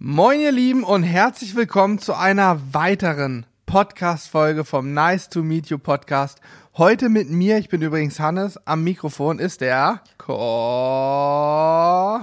Moin 0.00 0.38
ihr 0.38 0.52
Lieben 0.52 0.84
und 0.84 1.02
herzlich 1.02 1.56
willkommen 1.56 1.98
zu 1.98 2.14
einer 2.14 2.60
weiteren 2.72 3.46
Podcast-Folge 3.66 4.64
vom 4.64 4.94
Nice 4.94 5.28
to 5.28 5.42
Meet 5.42 5.70
You 5.70 5.78
Podcast. 5.78 6.38
Heute 6.76 7.08
mit 7.08 7.30
mir, 7.30 7.58
ich 7.58 7.68
bin 7.68 7.82
übrigens 7.82 8.20
Hannes, 8.20 8.64
am 8.64 8.84
Mikrofon 8.84 9.40
ist 9.40 9.60
der 9.60 10.00
Ko 10.16 12.20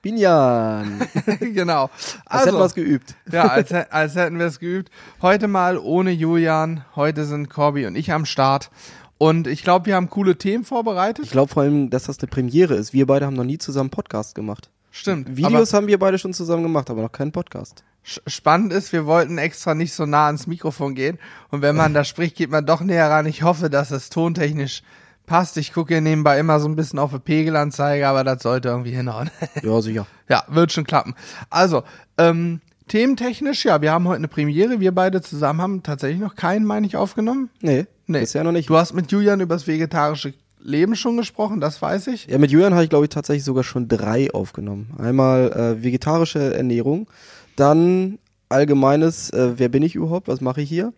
Binjan. 0.00 1.06
genau. 1.40 1.90
Als 2.24 2.46
hätten 2.46 2.56
wir 2.56 2.64
es 2.64 2.74
geübt. 2.74 3.16
ja, 3.30 3.48
als, 3.48 3.70
als 3.70 4.14
hätten 4.14 4.38
wir 4.38 4.46
es 4.46 4.58
geübt. 4.58 4.90
Heute 5.20 5.46
mal 5.46 5.76
ohne 5.76 6.10
Julian. 6.10 6.86
Heute 6.96 7.26
sind 7.26 7.50
Corby 7.50 7.84
und 7.84 7.96
ich 7.96 8.12
am 8.12 8.24
Start. 8.24 8.70
Und 9.18 9.46
ich 9.46 9.62
glaube, 9.62 9.84
wir 9.84 9.96
haben 9.96 10.08
coole 10.08 10.38
Themen 10.38 10.64
vorbereitet. 10.64 11.26
Ich 11.26 11.32
glaube 11.32 11.52
vor 11.52 11.64
allem, 11.64 11.90
dass 11.90 12.04
das 12.04 12.18
eine 12.20 12.28
Premiere 12.28 12.76
ist. 12.76 12.94
Wir 12.94 13.06
beide 13.06 13.26
haben 13.26 13.36
noch 13.36 13.44
nie 13.44 13.58
zusammen 13.58 13.90
Podcast 13.90 14.34
gemacht. 14.34 14.70
Stimmt. 14.96 15.36
Videos 15.36 15.74
haben 15.74 15.88
wir 15.88 15.98
beide 15.98 16.18
schon 16.18 16.32
zusammen 16.32 16.62
gemacht, 16.62 16.88
aber 16.88 17.02
noch 17.02 17.10
keinen 17.10 17.32
Podcast. 17.32 17.82
Spannend 18.04 18.72
ist, 18.72 18.92
wir 18.92 19.06
wollten 19.06 19.38
extra 19.38 19.74
nicht 19.74 19.92
so 19.92 20.06
nah 20.06 20.26
ans 20.26 20.46
Mikrofon 20.46 20.94
gehen. 20.94 21.18
Und 21.50 21.62
wenn 21.62 21.74
man 21.74 21.94
da 21.94 22.04
spricht, 22.04 22.36
geht 22.36 22.50
man 22.50 22.64
doch 22.64 22.80
näher 22.80 23.10
ran. 23.10 23.26
Ich 23.26 23.42
hoffe, 23.42 23.70
dass 23.70 23.90
es 23.90 24.08
tontechnisch 24.08 24.84
passt. 25.26 25.56
Ich 25.56 25.72
gucke 25.72 26.00
nebenbei 26.00 26.38
immer 26.38 26.60
so 26.60 26.68
ein 26.68 26.76
bisschen 26.76 27.00
auf 27.00 27.10
die 27.10 27.18
Pegelanzeige, 27.18 28.06
aber 28.06 28.22
das 28.22 28.42
sollte 28.44 28.68
irgendwie 28.68 28.92
hinhauen. 28.92 29.30
Ja, 29.64 29.80
sicher. 29.80 30.06
ja, 30.28 30.44
wird 30.46 30.70
schon 30.70 30.84
klappen. 30.84 31.14
Also, 31.50 31.82
ähm, 32.16 32.60
thementechnisch, 32.86 33.64
ja, 33.64 33.80
wir 33.82 33.90
haben 33.90 34.06
heute 34.06 34.18
eine 34.18 34.28
Premiere. 34.28 34.78
Wir 34.78 34.94
beide 34.94 35.22
zusammen 35.22 35.60
haben 35.60 35.82
tatsächlich 35.82 36.20
noch 36.20 36.36
keinen, 36.36 36.66
meine 36.66 36.86
ich, 36.86 36.96
aufgenommen. 36.96 37.50
Nee, 37.60 37.86
Nee. 38.06 38.20
bisher 38.20 38.44
noch 38.44 38.52
nicht. 38.52 38.68
Du 38.68 38.76
hast 38.76 38.92
mit 38.92 39.10
Julian 39.10 39.40
über 39.40 39.56
das 39.56 39.66
vegetarische 39.66 40.34
Leben 40.64 40.96
schon 40.96 41.16
gesprochen, 41.16 41.60
das 41.60 41.80
weiß 41.80 42.08
ich. 42.08 42.26
Ja, 42.26 42.38
mit 42.38 42.50
Julian 42.50 42.72
habe 42.72 42.84
ich, 42.84 42.90
glaube 42.90 43.04
ich, 43.04 43.10
tatsächlich 43.10 43.44
sogar 43.44 43.62
schon 43.62 43.86
drei 43.86 44.32
aufgenommen. 44.32 44.90
Einmal 44.98 45.52
äh, 45.52 45.82
vegetarische 45.84 46.54
Ernährung, 46.54 47.06
dann 47.54 48.18
allgemeines, 48.48 49.30
äh, 49.30 49.52
wer 49.58 49.68
bin 49.68 49.82
ich 49.82 49.94
überhaupt, 49.94 50.26
was 50.26 50.40
mache 50.40 50.62
ich 50.62 50.68
hier? 50.68 50.92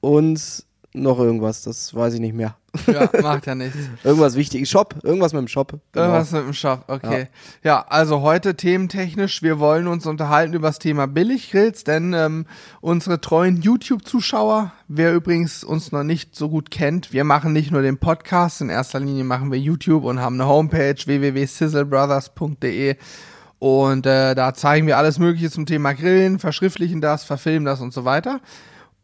Und 0.00 0.64
noch 0.92 1.18
irgendwas, 1.18 1.62
das 1.62 1.94
weiß 1.94 2.14
ich 2.14 2.20
nicht 2.20 2.34
mehr. 2.34 2.56
Ja, 2.86 3.08
macht 3.22 3.46
ja 3.46 3.54
nichts. 3.54 3.76
Irgendwas 4.02 4.34
wichtig. 4.34 4.68
Shop, 4.68 4.96
irgendwas 5.02 5.32
mit 5.32 5.40
dem 5.40 5.48
Shop. 5.48 5.78
Genau. 5.92 6.06
Irgendwas 6.06 6.32
mit 6.32 6.42
dem 6.42 6.52
Shop, 6.52 6.84
okay. 6.88 7.28
Ja. 7.62 7.84
also 7.88 8.22
heute 8.22 8.56
thementechnisch, 8.56 9.42
wir 9.42 9.58
wollen 9.60 9.86
uns 9.86 10.06
unterhalten 10.06 10.54
über 10.54 10.68
das 10.68 10.78
Thema 10.78 11.06
Billiggrills, 11.06 11.84
denn 11.84 12.12
ähm, 12.12 12.46
unsere 12.80 13.20
treuen 13.20 13.60
YouTube-Zuschauer, 13.62 14.72
wer 14.88 15.14
übrigens 15.14 15.62
uns 15.62 15.92
noch 15.92 16.02
nicht 16.02 16.34
so 16.34 16.48
gut 16.48 16.70
kennt, 16.70 17.12
wir 17.12 17.24
machen 17.24 17.52
nicht 17.52 17.70
nur 17.70 17.82
den 17.82 17.98
Podcast, 17.98 18.60
in 18.60 18.68
erster 18.68 18.98
Linie 19.00 19.24
machen 19.24 19.52
wir 19.52 19.58
YouTube 19.58 20.04
und 20.04 20.20
haben 20.20 20.40
eine 20.40 20.48
Homepage 20.48 20.96
www.sizzlebrothers.de 21.04 22.96
und 23.60 24.06
äh, 24.06 24.34
da 24.34 24.54
zeigen 24.54 24.86
wir 24.86 24.96
alles 24.96 25.18
Mögliche 25.18 25.50
zum 25.50 25.66
Thema 25.66 25.92
Grillen, 25.92 26.38
verschriftlichen 26.38 27.00
das, 27.00 27.24
verfilmen 27.24 27.66
das 27.66 27.80
und 27.80 27.92
so 27.92 28.04
weiter. 28.04 28.40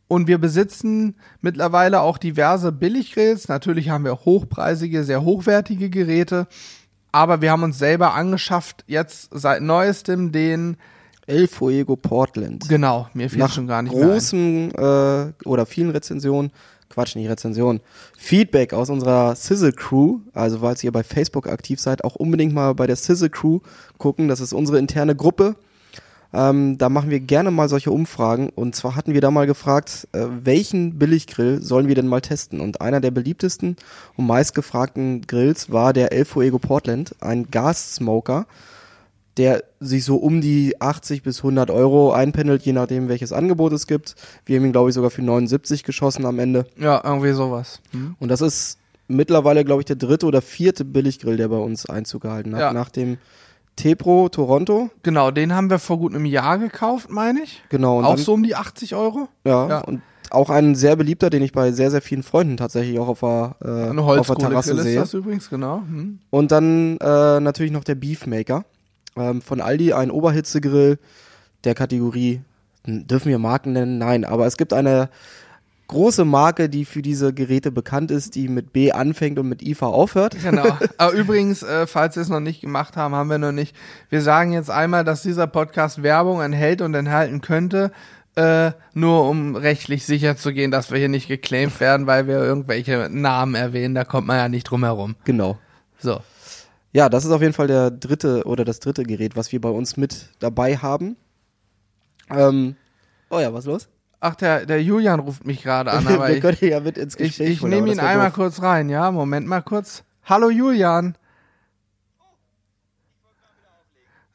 Und 0.08 0.28
wir 0.28 0.38
besitzen 0.38 1.16
mittlerweile 1.40 2.00
auch 2.00 2.18
diverse 2.18 2.70
Billiggrills. 2.70 3.48
Natürlich 3.48 3.90
haben 3.90 4.04
wir 4.04 4.24
hochpreisige, 4.24 5.02
sehr 5.02 5.22
hochwertige 5.24 5.90
Geräte. 5.90 6.46
Aber 7.10 7.40
wir 7.40 7.50
haben 7.50 7.62
uns 7.62 7.78
selber 7.78 8.14
angeschafft, 8.14 8.84
jetzt 8.86 9.30
seit 9.32 9.62
neuestem 9.62 10.32
den, 10.32 10.76
El 11.26 11.48
Fuego 11.48 11.96
Portland. 11.96 12.68
genau, 12.68 13.08
mir 13.12 13.28
fehlt 13.28 13.40
nach 13.40 13.52
schon 13.52 13.66
gar 13.66 13.82
nicht 13.82 13.92
mehr 13.92 14.04
ein. 14.04 14.10
großen 14.10 14.70
äh, 14.74 15.32
oder 15.44 15.66
vielen 15.66 15.90
Rezensionen, 15.90 16.52
Quatsch, 16.88 17.16
nicht 17.16 17.28
Rezensionen, 17.28 17.80
Feedback 18.16 18.72
aus 18.72 18.90
unserer 18.90 19.34
Sizzle 19.34 19.72
Crew, 19.72 20.20
also 20.34 20.60
falls 20.60 20.84
ihr 20.84 20.92
bei 20.92 21.02
Facebook 21.02 21.48
aktiv 21.48 21.80
seid, 21.80 22.04
auch 22.04 22.14
unbedingt 22.14 22.54
mal 22.54 22.74
bei 22.74 22.86
der 22.86 22.94
Sizzle 22.94 23.30
Crew 23.30 23.58
gucken, 23.98 24.28
das 24.28 24.40
ist 24.40 24.52
unsere 24.52 24.78
interne 24.78 25.16
Gruppe. 25.16 25.56
Ähm, 26.36 26.76
da 26.76 26.90
machen 26.90 27.08
wir 27.08 27.20
gerne 27.20 27.50
mal 27.50 27.70
solche 27.70 27.90
Umfragen 27.90 28.50
und 28.50 28.76
zwar 28.76 28.94
hatten 28.94 29.14
wir 29.14 29.22
da 29.22 29.30
mal 29.30 29.46
gefragt, 29.46 30.06
äh, 30.12 30.26
welchen 30.42 30.98
Billiggrill 30.98 31.62
sollen 31.62 31.88
wir 31.88 31.94
denn 31.94 32.08
mal 32.08 32.20
testen? 32.20 32.60
Und 32.60 32.82
einer 32.82 33.00
der 33.00 33.10
beliebtesten 33.10 33.76
und 34.16 34.26
meistgefragten 34.26 35.22
Grills 35.22 35.72
war 35.72 35.94
der 35.94 36.12
El 36.12 36.26
Fuego 36.26 36.58
Portland, 36.58 37.14
ein 37.20 37.50
Gas-Smoker 37.50 38.46
der 39.36 39.64
sich 39.80 40.04
so 40.04 40.16
um 40.16 40.40
die 40.40 40.80
80 40.80 41.22
bis 41.22 41.38
100 41.38 41.70
Euro 41.70 42.12
einpendelt, 42.12 42.62
je 42.62 42.72
nachdem, 42.72 43.08
welches 43.08 43.32
Angebot 43.32 43.72
es 43.72 43.86
gibt. 43.86 44.14
Wir 44.46 44.56
haben 44.56 44.64
ihn, 44.64 44.72
glaube 44.72 44.88
ich, 44.88 44.94
sogar 44.94 45.10
für 45.10 45.22
79 45.22 45.84
geschossen 45.84 46.24
am 46.24 46.38
Ende. 46.38 46.66
Ja, 46.78 47.02
irgendwie 47.04 47.32
sowas. 47.32 47.80
Hm? 47.90 48.16
Und 48.18 48.30
das 48.30 48.40
ist 48.40 48.78
mittlerweile, 49.08 49.64
glaube 49.64 49.82
ich, 49.82 49.86
der 49.86 49.96
dritte 49.96 50.26
oder 50.26 50.40
vierte 50.40 50.84
Billiggrill, 50.84 51.36
der 51.36 51.48
bei 51.48 51.58
uns 51.58 51.86
Einzug 51.86 52.22
gehalten 52.22 52.54
hat. 52.54 52.60
Ja. 52.60 52.72
Nach 52.72 52.88
dem 52.88 53.18
Tepro 53.76 54.28
Toronto. 54.28 54.90
Genau, 55.02 55.30
den 55.30 55.54
haben 55.54 55.70
wir 55.70 55.78
vor 55.78 55.98
gut 55.98 56.14
einem 56.14 56.24
Jahr 56.24 56.58
gekauft, 56.58 57.10
meine 57.10 57.42
ich. 57.42 57.62
Genau. 57.68 58.02
Auch 58.02 58.16
dann, 58.16 58.18
so 58.18 58.34
um 58.34 58.42
die 58.42 58.54
80 58.54 58.94
Euro. 58.94 59.28
Ja, 59.44 59.68
ja. 59.68 59.78
Und 59.80 60.02
auch 60.30 60.50
ein 60.50 60.74
sehr 60.74 60.96
beliebter, 60.96 61.30
den 61.30 61.42
ich 61.42 61.52
bei 61.52 61.72
sehr, 61.72 61.90
sehr 61.90 62.02
vielen 62.02 62.22
Freunden 62.22 62.56
tatsächlich 62.56 62.98
auch 62.98 63.08
auf 63.08 63.20
der, 63.20 63.56
äh, 63.62 63.90
Eine 63.90 64.02
auf 64.02 64.26
der 64.26 64.36
Terrasse 64.36 64.76
sehe. 64.82 64.98
das 64.98 65.14
übrigens, 65.14 65.50
genau. 65.50 65.78
Hm? 65.78 66.18
Und 66.30 66.52
dann 66.52 66.96
äh, 66.98 67.40
natürlich 67.40 67.72
noch 67.72 67.84
der 67.84 67.94
Beefmaker 67.94 68.64
ähm, 69.16 69.40
von 69.40 69.60
Aldi, 69.60 69.92
ein 69.92 70.10
Oberhitzegrill 70.10 70.98
der 71.64 71.74
Kategorie, 71.74 72.40
dürfen 72.86 73.28
wir 73.28 73.38
Marken 73.38 73.72
nennen? 73.72 73.98
Nein, 73.98 74.24
aber 74.24 74.46
es 74.46 74.56
gibt 74.56 74.72
eine 74.72 75.10
große 75.88 76.24
Marke, 76.24 76.68
die 76.68 76.84
für 76.84 77.02
diese 77.02 77.32
Geräte 77.32 77.70
bekannt 77.70 78.10
ist, 78.10 78.34
die 78.34 78.48
mit 78.48 78.72
B 78.72 78.92
anfängt 78.92 79.38
und 79.38 79.48
mit 79.48 79.62
IFA 79.62 79.86
aufhört. 79.86 80.36
Genau. 80.42 80.76
Aber 80.98 81.12
übrigens, 81.12 81.62
äh, 81.62 81.86
falls 81.86 82.16
wir 82.16 82.22
es 82.22 82.28
noch 82.28 82.40
nicht 82.40 82.60
gemacht 82.60 82.96
haben, 82.96 83.14
haben 83.14 83.30
wir 83.30 83.38
noch 83.38 83.52
nicht. 83.52 83.76
Wir 84.08 84.22
sagen 84.22 84.52
jetzt 84.52 84.70
einmal, 84.70 85.04
dass 85.04 85.22
dieser 85.22 85.46
Podcast 85.46 86.02
Werbung 86.02 86.40
enthält 86.40 86.80
und 86.80 86.94
enthalten 86.94 87.40
könnte, 87.40 87.92
äh, 88.36 88.72
nur 88.92 89.28
um 89.28 89.56
rechtlich 89.56 90.04
sicher 90.04 90.36
zu 90.36 90.52
gehen, 90.52 90.70
dass 90.70 90.90
wir 90.90 90.98
hier 90.98 91.08
nicht 91.08 91.28
geclaimed 91.28 91.80
werden, 91.80 92.06
weil 92.06 92.26
wir 92.26 92.38
irgendwelche 92.38 93.08
Namen 93.10 93.54
erwähnen. 93.54 93.94
Da 93.94 94.04
kommt 94.04 94.26
man 94.26 94.36
ja 94.36 94.48
nicht 94.48 94.64
drum 94.64 94.84
herum. 94.84 95.16
Genau. 95.24 95.58
So. 95.98 96.20
Ja, 96.92 97.08
das 97.08 97.24
ist 97.24 97.30
auf 97.30 97.42
jeden 97.42 97.52
Fall 97.52 97.66
der 97.66 97.90
dritte 97.90 98.44
oder 98.44 98.64
das 98.64 98.80
dritte 98.80 99.02
Gerät, 99.04 99.36
was 99.36 99.52
wir 99.52 99.60
bei 99.60 99.68
uns 99.68 99.96
mit 99.96 100.30
dabei 100.38 100.76
haben. 100.76 101.16
Ähm, 102.30 102.76
oh 103.30 103.38
ja, 103.38 103.52
was 103.52 103.66
los? 103.66 103.88
Ach, 104.20 104.34
der, 104.34 104.66
der 104.66 104.82
Julian 104.82 105.20
ruft 105.20 105.46
mich 105.46 105.62
gerade 105.62 105.92
an, 105.92 106.06
aber 106.08 106.28
wir 106.28 106.36
ich, 106.36 106.40
können 106.40 106.58
ja 106.60 106.80
mit 106.80 106.98
ins 106.98 107.14
ich, 107.14 107.36
Gespräch 107.36 107.50
ich 107.50 107.60
holen, 107.62 107.70
nehme 107.70 107.92
ihn 107.92 108.00
einmal 108.00 108.28
doof. 108.28 108.36
kurz 108.36 108.62
rein, 108.62 108.88
ja? 108.88 109.10
Moment 109.10 109.46
mal 109.46 109.62
kurz. 109.62 110.04
Hallo 110.24 110.50
Julian. 110.50 111.16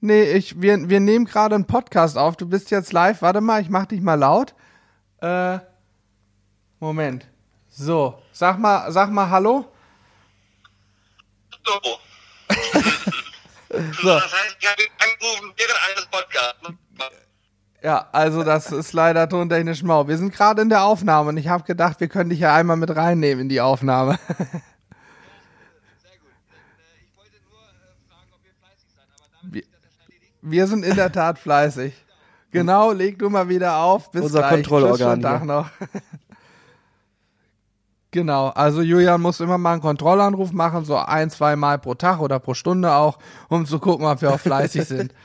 Nee, 0.03 0.24
ich, 0.31 0.59
wir, 0.59 0.90
wir 0.90 1.00
nehmen 1.00 1.25
gerade 1.25 1.53
einen 1.56 1.68
Podcast 1.68 2.18
auf. 2.18 2.36
Du 2.36 2.47
bist 2.47 2.72
jetzt 2.72 2.91
live. 2.91 3.22
Warte 3.22 3.40
mal, 3.40 3.62
ich 3.62 3.70
mach 3.70 3.86
dich 3.86 4.02
mal 4.02 4.16
laut. 4.16 4.56
Äh, 5.22 5.59
Moment. 6.80 7.28
So, 7.70 8.20
sag 8.31 8.58
mal, 8.58 8.91
sag 8.91 9.12
mal 9.12 9.30
Hallo. 9.30 9.72
So. 11.66 12.00
So. 13.74 14.09
Das 14.09 14.24
heißt, 14.24 14.58
ich 14.59 14.68
habe 14.68 14.84
angerufen 15.00 15.53
während 15.56 15.80
eines 15.90 16.06
Podcasts. 16.08 16.74
Ja, 17.84 18.08
also 18.12 18.44
das 18.44 18.72
ist 18.72 18.94
leider 18.94 19.28
tontechnisch 19.28 19.81
mau. 19.81 20.08
Wir 20.08 20.16
sind 20.18 20.31
gerade 20.34 20.62
in 20.62 20.69
der 20.69 20.84
Aufnahme 20.84 21.30
und 21.30 21.38
ich 21.38 21.47
habe 21.47 21.64
gedacht, 21.64 22.00
wir 22.00 22.08
können 22.08 22.30
dich 22.30 22.40
ja 22.40 22.53
einmal 22.53 22.78
mit 22.78 22.96
reinnehmen 22.96 23.42
in 23.44 23.50
die 23.50 23.59
Aufnahme. 23.59 24.19
Sehr 24.28 24.38
gut. 24.38 24.62
Ich 27.02 27.18
wollte 27.18 27.38
nur 27.50 27.59
fragen, 28.08 28.30
ob 28.34 28.46
ihr 28.46 28.53
fleißig 28.59 28.88
seid, 28.96 29.08
aber 29.18 29.25
damit 29.41 29.56
Wir-. 29.56 29.64
Wir 30.44 30.68
sind 30.68 30.86
in 30.86 30.96
der 30.96 31.12
Tat 31.12 31.40
fleißig. 31.40 31.94
Genau, 32.52 32.91
leg 32.91 33.18
du 33.18 33.30
mal 33.30 33.50
wieder 33.50 33.78
auf. 33.78 34.12
Bis 34.12 34.24
Unser 34.24 34.40
gleich. 34.40 34.52
Kontrollorgan 34.52 35.20
Tschüss, 35.20 35.24
Tag 35.24 35.46
noch. 35.46 35.70
genau, 38.12 38.50
also 38.50 38.81
Julian 38.81 39.22
muss 39.22 39.40
immer 39.40 39.58
mal 39.58 39.74
einen 39.74 39.81
Kontrollanruf 39.81 40.52
machen, 40.52 40.86
so 40.86 40.97
ein, 40.97 41.31
zwei 41.31 41.56
Mal 41.56 41.80
pro 41.80 41.96
Tag 41.96 42.20
oder 42.20 42.40
pro 42.40 42.53
Stunde 42.53 42.94
auch, 42.94 43.18
um 43.47 43.66
zu 43.66 43.80
gucken, 43.80 44.06
ob 44.06 44.22
wir 44.22 44.31
auch 44.31 44.40
fleißig 44.40 44.86
sind. 44.86 45.14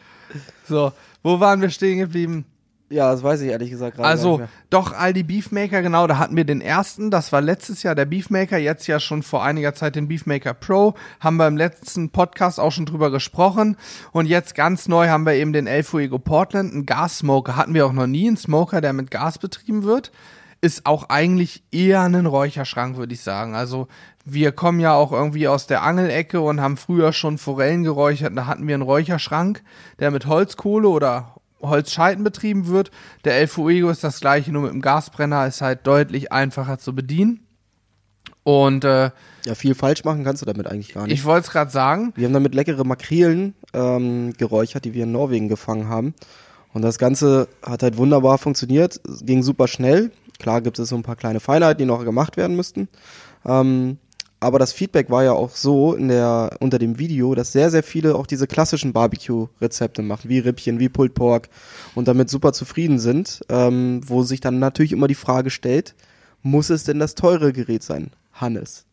So, 0.68 0.92
wo 1.26 1.40
waren 1.40 1.60
wir 1.60 1.70
stehen 1.70 1.98
geblieben? 1.98 2.44
Ja, 2.88 3.10
das 3.10 3.24
weiß 3.24 3.40
ich 3.40 3.50
ehrlich 3.50 3.70
gesagt 3.70 3.96
gerade 3.96 4.08
Also, 4.08 4.42
doch, 4.70 4.92
Aldi 4.92 5.24
Beefmaker, 5.24 5.82
genau, 5.82 6.06
da 6.06 6.18
hatten 6.18 6.36
wir 6.36 6.44
den 6.44 6.60
ersten, 6.60 7.10
das 7.10 7.32
war 7.32 7.40
letztes 7.40 7.82
Jahr 7.82 7.96
der 7.96 8.04
Beefmaker, 8.04 8.58
jetzt 8.58 8.86
ja 8.86 9.00
schon 9.00 9.24
vor 9.24 9.42
einiger 9.42 9.74
Zeit 9.74 9.96
den 9.96 10.06
Beefmaker 10.06 10.54
Pro, 10.54 10.94
haben 11.18 11.36
wir 11.36 11.48
im 11.48 11.56
letzten 11.56 12.10
Podcast 12.10 12.60
auch 12.60 12.70
schon 12.70 12.86
drüber 12.86 13.10
gesprochen. 13.10 13.76
Und 14.12 14.26
jetzt 14.26 14.54
ganz 14.54 14.86
neu 14.86 15.08
haben 15.08 15.26
wir 15.26 15.34
eben 15.34 15.52
den 15.52 15.66
El 15.66 15.82
Fuego 15.82 16.20
Portland, 16.20 16.72
einen 16.72 16.86
Gassmoker, 16.86 17.56
hatten 17.56 17.74
wir 17.74 17.86
auch 17.86 17.92
noch 17.92 18.06
nie, 18.06 18.28
einen 18.28 18.36
Smoker, 18.36 18.80
der 18.80 18.92
mit 18.92 19.10
Gas 19.10 19.38
betrieben 19.38 19.82
wird, 19.82 20.12
ist 20.60 20.86
auch 20.86 21.08
eigentlich 21.08 21.62
eher 21.70 22.02
ein 22.02 22.26
Räucherschrank, 22.26 22.96
würde 22.96 23.14
ich 23.14 23.20
sagen, 23.20 23.54
also 23.54 23.88
wir 24.24 24.52
kommen 24.52 24.80
ja 24.80 24.94
auch 24.94 25.12
irgendwie 25.12 25.46
aus 25.48 25.66
der 25.66 25.82
Angelecke 25.82 26.40
und 26.40 26.60
haben 26.60 26.76
früher 26.76 27.12
schon 27.12 27.38
Forellen 27.38 27.84
geräuchert, 27.84 28.32
da 28.36 28.46
hatten 28.46 28.66
wir 28.66 28.74
einen 28.74 28.82
Räucherschrank, 28.82 29.62
der 30.00 30.10
mit 30.10 30.26
Holzkohle 30.26 30.88
oder 30.88 31.36
Holzscheiten 31.62 32.24
betrieben 32.24 32.66
wird. 32.66 32.90
Der 33.24 33.36
El 33.36 33.46
Fuego 33.46 33.88
ist 33.88 34.04
das 34.04 34.20
gleiche, 34.20 34.52
nur 34.52 34.62
mit 34.62 34.72
dem 34.72 34.82
Gasbrenner, 34.82 35.46
ist 35.46 35.60
halt 35.60 35.86
deutlich 35.86 36.32
einfacher 36.32 36.78
zu 36.78 36.94
bedienen. 36.94 37.40
Und 38.42 38.84
äh, 38.84 39.10
Ja, 39.44 39.54
viel 39.54 39.74
falsch 39.74 40.04
machen 40.04 40.22
kannst 40.22 40.42
du 40.42 40.46
damit 40.46 40.66
eigentlich 40.68 40.94
gar 40.94 41.04
nicht. 41.04 41.14
ich 41.14 41.24
wollte 41.24 41.46
es 41.46 41.52
gerade 41.52 41.70
sagen, 41.70 42.12
Wir 42.14 42.26
haben 42.26 42.32
damit 42.32 42.54
leckere 42.54 42.84
Makrelen 42.84 43.54
ähm, 43.72 44.32
geräuchert, 44.34 44.84
die 44.84 44.94
wir 44.94 45.04
in 45.04 45.12
Norwegen 45.12 45.48
gefangen 45.48 45.88
haben. 45.88 46.14
Und 46.72 46.82
das 46.82 46.98
Ganze 46.98 47.48
hat 47.64 47.82
halt 47.82 47.96
wunderbar 47.96 48.38
funktioniert, 48.38 49.00
ging 49.22 49.42
super 49.42 49.66
schnell. 49.66 50.12
Klar 50.38 50.60
gibt 50.60 50.78
es 50.78 50.88
so 50.88 50.96
ein 50.96 51.02
paar 51.02 51.16
kleine 51.16 51.40
Feinheiten, 51.40 51.78
die 51.78 51.84
noch 51.84 52.04
gemacht 52.04 52.36
werden 52.36 52.56
müssten. 52.56 52.88
Ähm, 53.44 53.98
aber 54.38 54.58
das 54.58 54.72
Feedback 54.72 55.08
war 55.10 55.24
ja 55.24 55.32
auch 55.32 55.56
so 55.56 55.94
in 55.94 56.08
der, 56.08 56.56
unter 56.60 56.78
dem 56.78 56.98
Video, 56.98 57.34
dass 57.34 57.52
sehr, 57.52 57.70
sehr 57.70 57.82
viele 57.82 58.14
auch 58.16 58.26
diese 58.26 58.46
klassischen 58.46 58.92
Barbecue-Rezepte 58.92 60.02
machen, 60.02 60.28
wie 60.28 60.40
Rippchen, 60.40 60.78
wie 60.78 60.90
Pulled 60.90 61.14
Pork 61.14 61.48
und 61.94 62.06
damit 62.06 62.28
super 62.28 62.52
zufrieden 62.52 62.98
sind, 62.98 63.40
ähm, 63.48 64.02
wo 64.04 64.22
sich 64.22 64.40
dann 64.40 64.58
natürlich 64.58 64.92
immer 64.92 65.08
die 65.08 65.14
Frage 65.14 65.50
stellt, 65.50 65.94
muss 66.42 66.70
es 66.70 66.84
denn 66.84 66.98
das 66.98 67.14
teure 67.14 67.52
Gerät 67.52 67.82
sein, 67.82 68.10
Hannes? 68.32 68.84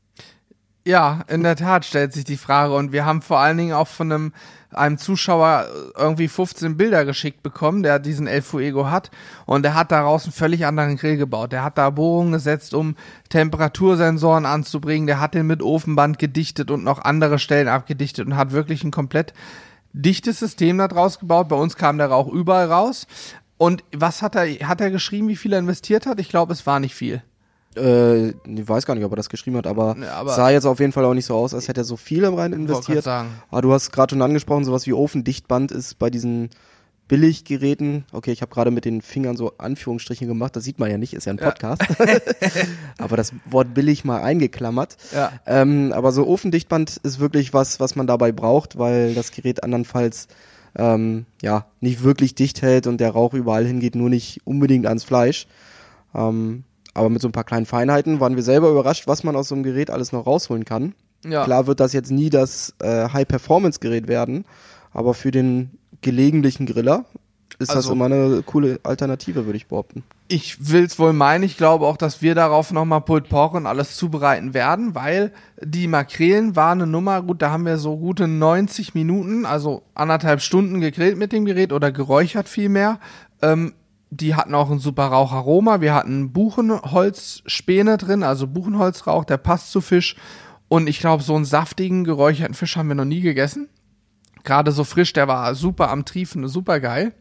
Ja, 0.86 1.22
in 1.30 1.44
der 1.44 1.56
Tat 1.56 1.86
stellt 1.86 2.12
sich 2.12 2.26
die 2.26 2.36
Frage 2.36 2.76
und 2.76 2.92
wir 2.92 3.06
haben 3.06 3.22
vor 3.22 3.40
allen 3.40 3.58
Dingen 3.58 3.72
auch 3.72 3.88
von 3.88 4.12
einem, 4.12 4.34
einem 4.70 4.98
Zuschauer 4.98 5.66
irgendwie 5.98 6.28
15 6.28 6.76
Bilder 6.76 7.06
geschickt 7.06 7.42
bekommen, 7.42 7.84
der 7.84 8.00
diesen 8.00 8.28
El 8.28 8.42
Fuego 8.42 8.90
hat 8.90 9.10
und 9.46 9.64
der 9.64 9.76
hat 9.76 9.94
daraus 9.94 10.26
einen 10.26 10.34
völlig 10.34 10.66
anderen 10.66 10.98
Grill 10.98 11.16
gebaut. 11.16 11.54
Der 11.54 11.64
hat 11.64 11.78
da 11.78 11.90
Bohrungen 11.90 12.34
gesetzt, 12.34 12.74
um 12.74 12.98
Temperatursensoren 13.30 14.46
anzubringen, 14.46 15.08
der 15.08 15.22
hat 15.22 15.36
den 15.36 15.48
mit 15.48 15.62
Ofenband 15.62 16.20
gedichtet 16.20 16.70
und 16.70 16.84
noch 16.84 17.00
andere 17.00 17.40
Stellen 17.40 17.70
abgedichtet 17.70 18.28
und 18.28 18.36
hat 18.36 18.52
wirklich 18.52 18.84
ein 18.84 18.92
komplett 18.92 19.34
dichtes 19.94 20.40
System 20.40 20.80
da 20.80 20.90
draus 20.90 21.18
gebaut. 21.18 21.48
Bei 21.48 21.56
uns 21.56 21.78
kam 21.78 21.98
der 21.98 22.08
Rauch 22.08 22.28
überall 22.28 22.70
raus. 22.70 23.08
Und 23.58 23.86
was 23.96 24.22
hat 24.22 24.36
er, 24.36 24.48
hat 24.68 24.82
er 24.82 24.92
geschrieben, 24.92 25.30
wie 25.30 25.38
viel 25.38 25.54
er 25.54 25.60
investiert 25.60 26.06
hat? 26.06 26.20
Ich 26.20 26.28
glaube, 26.28 26.52
es 26.52 26.66
war 26.66 26.82
nicht 26.82 26.96
viel. 26.96 27.24
Äh, 27.78 28.30
ich 28.30 28.68
weiß 28.68 28.86
gar 28.86 28.96
nicht, 28.96 29.04
ob 29.06 29.12
er 29.12 29.16
das 29.18 29.30
geschrieben 29.30 29.58
hat, 29.58 29.68
aber, 29.68 29.96
Ja, 30.00 30.14
aber- 30.16 30.34
sah 30.34 30.50
jetzt 30.50 30.66
auf 30.66 30.80
jeden 30.80 30.92
Fall 30.92 31.06
auch 31.06 31.14
nicht 31.14 31.26
so 31.26 31.36
aus, 31.36 31.54
als 31.54 31.68
hätte 31.68 31.82
er 31.82 31.86
so 31.86 31.98
viel 31.98 32.24
rein 32.26 32.36
Wollte 32.36 32.56
investiert. 32.56 33.04
sagen. 33.04 33.30
Aber 33.50 33.62
du 33.62 33.74
hast 33.74 33.92
gerade 33.92 34.12
schon 34.12 34.22
angesprochen, 34.22 34.64
sowas 34.66 34.86
wie 34.88 34.94
Ofendichtband 34.94 35.72
ist 35.72 35.98
bei 36.00 36.10
diesen 36.10 36.50
Billiggeräten, 37.10 38.06
okay, 38.14 38.32
ich 38.32 38.42
habe 38.42 38.54
gerade 38.54 38.72
mit 38.72 38.86
den 38.86 39.02
Fingern 39.02 39.36
so 39.36 39.52
Anführungsstrichen 39.58 40.28
gemacht, 40.28 40.56
das 40.56 40.64
sieht 40.64 40.80
man 40.80 40.90
ja 40.90 40.98
nicht, 40.98 41.14
ist 41.14 41.26
ja 41.26 41.34
ein 41.34 41.38
Podcast. 41.38 41.82
aber 42.98 43.18
das 43.18 43.34
Wort 43.46 43.74
billig 43.74 44.06
mal 44.06 44.22
eingeklammert. 44.22 44.96
Ja. 45.14 45.32
Ähm, 45.46 45.92
aber 45.94 46.12
so 46.12 46.26
Ofendichtband 46.28 46.98
ist 47.04 47.20
wirklich 47.20 47.54
was, 47.54 47.80
was 47.80 47.96
man 47.96 48.08
dabei 48.08 48.32
braucht, 48.32 48.78
weil 48.78 49.14
das 49.16 49.32
Gerät 49.32 49.64
andernfalls 49.64 50.28
ähm, 50.76 51.26
ja 51.42 51.66
nicht 51.82 52.04
wirklich 52.04 52.36
dicht 52.36 52.62
hält 52.62 52.88
und 52.88 53.00
der 53.00 53.12
Rauch 53.12 53.34
überall 53.34 53.66
hingeht, 53.66 53.96
nur 53.96 54.10
nicht 54.10 54.42
unbedingt 54.46 54.88
ans 54.88 55.04
Fleisch. 55.04 55.46
Ähm, 56.16 56.64
aber 56.94 57.10
mit 57.10 57.22
so 57.22 57.28
ein 57.28 57.32
paar 57.32 57.44
kleinen 57.44 57.66
Feinheiten 57.66 58.20
waren 58.20 58.36
wir 58.36 58.44
selber 58.44 58.70
überrascht, 58.70 59.08
was 59.08 59.24
man 59.24 59.36
aus 59.36 59.48
so 59.48 59.56
einem 59.56 59.64
Gerät 59.64 59.90
alles 59.90 60.12
noch 60.12 60.26
rausholen 60.26 60.66
kann. 60.66 60.94
Ja. 61.26 61.44
Klar 61.46 61.68
wird 61.68 61.80
das 61.80 61.94
jetzt 61.94 62.12
nie 62.12 62.30
das 62.30 62.74
äh, 62.80 63.10
High-Performance-Gerät 63.10 64.08
werden, 64.08 64.46
aber 64.92 65.14
für 65.14 65.32
den 65.32 65.72
gelegentlichen 66.02 66.66
Griller 66.66 67.06
ist 67.60 67.70
das 67.70 67.78
Also- 67.78 67.94
immer 67.94 68.06
eine 68.06 68.44
coole 68.46 68.80
Alternative, 68.84 69.46
würde 69.46 69.58
ich 69.58 69.68
behaupten. 69.68 70.04
Ich 70.28 70.72
will's 70.72 70.98
wohl 70.98 71.14
meinen. 71.14 71.44
Ich 71.44 71.58
glaube 71.58 71.86
auch, 71.86 71.98
dass 71.98 72.22
wir 72.22 72.34
darauf 72.34 72.72
nochmal 72.72 73.02
Pulled 73.02 73.30
Pork 73.30 73.54
und 73.54 73.68
alles 73.68 73.96
zubereiten 73.96 74.54
werden, 74.54 74.96
weil 74.96 75.32
die 75.62 75.88
Makrelen 75.88 76.56
waren 76.56 76.82
eine 76.82 76.90
Nummer. 76.92 77.22
Gut, 77.22 77.42
da 77.42 77.52
haben 77.52 77.66
wir 77.66 77.78
so 77.78 77.98
gute 77.98 78.28
90 78.28 78.96
Minuten, 78.96 79.46
also 79.46 79.84
anderthalb 79.94 80.42
Stunden 80.42 80.82
gegrillt 80.82 81.18
mit 81.18 81.32
dem 81.32 81.46
Gerät 81.46 81.72
oder 81.72 81.92
geräuchert 81.92 82.50
vielmehr. 82.50 83.00
Ähm, 83.44 83.74
die 84.20 84.36
hatten 84.36 84.56
auch 84.56 84.70
ein 84.70 84.80
super 84.80 85.06
Raucharoma. 85.08 85.82
Wir 85.82 85.94
hatten 85.94 86.34
Buchenholzspäne 86.34 87.98
drin, 87.98 88.24
also 88.24 88.48
Buchenholzrauch, 88.48 89.26
der 89.26 89.38
passt 89.38 89.72
zu 89.72 89.82
Fisch. 89.82 90.16
Und 90.68 90.88
ich 90.88 91.00
glaube, 91.00 91.24
so 91.24 91.36
einen 91.36 91.46
saftigen, 91.46 92.04
geräucherten 92.04 92.56
Fisch 92.56 92.78
haben 92.78 92.88
wir 92.88 92.96
noch 92.96 93.06
nie 93.06 93.22
gegessen. 93.22 93.70
Gerade 94.44 94.72
so 94.72 94.84
frisch, 94.84 95.14
der 95.14 95.28
war 95.28 95.54
super 95.56 95.90
am 95.90 96.06
Triefen, 96.06 96.48
super 96.48 96.80
geil. 96.80 97.14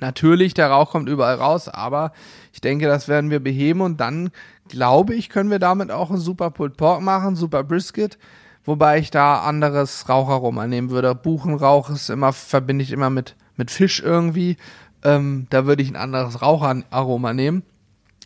Natürlich, 0.00 0.54
der 0.54 0.70
Rauch 0.70 0.90
kommt 0.90 1.08
überall 1.08 1.36
raus, 1.36 1.68
aber 1.68 2.12
ich 2.52 2.60
denke, 2.60 2.86
das 2.86 3.08
werden 3.08 3.30
wir 3.30 3.40
beheben 3.40 3.82
und 3.82 4.00
dann 4.00 4.30
glaube 4.68 5.14
ich, 5.14 5.28
können 5.28 5.50
wir 5.50 5.58
damit 5.58 5.90
auch 5.90 6.10
ein 6.10 6.16
super 6.18 6.50
Pulled 6.50 6.76
Pork 6.76 7.02
machen, 7.02 7.36
super 7.36 7.62
Brisket, 7.62 8.18
wobei 8.64 8.98
ich 8.98 9.10
da 9.10 9.42
anderes 9.42 10.08
Raucharoma 10.08 10.66
nehmen 10.66 10.90
würde. 10.90 11.14
Buchenrauch 11.14 11.90
ist 11.90 12.10
immer, 12.10 12.32
verbinde 12.32 12.82
ich 12.82 12.92
immer 12.92 13.10
mit, 13.10 13.36
mit 13.56 13.70
Fisch 13.70 14.00
irgendwie. 14.00 14.56
Ähm, 15.04 15.46
da 15.50 15.66
würde 15.66 15.82
ich 15.82 15.88
ein 15.88 15.96
anderes 15.96 16.42
Raucharoma 16.42 17.32
nehmen. 17.32 17.62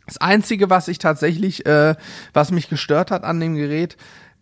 Das 0.07 0.19
Einzige, 0.19 0.71
was 0.71 0.89
ich 0.89 0.99
tatsächlich, 0.99 1.67
äh, 1.67 1.97
was 2.33 2.53
mich 2.53 2.69
gestört 2.69 3.11
hat 3.11 3.25
an 3.25 3.41
dem 3.41 3.57
Gerät, 3.57 3.97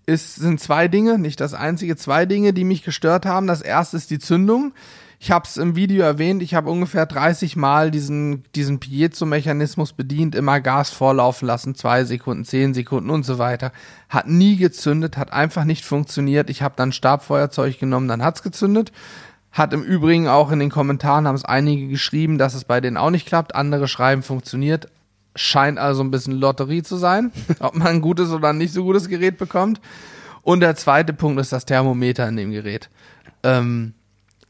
ist, 0.07 0.37
sind 0.37 0.61
zwei 0.61 0.89
Dinge, 0.89 1.19
nicht 1.19 1.41
das 1.41 1.55
einzige, 1.55 1.97
zwei 1.97 2.27
Dinge, 2.27 2.53
die 2.53 2.65
mich 2.65 2.83
gestört 2.85 3.25
haben. 3.25 3.47
Das 3.47 3.63
erste 3.63 3.97
ist 3.97 4.11
die 4.11 4.19
Zündung. 4.19 4.75
Ich 5.19 5.31
habe 5.31 5.47
es 5.47 5.57
im 5.57 5.75
Video 5.75 6.05
erwähnt, 6.05 6.43
ich 6.43 6.55
habe 6.55 6.69
ungefähr 6.69 7.07
30 7.07 7.57
Mal 7.57 7.91
diesen, 7.91 8.45
diesen 8.55 8.79
Piezo-Mechanismus 8.79 9.95
bedient, 9.95 10.35
immer 10.35 10.61
Gas 10.61 10.91
vorlaufen 10.91 11.47
lassen, 11.47 11.75
zwei 11.75 12.05
Sekunden, 12.05 12.45
zehn 12.45 12.75
Sekunden 12.75 13.09
und 13.09 13.25
so 13.25 13.39
weiter. 13.39 13.73
Hat 14.11 14.29
nie 14.29 14.57
gezündet, 14.57 15.17
hat 15.17 15.33
einfach 15.33 15.65
nicht 15.65 15.87
funktioniert. 15.87 16.51
Ich 16.51 16.61
habe 16.61 16.75
dann 16.77 16.93
Stabfeuerzeug 16.93 17.79
genommen, 17.79 18.09
dann 18.09 18.23
hat's 18.23 18.43
gezündet. 18.43 18.93
Hat 19.55 19.73
im 19.73 19.85
Übrigen 19.85 20.27
auch 20.27 20.51
in 20.51 20.59
den 20.59 20.69
Kommentaren 20.69 21.29
haben 21.29 21.37
es 21.37 21.45
einige 21.45 21.87
geschrieben, 21.87 22.39
dass 22.39 22.55
es 22.55 22.65
bei 22.65 22.81
denen 22.81 22.97
auch 22.97 23.11
nicht 23.11 23.25
klappt. 23.25 23.55
Andere 23.55 23.87
schreiben, 23.87 24.25
funktioniert. 24.25 24.89
Scheint 25.37 25.79
also 25.79 26.03
ein 26.03 26.11
bisschen 26.11 26.33
Lotterie 26.33 26.83
zu 26.83 26.97
sein, 26.97 27.31
ob 27.61 27.77
man 27.77 27.87
ein 27.87 28.01
gutes 28.01 28.33
oder 28.33 28.49
ein 28.49 28.59
nicht 28.59 28.73
so 28.73 28.83
gutes 28.83 29.09
Gerät 29.09 29.39
bekommt. 29.39 29.81
Und 30.43 30.59
der 30.59 30.75
zweite 30.75 31.13
Punkt 31.13 31.41
ist 31.41 31.53
das 31.53 31.67
Thermometer 31.67 32.29
in 32.29 32.37
dem 32.37 32.51
Gerät. 32.51 32.91
Ähm, 33.45 33.95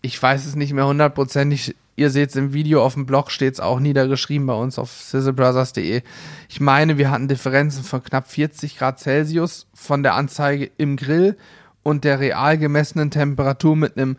ich 0.01 0.21
weiß 0.21 0.47
es 0.47 0.57
nicht 0.57 0.73
mehr 0.73 0.87
hundertprozentig. 0.87 1.77
Ihr 1.97 2.09
seht 2.09 2.31
es 2.31 2.37
im 2.37 2.55
Video, 2.55 2.83
auf 2.83 2.95
dem 2.95 3.05
Blog 3.05 3.31
steht 3.31 3.55
es 3.55 3.61
auch 3.61 3.81
niedergeschrieben 3.81 4.47
bei 4.47 4.55
uns 4.55 4.79
auf 4.79 4.91
sizzlebrothers.de. 4.91 6.01
Ich 6.49 6.61
meine, 6.61 6.97
wir 6.97 7.11
hatten 7.11 7.29
Differenzen 7.29 7.85
von 7.85 8.03
knapp 8.03 8.27
40 8.27 8.79
Grad 8.79 9.01
Celsius 9.01 9.67
von 9.75 10.03
der 10.03 10.15
Anzeige 10.15 10.71
im 10.79 10.97
Grill 10.97 11.37
und 11.83 12.05
der 12.05 12.21
real 12.21 12.57
gemessenen 12.57 13.11
Temperatur 13.11 13.77
mit 13.77 13.97
einem 13.99 14.17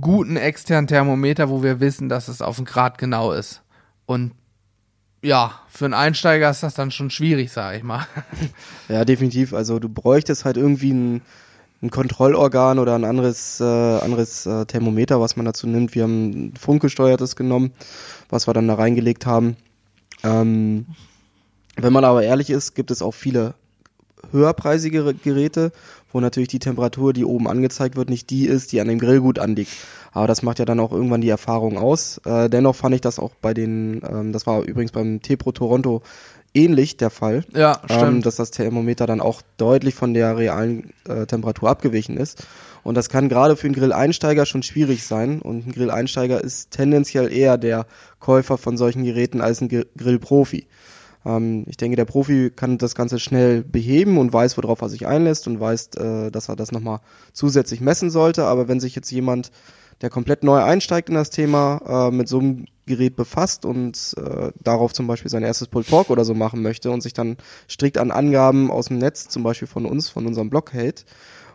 guten 0.00 0.36
externen 0.36 0.86
Thermometer, 0.86 1.48
wo 1.48 1.62
wir 1.62 1.80
wissen, 1.80 2.08
dass 2.08 2.28
es 2.28 2.42
auf 2.42 2.56
den 2.56 2.64
Grad 2.64 2.98
genau 2.98 3.32
ist. 3.32 3.62
Und 4.06 4.32
ja, 5.22 5.60
für 5.68 5.86
einen 5.86 5.94
Einsteiger 5.94 6.50
ist 6.50 6.62
das 6.62 6.74
dann 6.74 6.90
schon 6.90 7.10
schwierig, 7.10 7.50
sage 7.50 7.78
ich 7.78 7.82
mal. 7.82 8.06
Ja, 8.88 9.04
definitiv. 9.04 9.52
Also 9.52 9.78
du 9.78 9.88
bräuchtest 9.88 10.44
halt 10.44 10.56
irgendwie 10.56 10.92
ein, 10.92 11.22
ein 11.82 11.90
Kontrollorgan 11.90 12.78
oder 12.78 12.94
ein 12.94 13.04
anderes, 13.04 13.60
äh, 13.60 13.64
anderes 13.64 14.46
äh, 14.46 14.64
Thermometer, 14.64 15.20
was 15.20 15.36
man 15.36 15.44
dazu 15.44 15.66
nimmt. 15.66 15.94
Wir 15.94 16.04
haben 16.04 16.30
ein 16.30 16.54
funkgesteuertes 16.56 17.36
genommen, 17.36 17.72
was 18.30 18.46
wir 18.46 18.54
dann 18.54 18.68
da 18.68 18.74
reingelegt 18.74 19.26
haben. 19.26 19.56
Ähm, 20.22 20.86
wenn 21.76 21.92
man 21.92 22.04
aber 22.04 22.22
ehrlich 22.22 22.50
ist, 22.50 22.74
gibt 22.74 22.90
es 22.90 23.02
auch 23.02 23.12
viele 23.12 23.54
höherpreisige 24.32 25.14
Geräte, 25.14 25.72
wo 26.12 26.20
natürlich 26.20 26.48
die 26.48 26.58
Temperatur, 26.58 27.12
die 27.12 27.24
oben 27.24 27.48
angezeigt 27.48 27.96
wird, 27.96 28.10
nicht 28.10 28.30
die 28.30 28.46
ist, 28.46 28.72
die 28.72 28.80
an 28.80 28.88
dem 28.88 28.98
Grill 28.98 29.20
gut 29.20 29.38
anliegt. 29.38 29.72
Aber 30.12 30.26
das 30.26 30.42
macht 30.42 30.58
ja 30.58 30.64
dann 30.64 30.80
auch 30.80 30.92
irgendwann 30.92 31.20
die 31.20 31.28
Erfahrung 31.28 31.76
aus. 31.78 32.20
Äh, 32.24 32.48
dennoch 32.48 32.76
fand 32.76 32.94
ich 32.94 33.00
das 33.00 33.18
auch 33.18 33.32
bei 33.40 33.54
den, 33.54 34.00
ähm, 34.08 34.32
das 34.32 34.46
war 34.46 34.62
übrigens 34.62 34.92
beim 34.92 35.20
T-Pro 35.22 35.52
Toronto 35.52 36.02
ähnlich 36.54 36.96
der 36.96 37.10
Fall 37.10 37.44
Ja, 37.54 37.82
ähm, 37.88 37.96
stimmt. 37.98 38.26
dass 38.26 38.36
das 38.36 38.50
Thermometer 38.50 39.06
dann 39.06 39.20
auch 39.20 39.42
deutlich 39.58 39.94
von 39.94 40.14
der 40.14 40.38
realen 40.38 40.92
äh, 41.06 41.26
Temperatur 41.26 41.68
abgewichen 41.68 42.16
ist. 42.16 42.42
Und 42.82 42.94
das 42.96 43.10
kann 43.10 43.28
gerade 43.28 43.54
für 43.54 43.66
einen 43.66 43.74
Grilleinsteiger 43.74 44.46
schon 44.46 44.62
schwierig 44.62 45.04
sein. 45.04 45.42
Und 45.42 45.66
ein 45.66 45.72
Grilleinsteiger 45.72 46.42
ist 46.42 46.70
tendenziell 46.70 47.30
eher 47.30 47.58
der 47.58 47.86
Käufer 48.18 48.56
von 48.56 48.78
solchen 48.78 49.04
Geräten 49.04 49.42
als 49.42 49.60
ein 49.60 49.68
Gr- 49.68 49.84
Grillprofi. 49.98 50.66
Ähm, 51.28 51.64
ich 51.68 51.76
denke, 51.76 51.96
der 51.96 52.06
Profi 52.06 52.50
kann 52.54 52.78
das 52.78 52.94
Ganze 52.94 53.18
schnell 53.18 53.62
beheben 53.62 54.18
und 54.18 54.32
weiß, 54.32 54.56
worauf 54.56 54.80
er 54.80 54.88
sich 54.88 55.06
einlässt 55.06 55.46
und 55.46 55.60
weiß, 55.60 55.90
äh, 55.96 56.30
dass 56.30 56.48
er 56.48 56.56
das 56.56 56.72
nochmal 56.72 57.00
zusätzlich 57.32 57.80
messen 57.80 58.10
sollte. 58.10 58.44
Aber 58.44 58.68
wenn 58.68 58.80
sich 58.80 58.94
jetzt 58.94 59.10
jemand, 59.10 59.52
der 60.00 60.10
komplett 60.10 60.44
neu 60.44 60.62
einsteigt 60.62 61.08
in 61.08 61.16
das 61.16 61.30
Thema, 61.30 62.08
äh, 62.08 62.14
mit 62.14 62.28
so 62.28 62.38
einem 62.38 62.66
Gerät 62.86 63.16
befasst 63.16 63.64
und 63.66 64.14
äh, 64.16 64.50
darauf 64.62 64.94
zum 64.94 65.06
Beispiel 65.06 65.30
sein 65.30 65.42
erstes 65.42 65.68
Pulled 65.68 65.88
Pork 65.88 66.08
oder 66.08 66.24
so 66.24 66.34
machen 66.34 66.62
möchte 66.62 66.90
und 66.90 67.02
sich 67.02 67.12
dann 67.12 67.36
strikt 67.68 67.98
an 67.98 68.10
Angaben 68.10 68.70
aus 68.70 68.86
dem 68.86 68.98
Netz, 68.98 69.28
zum 69.28 69.42
Beispiel 69.42 69.68
von 69.68 69.84
uns, 69.84 70.08
von 70.08 70.26
unserem 70.26 70.48
Blog 70.48 70.72
hält 70.72 71.04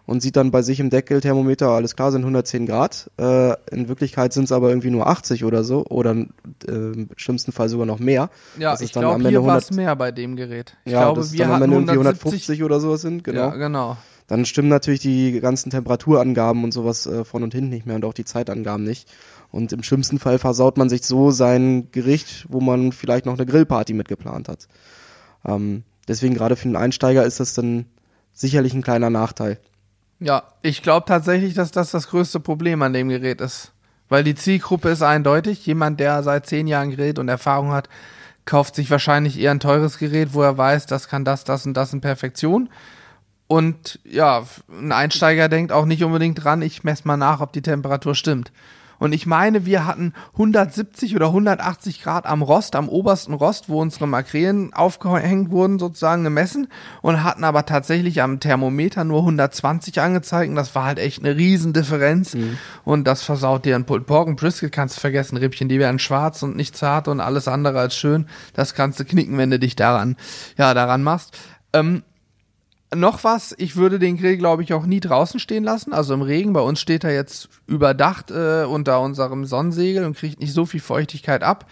und 0.05 0.21
sieht 0.21 0.35
dann 0.35 0.51
bei 0.51 0.61
sich 0.61 0.79
im 0.79 0.89
Deckelthermometer, 0.89 1.69
alles 1.69 1.95
klar, 1.95 2.11
sind 2.11 2.21
110 2.21 2.65
Grad. 2.65 3.09
Äh, 3.17 3.53
in 3.71 3.87
Wirklichkeit 3.87 4.33
sind 4.33 4.45
es 4.45 4.51
aber 4.51 4.69
irgendwie 4.69 4.89
nur 4.89 5.07
80 5.07 5.45
oder 5.45 5.63
so 5.63 5.85
oder 5.85 6.11
äh, 6.11 6.71
im 6.71 7.09
schlimmsten 7.15 7.51
Fall 7.51 7.69
sogar 7.69 7.85
noch 7.85 7.99
mehr. 7.99 8.29
Ja, 8.57 8.77
ich 8.79 8.91
glaube, 8.91 9.27
hier 9.29 9.43
war 9.45 9.57
es 9.57 9.69
100 9.69 9.75
mehr 9.75 9.95
bei 9.95 10.11
dem 10.11 10.35
Gerät. 10.35 10.75
Ich 10.83 10.91
ja, 10.91 11.03
glaube, 11.03 11.21
das 11.21 11.31
wir 11.31 11.39
dann 11.39 11.51
am 11.51 11.63
Ende 11.63 11.75
irgendwie 11.77 11.91
170. 11.91 12.25
150 12.25 12.63
oder 12.63 12.79
sowas 12.79 13.01
sind, 13.01 13.23
genau. 13.23 13.39
Ja, 13.39 13.55
genau. 13.55 13.97
Dann 14.27 14.45
stimmen 14.45 14.69
natürlich 14.69 15.01
die 15.01 15.39
ganzen 15.39 15.69
Temperaturangaben 15.69 16.63
und 16.63 16.71
sowas 16.71 17.05
äh, 17.05 17.23
von 17.23 17.43
und 17.43 17.53
hinten 17.53 17.69
nicht 17.69 17.85
mehr 17.85 17.95
und 17.95 18.05
auch 18.05 18.13
die 18.13 18.25
Zeitangaben 18.25 18.83
nicht. 18.83 19.09
Und 19.51 19.71
im 19.71 19.83
schlimmsten 19.83 20.19
Fall 20.19 20.39
versaut 20.39 20.77
man 20.77 20.89
sich 20.89 21.03
so 21.03 21.31
sein 21.31 21.89
Gericht, 21.91 22.45
wo 22.49 22.59
man 22.59 22.91
vielleicht 22.91 23.25
noch 23.25 23.33
eine 23.33 23.45
Grillparty 23.45 23.93
mitgeplant 23.93 24.49
hat. 24.49 24.67
Ähm, 25.45 25.83
deswegen 26.07 26.33
gerade 26.33 26.55
für 26.55 26.65
einen 26.65 26.75
Einsteiger 26.75 27.23
ist 27.23 27.39
das 27.39 27.53
dann 27.53 27.85
sicherlich 28.33 28.73
ein 28.73 28.81
kleiner 28.81 29.09
Nachteil. 29.09 29.59
Ja, 30.19 30.43
ich 30.61 30.81
glaube 30.81 31.05
tatsächlich, 31.07 31.53
dass 31.53 31.71
das 31.71 31.91
das 31.91 32.07
größte 32.07 32.39
Problem 32.39 32.81
an 32.81 32.93
dem 32.93 33.09
Gerät 33.09 33.41
ist. 33.41 33.71
Weil 34.09 34.23
die 34.23 34.35
Zielgruppe 34.35 34.89
ist 34.89 35.01
eindeutig. 35.01 35.65
Jemand, 35.65 35.99
der 35.99 36.23
seit 36.23 36.45
zehn 36.45 36.67
Jahren 36.67 36.91
grillt 36.91 37.19
und 37.19 37.29
Erfahrung 37.29 37.71
hat, 37.71 37.89
kauft 38.45 38.75
sich 38.75 38.91
wahrscheinlich 38.91 39.39
eher 39.39 39.51
ein 39.51 39.59
teures 39.59 39.97
Gerät, 39.97 40.33
wo 40.33 40.41
er 40.41 40.57
weiß, 40.57 40.85
das 40.85 41.07
kann 41.07 41.25
das, 41.25 41.43
das 41.43 41.65
und 41.65 41.73
das 41.73 41.93
in 41.93 42.01
Perfektion. 42.01 42.69
Und 43.47 43.99
ja, 44.03 44.43
ein 44.69 44.91
Einsteiger 44.91 45.49
denkt 45.49 45.71
auch 45.71 45.85
nicht 45.85 46.03
unbedingt 46.03 46.43
dran, 46.43 46.61
ich 46.61 46.83
messe 46.83 47.07
mal 47.07 47.17
nach, 47.17 47.41
ob 47.41 47.53
die 47.53 47.61
Temperatur 47.61 48.15
stimmt. 48.15 48.51
Und 49.03 49.11
ich 49.11 49.25
meine, 49.25 49.65
wir 49.65 49.85
hatten 49.85 50.13
170 50.31 51.13
oder 51.17 51.25
180 51.25 52.01
Grad 52.01 52.25
am 52.25 52.41
Rost, 52.41 52.73
am 52.77 52.87
obersten 52.87 53.33
Rost, 53.33 53.67
wo 53.67 53.81
unsere 53.81 54.07
Makrelen 54.07 54.73
aufgehängt 54.73 55.51
wurden, 55.51 55.77
sozusagen 55.77 56.23
gemessen 56.23 56.69
und 57.01 57.21
hatten 57.21 57.43
aber 57.43 57.65
tatsächlich 57.65 58.21
am 58.21 58.39
Thermometer 58.39 59.03
nur 59.03 59.19
120 59.19 59.99
angezeigt. 59.99 60.49
Und 60.49 60.55
das 60.55 60.73
war 60.73 60.85
halt 60.85 60.99
echt 60.99 61.19
eine 61.19 61.35
Riesendifferenz. 61.35 62.35
Mhm. 62.35 62.57
Und 62.85 63.03
das 63.03 63.23
versaut 63.23 63.65
dir 63.65 63.75
ein 63.75 63.83
Pulled 63.83 64.05
Pork. 64.05 64.29
Ein 64.29 64.37
Brisket 64.37 64.71
kannst 64.71 64.95
du 64.95 65.01
vergessen. 65.01 65.35
Rippchen, 65.35 65.67
die 65.67 65.79
werden 65.79 65.99
schwarz 65.99 66.41
und 66.41 66.55
nicht 66.55 66.77
zart 66.77 67.09
und 67.09 67.19
alles 67.19 67.49
andere 67.49 67.81
als 67.81 67.97
schön. 67.97 68.27
Das 68.53 68.73
kannst 68.73 69.01
du 69.01 69.03
knicken, 69.03 69.37
wenn 69.37 69.51
du 69.51 69.59
dich 69.59 69.75
daran, 69.75 70.15
ja, 70.57 70.73
daran 70.73 71.03
machst. 71.03 71.37
Ähm, 71.73 72.03
noch 72.95 73.23
was, 73.23 73.53
ich 73.57 73.75
würde 73.75 73.99
den 73.99 74.17
Grill, 74.17 74.37
glaube 74.37 74.63
ich, 74.63 74.73
auch 74.73 74.85
nie 74.85 74.99
draußen 74.99 75.39
stehen 75.39 75.63
lassen. 75.63 75.93
Also 75.93 76.13
im 76.13 76.21
Regen. 76.21 76.53
Bei 76.53 76.61
uns 76.61 76.79
steht 76.79 77.03
er 77.03 77.13
jetzt 77.13 77.49
überdacht 77.67 78.31
äh, 78.31 78.63
unter 78.65 79.01
unserem 79.01 79.45
Sonnensegel 79.45 80.05
und 80.05 80.17
kriegt 80.17 80.39
nicht 80.39 80.53
so 80.53 80.65
viel 80.65 80.79
Feuchtigkeit 80.81 81.43
ab. 81.43 81.65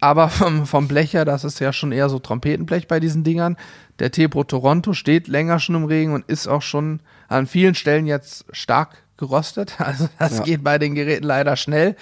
Aber 0.00 0.28
vom, 0.28 0.66
vom 0.66 0.88
Blech 0.88 1.14
her, 1.14 1.24
das 1.24 1.44
ist 1.44 1.60
ja 1.60 1.72
schon 1.72 1.92
eher 1.92 2.08
so 2.08 2.18
Trompetenblech 2.18 2.88
bei 2.88 2.98
diesen 2.98 3.22
Dingern. 3.22 3.56
Der 4.00 4.10
Tepro 4.10 4.42
Toronto 4.44 4.94
steht 4.94 5.28
länger 5.28 5.60
schon 5.60 5.76
im 5.76 5.84
Regen 5.84 6.12
und 6.12 6.24
ist 6.28 6.48
auch 6.48 6.62
schon 6.62 7.00
an 7.28 7.46
vielen 7.46 7.74
Stellen 7.76 8.06
jetzt 8.06 8.44
stark 8.50 8.96
gerostet. 9.16 9.76
Also 9.78 10.08
das 10.18 10.38
Ja. 10.38 10.42
geht 10.44 10.64
bei 10.64 10.78
den 10.78 10.94
Geräten 10.96 11.24
leider 11.24 11.56
schnell. 11.56 11.94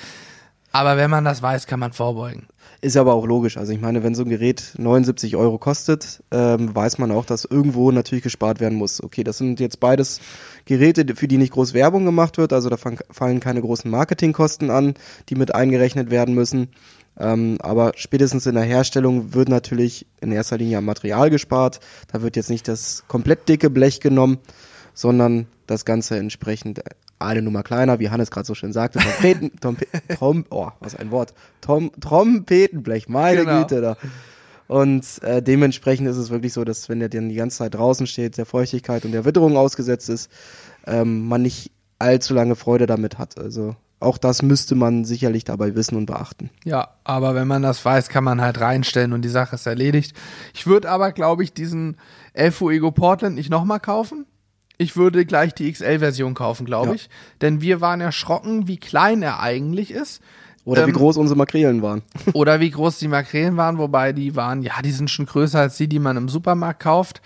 Aber 0.72 0.96
wenn 0.96 1.10
man 1.10 1.24
das 1.24 1.42
weiß, 1.42 1.66
kann 1.66 1.80
man 1.80 1.92
vorbeugen. 1.92 2.46
Ist 2.82 2.96
aber 2.96 3.12
auch 3.12 3.26
logisch. 3.26 3.58
Also 3.58 3.72
ich 3.72 3.80
meine, 3.80 4.02
wenn 4.02 4.14
so 4.14 4.22
ein 4.22 4.30
Gerät 4.30 4.72
79 4.78 5.36
Euro 5.36 5.58
kostet, 5.58 6.22
ähm, 6.30 6.74
weiß 6.74 6.96
man 6.96 7.12
auch, 7.12 7.26
dass 7.26 7.44
irgendwo 7.44 7.90
natürlich 7.90 8.24
gespart 8.24 8.58
werden 8.58 8.78
muss. 8.78 9.02
Okay, 9.02 9.22
das 9.22 9.36
sind 9.36 9.60
jetzt 9.60 9.80
beides 9.80 10.20
Geräte, 10.64 11.14
für 11.14 11.28
die 11.28 11.36
nicht 11.36 11.52
groß 11.52 11.74
Werbung 11.74 12.06
gemacht 12.06 12.38
wird. 12.38 12.54
Also 12.54 12.70
da 12.70 12.78
fallen 12.78 13.40
keine 13.40 13.60
großen 13.60 13.90
Marketingkosten 13.90 14.70
an, 14.70 14.94
die 15.28 15.34
mit 15.34 15.54
eingerechnet 15.54 16.10
werden 16.10 16.34
müssen. 16.34 16.68
Ähm, 17.18 17.58
aber 17.60 17.92
spätestens 17.96 18.46
in 18.46 18.54
der 18.54 18.64
Herstellung 18.64 19.34
wird 19.34 19.50
natürlich 19.50 20.06
in 20.22 20.32
erster 20.32 20.56
Linie 20.56 20.78
am 20.78 20.86
Material 20.86 21.28
gespart. 21.28 21.80
Da 22.10 22.22
wird 22.22 22.36
jetzt 22.36 22.48
nicht 22.48 22.66
das 22.66 23.04
komplett 23.08 23.46
dicke 23.46 23.68
Blech 23.68 24.00
genommen, 24.00 24.38
sondern 24.94 25.48
das 25.66 25.84
Ganze 25.84 26.16
entsprechend 26.16 26.80
eine 27.20 27.42
Nummer 27.42 27.62
kleiner, 27.62 27.98
wie 27.98 28.10
Hannes 28.10 28.30
gerade 28.30 28.46
so 28.46 28.54
schön 28.54 28.72
sagte, 28.72 28.98
Trompeten, 28.98 29.52
Trompe, 29.60 29.86
Trom, 30.16 30.44
oh, 30.50 30.68
was 30.80 30.96
ein 30.96 31.10
Wort, 31.10 31.34
Tom, 31.60 31.90
Trompetenblech, 32.00 33.08
meine 33.08 33.44
Genau. 33.44 33.60
Güte 33.60 33.80
da. 33.80 33.96
Und 34.66 35.04
äh, 35.22 35.42
dementsprechend 35.42 36.06
ist 36.06 36.16
es 36.16 36.30
wirklich 36.30 36.52
so, 36.52 36.64
dass 36.64 36.88
wenn 36.88 37.00
der 37.00 37.08
dann 37.08 37.28
die 37.28 37.34
ganze 37.34 37.58
Zeit 37.58 37.74
draußen 37.74 38.06
steht, 38.06 38.38
der 38.38 38.46
Feuchtigkeit 38.46 39.04
und 39.04 39.12
der 39.12 39.24
Witterung 39.24 39.56
ausgesetzt 39.56 40.08
ist, 40.08 40.30
ähm, 40.86 41.26
man 41.26 41.42
nicht 41.42 41.72
allzu 41.98 42.34
lange 42.34 42.54
Freude 42.54 42.86
damit 42.86 43.18
hat. 43.18 43.36
Also 43.38 43.74
auch 43.98 44.16
das 44.16 44.42
müsste 44.42 44.74
man 44.76 45.04
sicherlich 45.04 45.44
dabei 45.44 45.74
wissen 45.74 45.96
und 45.96 46.06
beachten. 46.06 46.50
Ja, 46.64 46.88
aber 47.04 47.34
wenn 47.34 47.46
man 47.48 47.62
das 47.62 47.84
weiß, 47.84 48.08
kann 48.08 48.24
man 48.24 48.40
halt 48.40 48.60
reinstellen 48.60 49.12
und 49.12 49.22
die 49.22 49.28
Sache 49.28 49.56
ist 49.56 49.66
erledigt. 49.66 50.16
Ich 50.54 50.66
würde 50.66 50.88
aber, 50.88 51.12
glaube 51.12 51.42
ich, 51.42 51.52
diesen 51.52 51.96
Elfo 52.32 52.70
Ego 52.70 52.92
Portland 52.92 53.34
nicht 53.34 53.50
nochmal 53.50 53.80
kaufen. 53.80 54.24
Ich 54.80 54.96
würde 54.96 55.26
gleich 55.26 55.54
die 55.54 55.70
XL-Version 55.70 56.32
kaufen, 56.32 56.64
glaube 56.64 56.88
Ja. 56.88 56.94
ich. 56.94 57.10
Denn 57.42 57.60
wir 57.60 57.82
waren 57.82 58.00
erschrocken, 58.00 58.66
wie 58.66 58.78
klein 58.78 59.20
er 59.22 59.40
eigentlich 59.40 59.90
ist. 59.90 60.22
Oder 60.64 60.86
wie 60.86 60.90
Ähm, 60.90 60.96
groß 60.96 61.18
unsere 61.18 61.36
Makrelen 61.36 61.82
waren. 61.82 62.00
Oder 62.32 62.60
wie 62.60 62.70
groß 62.70 62.98
die 62.98 63.08
Makrelen 63.08 63.58
waren, 63.58 63.76
wobei 63.76 64.12
die 64.14 64.36
waren, 64.36 64.62
ja, 64.62 64.80
die 64.82 64.90
sind 64.92 65.10
schon 65.10 65.26
größer 65.26 65.60
als 65.60 65.76
die, 65.76 65.86
die 65.86 65.98
man 65.98 66.16
im 66.16 66.30
Supermarkt 66.30 66.80
kauft. 66.82 67.20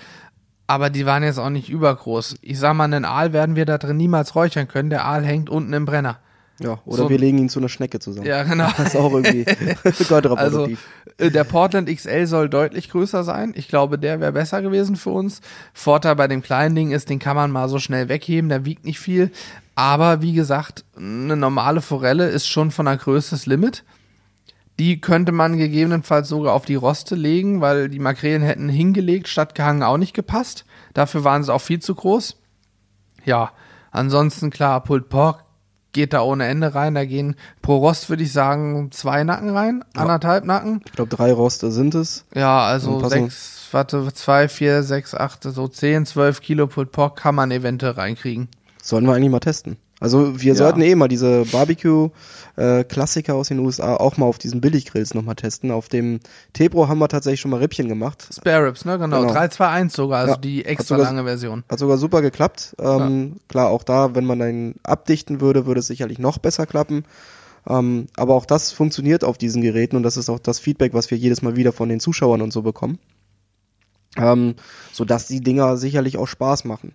Aber 0.67 0.91
die 0.91 1.07
waren 1.07 1.23
jetzt 1.23 1.39
auch 1.39 1.51
nicht 1.51 1.69
übergroß. 1.69 2.37
Ich 2.43 2.59
sag 2.59 2.75
mal, 2.75 2.85
einen 2.85 3.05
Aal 3.05 3.33
werden 3.33 3.55
wir 3.55 3.67
da 3.67 3.79
drin 3.79 3.99
niemals 3.99 4.35
räuchern 4.35 4.67
können. 4.67 4.91
Der 4.91 5.05
Aal 5.05 5.25
hängt 5.25 5.49
unten 5.49 5.73
im 5.75 5.85
Brenner. 5.85 6.19
Ja, 6.61 6.79
oder 6.85 6.99
So- 7.05 7.09
wir 7.11 7.19
legen 7.19 7.39
ihn 7.39 7.49
zu 7.49 7.59
einer 7.59 7.69
Schnecke 7.69 7.99
zusammen. 7.99 8.27
Ja, 8.27 8.45
genau. 8.45 8.69
Das 8.77 8.89
ist 8.89 8.97
auch 8.97 9.13
irgendwie 9.13 9.45
Also, 9.85 10.05
kontraproduktiv. 10.07 10.87
äh, 11.19 11.31
der 11.31 11.43
Portland 11.45 11.89
XL 11.89 12.27
soll 12.27 12.49
deutlich 12.49 12.91
größer 12.91 13.25
sein. 13.25 13.53
Ich 13.57 13.67
glaube, 13.69 13.99
der 13.99 14.21
wäre 14.21 14.33
besser 14.33 14.63
gewesen 14.63 14.95
für 14.95 15.11
uns. 15.11 15.41
Vorteil 15.73 16.15
bei 16.15 16.29
dem 16.29 16.43
kleinen 16.43 16.77
Ding 16.77 16.93
ist, 16.93 17.11
den 17.11 17.19
kann 17.19 17.35
man 17.35 17.51
mal 17.51 17.69
so 17.69 17.79
schnell 17.81 18.09
wegheben, 18.09 18.49
der 18.49 18.65
wiegt 18.65 18.85
nicht 18.85 19.01
viel. 19.01 19.33
Aber 19.75 20.23
wie 20.23 20.33
gesagt, 20.33 20.85
eine 20.97 21.37
normale 21.37 21.81
Forelle 21.81 22.29
ist 22.29 22.47
schon 22.47 22.71
von 22.71 22.87
der 22.87 22.99
Größe 22.99 23.31
das 23.31 23.47
Limit. 23.47 23.83
Die 24.79 25.01
könnte 25.01 25.33
man 25.33 25.57
gegebenenfalls 25.57 26.29
sogar 26.29 26.53
auf 26.53 26.65
die 26.65 26.75
Roste 26.77 27.15
legen, 27.17 27.61
weil 27.61 27.89
die 27.89 27.99
Makrelen 28.01 28.43
hätten 28.43 28.69
hingelegt 28.69 29.27
statt 29.29 29.55
gehangen 29.57 29.83
auch 29.83 29.99
nicht 29.99 30.15
gepasst. 30.15 30.65
Dafür 30.95 31.25
waren 31.25 31.43
sie 31.43 31.53
auch 31.53 31.61
viel 31.61 31.81
zu 31.81 31.95
groß. 31.95 32.37
Ja, 33.25 33.53
ansonsten 33.91 34.51
klar, 34.51 34.83
Pulled 34.83 35.09
Pork 35.09 35.44
geht 35.95 36.13
da 36.13 36.21
ohne 36.21 36.47
Ende 36.47 36.75
rein. 36.75 36.95
Da 36.95 37.07
gehen 37.07 37.37
pro 37.63 37.79
Rost, 37.79 38.11
würde 38.11 38.23
ich 38.23 38.33
sagen, 38.33 38.91
zwei 38.93 39.25
Nacken 39.25 39.49
rein, 39.49 39.83
anderthalb 39.95 40.45
Nacken. 40.45 40.83
Ich 40.85 40.93
glaube, 40.93 41.17
drei 41.17 41.33
Roste 41.33 41.73
sind 41.73 41.95
es. 41.95 42.27
Ja, 42.35 42.61
also 42.61 43.09
sechs, 43.09 43.69
warte, 43.73 44.13
zwei, 44.13 44.49
vier, 44.49 44.83
sechs, 44.83 45.15
acht, 45.15 45.45
so 45.45 45.69
zehn, 45.69 46.05
zwölf 46.05 46.43
Kilo 46.43 46.67
Pulled 46.67 46.93
Pork 46.93 47.17
kann 47.17 47.35
man 47.35 47.51
eventuell 47.51 47.93
reinkriegen. 47.93 48.49
Sollen 48.83 49.07
wir 49.07 49.15
eigentlich 49.15 49.31
mal 49.31 49.41
testen. 49.41 49.79
Also 50.05 50.39
wir 50.41 50.53
Ja. 50.53 50.55
sollten 50.55 50.83
eh 50.83 50.95
mal 50.95 51.09
diese 51.09 51.47
Barbecue-Klassiker 51.47 53.35
aus 53.35 53.49
den 53.49 53.59
USA 53.59 53.97
auch 53.97 54.17
mal 54.19 54.27
auf 54.27 54.37
diesen 54.39 54.61
Billiggrills 54.61 55.15
nochmal 55.15 55.35
testen. 55.35 55.71
Auf 55.71 55.89
dem 55.89 56.21
Tepro 56.53 56.89
haben 56.89 56.99
wir 56.99 57.09
tatsächlich 57.09 57.41
schon 57.41 57.51
mal 57.51 57.57
Rippchen 57.61 57.89
gemacht. 57.89 58.29
Spare 58.31 58.67
Ribs, 58.67 58.85
ne? 58.85 58.99
Genau. 58.99 59.23
Genau. 59.23 59.33
321 59.33 59.97
sogar, 59.97 60.21
also 60.21 60.33
Ja, 60.35 60.39
die 60.39 60.65
extra 60.67 60.97
sogar- 60.97 61.11
lange 61.13 61.25
Version. 61.25 61.65
Hat 61.71 61.79
sogar 61.79 61.97
super 61.97 62.21
geklappt. 62.23 62.75
Ähm, 62.79 63.37
Klar, 63.49 63.71
auch 63.71 63.83
da, 63.83 64.15
wenn 64.15 64.27
man 64.27 64.41
den 64.41 64.75
abdichten 64.83 65.41
würde, 65.41 65.65
würde 65.67 65.81
es 65.81 65.87
sicherlich 65.87 66.19
noch 66.19 66.37
besser 66.39 66.67
klappen. 66.67 67.05
Ähm, 67.67 68.09
aber 68.17 68.35
auch 68.35 68.45
das 68.45 68.73
funktioniert 68.73 69.25
auf 69.25 69.39
diesen 69.39 69.63
Geräten 69.63 69.97
und 69.97 70.03
das 70.03 70.19
ist 70.19 70.29
auch 70.29 70.39
das 70.39 70.59
Feedback, 70.59 70.93
was 70.93 71.11
wir 71.11 71.17
jedes 71.17 71.41
Mal 71.41 71.57
wieder 71.57 71.73
von 71.73 71.89
den 71.89 71.99
Zuschauern 71.99 72.43
und 72.43 72.53
so 72.53 72.61
bekommen. 72.61 72.99
Ähm, 74.19 74.55
so 74.93 75.05
dass 75.07 75.27
die 75.29 75.41
Dinger 75.41 75.77
sicherlich 75.79 76.19
auch 76.19 76.29
Spaß 76.29 76.65
machen. 76.65 76.93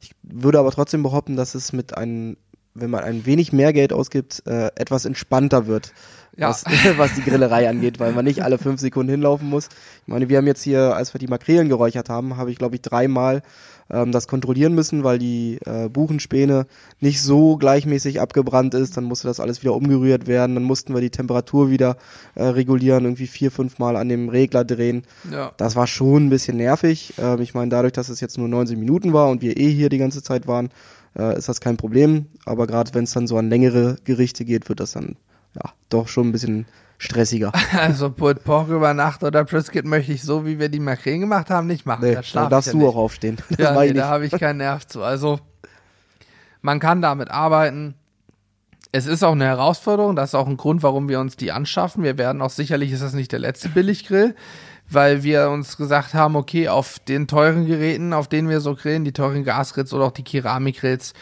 Ich 0.00 0.12
würde 0.22 0.58
aber 0.58 0.70
trotzdem 0.70 1.02
behaupten, 1.02 1.36
dass 1.36 1.54
es 1.54 1.72
mit 1.72 1.96
einem, 1.96 2.36
wenn 2.74 2.90
man 2.90 3.04
ein 3.04 3.26
wenig 3.26 3.52
mehr 3.52 3.72
Geld 3.72 3.92
ausgibt, 3.92 4.42
äh, 4.46 4.68
etwas 4.76 5.04
entspannter 5.04 5.66
wird, 5.66 5.92
Ja. 6.36 6.48
was, 6.48 6.64
was 6.96 7.14
die 7.14 7.22
Grillerei 7.22 7.68
angeht, 7.68 8.00
weil 8.00 8.12
man 8.12 8.24
nicht 8.24 8.42
alle 8.42 8.58
fünf 8.58 8.80
Sekunden 8.80 9.10
hinlaufen 9.10 9.48
muss. 9.48 9.68
Ich 10.02 10.08
meine, 10.08 10.28
wir 10.28 10.38
haben 10.38 10.46
jetzt 10.46 10.62
hier, 10.62 10.94
als 10.96 11.14
wir 11.14 11.18
die 11.18 11.26
Makrelen 11.26 11.68
geräuchert 11.68 12.08
haben, 12.08 12.36
habe 12.36 12.50
ich 12.50 12.56
glaube 12.58 12.76
ich 12.76 12.82
dreimal 12.82 13.42
ähm, 13.90 14.10
das 14.10 14.26
kontrollieren 14.26 14.74
müssen, 14.74 15.04
weil 15.04 15.18
die 15.18 15.58
äh, 15.66 15.90
Buchenspäne 15.90 16.66
nicht 17.00 17.20
so 17.20 17.56
gleichmäßig 17.58 18.20
abgebrannt 18.22 18.72
ist. 18.72 18.96
Dann 18.96 19.04
musste 19.04 19.28
das 19.28 19.38
alles 19.40 19.60
wieder 19.62 19.74
umgerührt 19.74 20.26
werden. 20.26 20.54
Dann 20.54 20.64
mussten 20.64 20.94
wir 20.94 21.02
die 21.02 21.10
Temperatur 21.10 21.68
wieder 21.68 21.96
äh, 22.34 22.44
regulieren, 22.44 23.04
irgendwie 23.04 23.26
vier, 23.26 23.50
fünf 23.50 23.78
Mal 23.78 23.96
an 23.96 24.08
dem 24.08 24.30
Regler 24.30 24.64
drehen. 24.64 25.02
Ja. 25.30 25.52
Das 25.58 25.76
war 25.76 25.86
schon 25.86 26.26
ein 26.26 26.30
bisschen 26.30 26.56
nervig. 26.56 27.12
Ähm, 27.18 27.42
ich 27.42 27.52
meine, 27.52 27.68
dadurch, 27.68 27.92
dass 27.92 28.08
es 28.08 28.20
jetzt 28.20 28.38
nur 28.38 28.48
90 28.48 28.78
Minuten 28.78 29.12
war 29.12 29.28
und 29.28 29.42
wir 29.42 29.58
eh 29.58 29.70
hier 29.70 29.90
die 29.90 29.98
ganze 29.98 30.22
Zeit 30.22 30.46
waren, 30.46 30.70
äh, 31.18 31.36
ist 31.36 31.48
das 31.48 31.60
kein 31.60 31.76
Problem. 31.76 32.26
Aber 32.44 32.66
gerade 32.66 32.94
wenn 32.94 33.04
es 33.04 33.12
dann 33.12 33.26
so 33.26 33.36
an 33.38 33.48
längere 33.48 33.96
Gerichte 34.04 34.44
geht, 34.44 34.68
wird 34.68 34.80
das 34.80 34.92
dann 34.92 35.16
ja 35.54 35.72
doch 35.88 36.08
schon 36.08 36.28
ein 36.28 36.32
bisschen 36.32 36.66
stressiger. 36.98 37.52
Also 37.76 38.10
Pulled 38.10 38.44
Pork 38.44 38.68
über 38.68 38.94
Nacht 38.94 39.22
oder 39.24 39.44
Brisket 39.44 39.84
möchte 39.84 40.12
ich 40.12 40.22
so, 40.22 40.46
wie 40.46 40.58
wir 40.58 40.68
die 40.68 40.80
Makrelen 40.80 41.20
gemacht 41.20 41.50
haben, 41.50 41.66
nicht 41.66 41.84
machen. 41.84 42.04
Nee, 42.04 42.18
da 42.32 42.48
darfst 42.48 42.68
ja 42.68 42.72
du 42.72 42.78
nicht. 42.78 42.88
auch 42.88 42.96
aufstehen. 42.96 43.36
Das 43.50 43.58
Ja, 43.58 43.80
nee, 43.80 43.86
ich 43.88 43.94
da 43.94 44.08
habe 44.08 44.26
ich 44.26 44.32
keinen 44.32 44.58
Nerv 44.58 44.86
zu. 44.86 45.02
Also 45.02 45.40
man 46.60 46.80
kann 46.80 47.02
damit 47.02 47.30
arbeiten. 47.30 47.94
Es 48.92 49.06
ist 49.06 49.22
auch 49.24 49.32
eine 49.32 49.46
Herausforderung. 49.46 50.16
Das 50.16 50.30
ist 50.30 50.34
auch 50.34 50.46
ein 50.46 50.56
Grund, 50.56 50.82
warum 50.82 51.08
wir 51.08 51.18
uns 51.18 51.36
die 51.36 51.50
anschaffen. 51.50 52.04
Wir 52.04 52.18
werden 52.18 52.40
auch 52.42 52.50
sicherlich, 52.50 52.92
ist 52.92 53.02
das 53.02 53.14
nicht 53.14 53.32
der 53.32 53.38
letzte 53.38 53.68
Billiggrill, 53.70 54.34
weil 54.94 55.22
wir 55.22 55.50
uns 55.50 55.76
gesagt 55.76 56.14
haben, 56.14 56.36
okay, 56.36 56.68
auf 56.68 56.98
den 56.98 57.26
teuren 57.26 57.66
Geräten, 57.66 58.12
auf 58.12 58.28
denen 58.28 58.48
wir 58.48 58.60
so 58.60 58.74
grillen, 58.74 59.04
die 59.04 59.12
teuren 59.12 59.44
Gasgrills 59.44 59.92
oder 59.92 60.04
auch 60.04 60.12
die 60.12 60.24
Keramikgrills, 60.24 61.14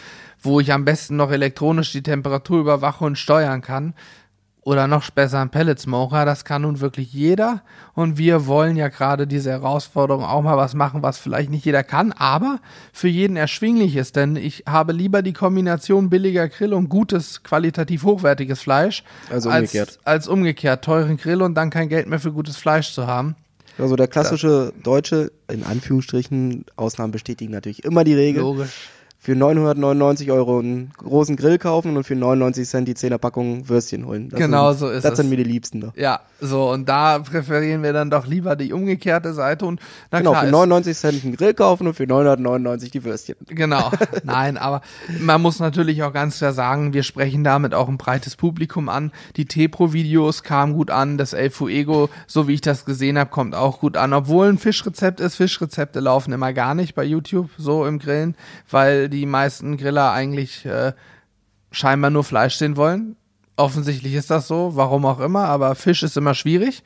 wo 0.42 0.60
ich 0.60 0.72
am 0.72 0.84
besten 0.84 1.16
noch 1.16 1.30
elektronisch 1.30 1.92
die 1.92 2.02
Temperatur 2.02 2.60
überwache 2.60 3.04
und 3.04 3.18
steuern 3.18 3.60
kann, 3.60 3.94
oder 4.62 4.86
noch 4.86 5.10
besser 5.10 5.40
ein 5.40 5.50
Pellet 5.50 5.80
Smoker, 5.80 6.24
das 6.24 6.44
kann 6.44 6.62
nun 6.62 6.80
wirklich 6.80 7.12
jeder 7.12 7.62
und 7.94 8.18
wir 8.18 8.46
wollen 8.46 8.76
ja 8.76 8.88
gerade 8.88 9.26
diese 9.26 9.50
Herausforderung 9.50 10.24
auch 10.24 10.42
mal 10.42 10.56
was 10.56 10.74
machen, 10.74 11.02
was 11.02 11.18
vielleicht 11.18 11.50
nicht 11.50 11.64
jeder 11.64 11.82
kann, 11.82 12.12
aber 12.12 12.60
für 12.92 13.08
jeden 13.08 13.36
erschwinglich 13.36 13.96
ist, 13.96 14.16
denn 14.16 14.36
ich 14.36 14.64
habe 14.68 14.92
lieber 14.92 15.22
die 15.22 15.32
Kombination 15.32 16.10
billiger 16.10 16.48
Grill 16.48 16.74
und 16.74 16.88
gutes, 16.88 17.42
qualitativ 17.42 18.02
hochwertiges 18.04 18.60
Fleisch, 18.60 19.02
Also 19.30 19.48
umgekehrt. 19.48 19.88
als, 19.88 20.06
als 20.06 20.28
umgekehrt 20.28 20.84
teuren 20.84 21.16
Grill 21.16 21.42
und 21.42 21.54
dann 21.54 21.70
kein 21.70 21.88
Geld 21.88 22.06
mehr 22.06 22.20
für 22.20 22.32
gutes 22.32 22.56
Fleisch 22.56 22.92
zu 22.92 23.06
haben. 23.06 23.36
Also 23.78 23.96
der 23.96 24.08
klassische 24.08 24.72
Deutsche, 24.82 25.32
in 25.50 25.64
Anführungsstrichen, 25.64 26.64
Ausnahmen 26.76 27.12
bestätigen 27.12 27.52
natürlich 27.52 27.84
immer 27.84 28.04
die 28.04 28.14
Regel. 28.14 28.42
Logisch. 28.42 28.70
Für 29.22 29.36
999 29.36 30.30
Euro 30.30 30.60
einen 30.60 30.92
großen 30.96 31.36
Grill 31.36 31.58
kaufen 31.58 31.94
und 31.98 32.04
für 32.04 32.16
99 32.16 32.66
Cent 32.66 32.88
die 32.88 32.94
10er 32.94 33.18
Packung 33.18 33.68
Würstchen 33.68 34.06
holen. 34.06 34.30
Das 34.30 34.40
Genau 34.40 34.70
sind, 34.72 34.78
so 34.78 34.88
ist 34.88 35.04
Das 35.04 35.12
es. 35.12 35.16
sind 35.18 35.28
mir 35.28 35.36
die 35.36 35.44
Liebsten 35.44 35.82
da. 35.82 35.92
Ja, 35.94 36.20
so, 36.40 36.70
und 36.70 36.88
da 36.88 37.18
präferieren 37.18 37.82
wir 37.82 37.92
dann 37.92 38.08
doch 38.08 38.26
lieber 38.26 38.56
die 38.56 38.72
umgekehrte 38.72 39.34
Seite 39.34 39.66
und 39.66 39.78
na 40.10 40.18
Genau, 40.20 40.30
klar, 40.30 40.40
für 40.44 40.46
ist- 40.46 40.52
99 40.52 40.96
Cent 40.96 41.24
einen 41.24 41.36
Grill 41.36 41.52
kaufen 41.52 41.86
und 41.86 41.92
für 41.92 42.06
999 42.06 42.90
die 42.92 43.04
Würstchen. 43.04 43.36
Genau, 43.46 43.90
nein, 44.24 44.56
aber 44.56 44.80
man 45.20 45.42
muss 45.42 45.60
natürlich 45.60 46.02
auch 46.02 46.14
ganz 46.14 46.38
klar 46.38 46.54
sagen, 46.54 46.94
wir 46.94 47.02
sprechen 47.02 47.44
damit 47.44 47.74
auch 47.74 47.88
ein 47.88 47.98
breites 47.98 48.36
Publikum 48.36 48.88
an. 48.88 49.12
Die 49.36 49.44
T-Pro-Videos 49.44 50.44
kamen 50.44 50.72
gut 50.72 50.90
an, 50.90 51.18
das 51.18 51.34
El 51.34 51.50
Fuego, 51.50 52.08
so 52.26 52.48
wie 52.48 52.54
ich 52.54 52.62
das 52.62 52.86
gesehen 52.86 53.18
habe, 53.18 53.28
kommt 53.28 53.54
auch 53.54 53.80
gut 53.80 53.98
an. 53.98 54.14
Obwohl 54.14 54.48
ein 54.48 54.56
Fischrezept 54.56 55.20
ist, 55.20 55.36
Fischrezepte 55.36 56.00
laufen 56.00 56.32
immer 56.32 56.54
gar 56.54 56.74
nicht 56.74 56.94
bei 56.94 57.04
YouTube, 57.04 57.50
so 57.58 57.84
im 57.84 57.98
Grillen, 57.98 58.34
weil 58.70 59.09
die 59.10 59.26
meisten 59.26 59.76
Griller 59.76 60.12
eigentlich 60.12 60.64
äh, 60.64 60.92
scheinbar 61.70 62.10
nur 62.10 62.24
Fleisch 62.24 62.56
sehen 62.56 62.76
wollen. 62.76 63.16
Offensichtlich 63.56 64.14
ist 64.14 64.30
das 64.30 64.48
so, 64.48 64.72
warum 64.74 65.04
auch 65.04 65.20
immer, 65.20 65.44
aber 65.44 65.74
Fisch 65.74 66.02
ist 66.02 66.16
immer 66.16 66.34
schwierig. 66.34 66.82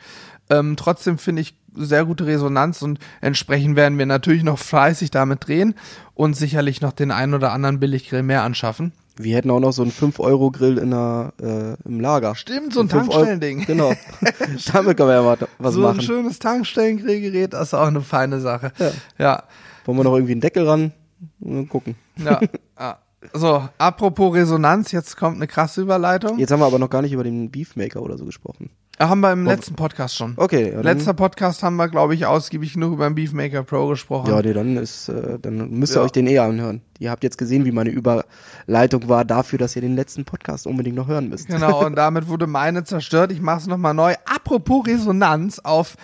Ähm, 0.50 0.76
trotzdem 0.76 1.18
finde 1.18 1.42
ich 1.42 1.54
sehr 1.74 2.04
gute 2.04 2.26
Resonanz 2.26 2.82
und 2.82 2.98
entsprechend 3.20 3.76
werden 3.76 3.98
wir 3.98 4.06
natürlich 4.06 4.42
noch 4.42 4.58
fleißig 4.70 5.10
damit 5.10 5.46
drehen 5.46 5.74
und 6.14 6.34
sicherlich 6.36 6.80
noch 6.80 6.92
den 6.92 7.10
einen 7.10 7.34
oder 7.34 7.52
anderen 7.52 7.80
Billiggrill 7.80 8.22
mehr 8.22 8.42
anschaffen. 8.42 8.92
Wir 9.16 9.36
hätten 9.36 9.50
auch 9.50 9.60
noch 9.60 9.72
so 9.72 9.82
einen 9.82 9.92
5-Euro-Grill 9.92 10.78
in 10.78 10.90
der, 10.90 11.32
äh, 11.40 11.88
im 11.88 12.00
Lager. 12.00 12.34
Stimmt, 12.34 12.74
so 12.74 12.80
ein 12.80 12.88
Tankstellending. 12.88 13.64
Genau. 13.64 13.92
Damit 14.72 14.96
können 14.96 15.08
wir 15.08 15.14
ja 15.14 15.22
mal 15.22 15.38
was 15.58 15.74
so 15.74 15.82
machen. 15.82 15.98
ein 15.98 16.02
schönes 16.02 16.40
Tankstellengrillgerät, 16.40 17.52
das 17.52 17.68
ist 17.68 17.74
auch 17.74 17.86
eine 17.86 18.00
feine 18.00 18.40
Sache. 18.40 18.72
Ja. 18.78 18.90
ja. 19.18 19.42
Wollen 19.84 19.98
wir 19.98 20.04
noch 20.04 20.14
irgendwie 20.14 20.32
einen 20.32 20.40
Deckel 20.40 20.66
ran? 20.66 20.92
Mal 21.40 21.66
gucken. 21.66 21.94
Ja. 22.16 22.40
ja. 22.78 22.98
So, 23.32 23.66
apropos 23.78 24.34
Resonanz, 24.34 24.92
jetzt 24.92 25.16
kommt 25.16 25.36
eine 25.36 25.46
krasse 25.46 25.80
Überleitung. 25.80 26.38
Jetzt 26.38 26.50
haben 26.52 26.60
wir 26.60 26.66
aber 26.66 26.78
noch 26.78 26.90
gar 26.90 27.00
nicht 27.00 27.12
über 27.14 27.24
den 27.24 27.50
Beefmaker 27.50 28.02
oder 28.02 28.18
so 28.18 28.26
gesprochen. 28.26 28.68
Ah, 28.98 29.08
Haben 29.08 29.20
wir 29.20 29.32
im 29.32 29.46
letzten 29.46 29.76
Podcast 29.76 30.14
schon. 30.14 30.34
Okay, 30.36 30.72
ja, 30.74 30.82
Letzter 30.82 31.14
Podcast 31.14 31.62
haben 31.62 31.76
wir, 31.76 31.88
glaube 31.88 32.14
ich, 32.14 32.26
ausgiebig 32.26 32.74
genug 32.74 32.92
über 32.92 33.08
den 33.08 33.14
Beefmaker 33.14 33.62
Pro 33.62 33.88
gesprochen. 33.88 34.28
ja, 34.28 34.42
nee, 34.42 34.52
dann 34.52 34.76
ist, 34.76 35.08
äh, 35.08 35.38
dann 35.40 35.70
müsst 35.70 35.94
ihr 35.96 36.00
Ja. 36.00 36.04
euch 36.04 36.12
den 36.12 36.26
eher 36.26 36.42
anhören. 36.42 36.82
Ihr 36.98 37.10
habt 37.10 37.24
jetzt 37.24 37.38
gesehen, 37.38 37.64
wie 37.64 37.72
meine 37.72 37.88
Überleitung 37.88 39.08
war 39.08 39.24
dafür, 39.24 39.58
dass 39.58 39.74
ihr 39.74 39.80
den 39.80 39.96
letzten 39.96 40.26
Podcast 40.26 40.66
unbedingt 40.66 40.94
noch 40.96 41.08
hören 41.08 41.30
müsst. 41.30 41.46
Genau, 41.48 41.82
und 41.86 41.96
damit 41.96 42.28
wurde 42.28 42.46
meine 42.46 42.84
zerstört. 42.84 43.32
Ich 43.32 43.40
mache 43.40 43.60
es 43.60 43.66
nochmal 43.66 43.94
neu. 43.94 44.14
Apropos 44.26 44.86
Resonanz 44.86 45.60
auf 45.60 45.96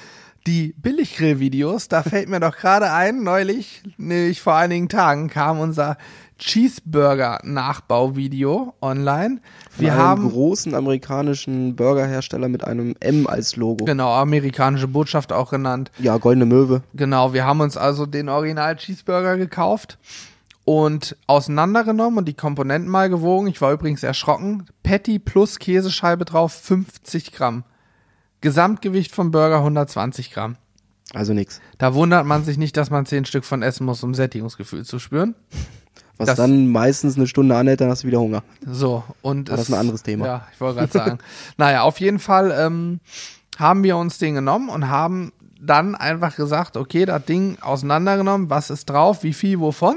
die 0.46 0.74
Billiggrill-Videos, 0.78 1.88
da 1.88 2.02
fällt 2.02 2.28
mir 2.28 2.40
doch 2.40 2.56
gerade 2.56 2.90
ein, 2.92 3.22
neulich, 3.22 3.82
nämlich 3.98 4.40
vor 4.40 4.56
einigen 4.56 4.88
Tagen, 4.88 5.28
kam 5.28 5.60
unser 5.60 5.98
Cheeseburger-Nachbauvideo 6.38 8.72
online. 8.80 9.40
Von 9.70 9.84
Wir 9.84 9.94
haben 9.94 10.30
großen 10.30 10.74
amerikanischen 10.74 11.76
Burgerhersteller 11.76 12.48
mit 12.48 12.64
einem 12.64 12.94
M 13.00 13.26
als 13.26 13.56
Logo. 13.56 13.84
genau 13.84 14.14
amerikanische 14.14 14.88
Botschaft 14.88 15.32
auch 15.32 15.50
genannt. 15.50 15.90
Ja, 15.98 16.16
goldene 16.16 16.46
Möwe. 16.46 16.82
Genau, 16.94 17.34
wir 17.34 17.44
haben 17.44 17.60
uns 17.60 17.76
also 17.76 18.06
den 18.06 18.30
Original 18.30 18.76
Cheeseburger 18.76 19.36
gekauft 19.36 19.98
und 20.64 21.16
auseinandergenommen 21.26 22.18
und 22.18 22.24
die 22.26 22.34
Komponenten 22.34 22.90
mal 22.90 23.10
gewogen. 23.10 23.48
Ich 23.48 23.60
war 23.60 23.72
übrigens 23.72 24.02
erschrocken. 24.02 24.64
Patty 24.82 25.18
plus 25.18 25.58
Käsescheibe 25.58 26.24
drauf 26.24 26.52
50 26.52 27.32
Gramm. 27.32 27.64
Gesamtgewicht 28.40 29.14
vom 29.14 29.30
Burger 29.30 29.58
120 29.58 30.32
Gramm. 30.32 30.56
Also 31.12 31.32
nix. 31.34 31.60
Da 31.78 31.94
wundert 31.94 32.24
man 32.24 32.44
sich 32.44 32.56
nicht, 32.56 32.76
dass 32.76 32.90
man 32.90 33.04
10 33.04 33.24
Stück 33.24 33.44
von 33.44 33.62
essen 33.62 33.84
muss, 33.84 34.02
um 34.04 34.14
Sättigungsgefühl 34.14 34.84
zu 34.84 34.98
spüren. 34.98 35.34
Was 36.16 36.28
Das- 36.28 36.36
dann 36.36 36.68
meistens 36.68 37.16
eine 37.16 37.26
Stunde 37.26 37.56
anhält, 37.56 37.80
dann 37.80 37.88
hast 37.88 38.02
du 38.04 38.06
wieder 38.08 38.20
Hunger. 38.20 38.42
So, 38.64 39.02
und 39.22 39.48
Aber 39.50 39.56
das 39.56 39.62
es- 39.64 39.68
ist 39.70 39.74
ein 39.74 39.80
anderes 39.80 40.02
Thema. 40.02 40.26
Ja, 40.26 40.46
ich 40.54 40.60
wollte 40.60 40.78
gerade 40.80 40.92
sagen. 40.92 41.18
naja, 41.56 41.82
auf 41.82 41.98
jeden 41.98 42.18
Fall 42.18 42.54
ähm, 42.56 43.00
haben 43.58 43.82
wir 43.82 43.96
uns 43.96 44.18
den 44.18 44.34
genommen 44.34 44.68
und 44.68 44.88
haben 44.88 45.32
dann 45.60 45.94
einfach 45.94 46.36
gesagt, 46.36 46.76
okay, 46.76 47.04
das 47.06 47.24
Ding 47.24 47.58
auseinandergenommen, 47.60 48.48
was 48.48 48.70
ist 48.70 48.88
drauf, 48.88 49.22
wie 49.24 49.32
viel, 49.32 49.58
wovon. 49.60 49.96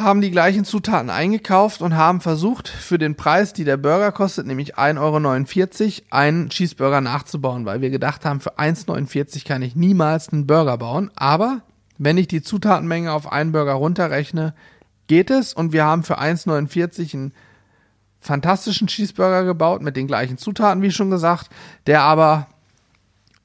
Haben 0.00 0.20
die 0.20 0.30
gleichen 0.30 0.64
Zutaten 0.64 1.10
eingekauft 1.10 1.82
und 1.82 1.94
haben 1.94 2.20
versucht, 2.20 2.68
für 2.68 2.96
den 2.96 3.16
Preis, 3.16 3.52
die 3.52 3.64
der 3.64 3.76
Burger 3.76 4.12
kostet, 4.12 4.46
nämlich 4.46 4.78
1,49 4.78 4.98
Euro, 5.00 6.06
einen 6.10 6.48
Cheeseburger 6.48 7.00
nachzubauen, 7.00 7.66
weil 7.66 7.80
wir 7.80 7.90
gedacht 7.90 8.24
haben, 8.24 8.40
für 8.40 8.58
1,49 8.58 9.46
kann 9.46 9.62
ich 9.62 9.76
niemals 9.76 10.30
einen 10.30 10.46
Burger 10.46 10.78
bauen. 10.78 11.10
Aber 11.16 11.62
wenn 11.98 12.16
ich 12.16 12.28
die 12.28 12.42
Zutatenmenge 12.42 13.12
auf 13.12 13.30
einen 13.30 13.52
Burger 13.52 13.74
runterrechne, 13.74 14.54
geht 15.06 15.30
es 15.30 15.52
und 15.52 15.72
wir 15.72 15.84
haben 15.84 16.02
für 16.02 16.18
1,49 16.18 17.14
einen 17.14 17.34
fantastischen 18.20 18.86
Cheeseburger 18.86 19.44
gebaut 19.44 19.82
mit 19.82 19.96
den 19.96 20.06
gleichen 20.06 20.38
Zutaten, 20.38 20.82
wie 20.82 20.92
schon 20.92 21.10
gesagt, 21.10 21.50
der 21.86 22.02
aber, 22.02 22.46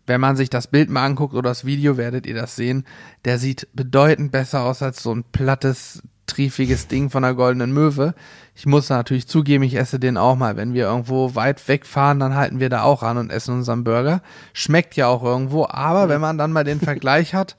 wenn 0.06 0.22
man 0.22 0.36
sich 0.36 0.50
das 0.50 0.68
Bild 0.68 0.90
mal 0.90 1.06
anguckt 1.06 1.34
oder 1.34 1.50
das 1.50 1.66
Video, 1.66 1.98
werdet 1.98 2.26
ihr 2.28 2.36
das 2.36 2.56
sehen, 2.56 2.86
der 3.26 3.40
sieht 3.40 3.68
bedeutend 3.74 4.32
besser 4.32 4.64
aus 4.64 4.82
als 4.82 5.02
so 5.02 5.14
ein 5.14 5.24
plattes, 5.24 6.04
triefiges 6.28 6.88
Ding 6.88 7.10
von 7.10 7.24
der 7.24 7.34
goldenen 7.34 7.72
Möwe. 7.72 8.14
Ich 8.56 8.66
muss 8.66 8.90
natürlich 8.90 9.28
zugeben, 9.28 9.64
ich 9.64 9.76
esse 9.76 10.00
den 10.00 10.18
auch 10.18 10.36
mal. 10.36 10.58
Wenn 10.58 10.74
wir 10.74 10.86
irgendwo 10.86 11.36
weit 11.36 11.68
wegfahren, 11.68 12.20
dann 12.20 12.36
halten 12.36 12.60
wir 12.60 12.70
da 12.70 12.84
auch 12.84 13.04
an 13.04 13.18
und 13.18 13.32
essen 13.32 13.54
unseren 13.54 13.84
Burger. 13.84 14.22
Schmeckt 14.54 14.96
ja 14.96 15.08
auch 15.08 15.24
irgendwo, 15.24 15.68
aber 15.68 16.10
wenn 16.10 16.22
man 16.22 16.38
dann 16.38 16.52
mal 16.52 16.64
den 16.64 16.80
Vergleich 16.80 17.34
hat, 17.34 17.56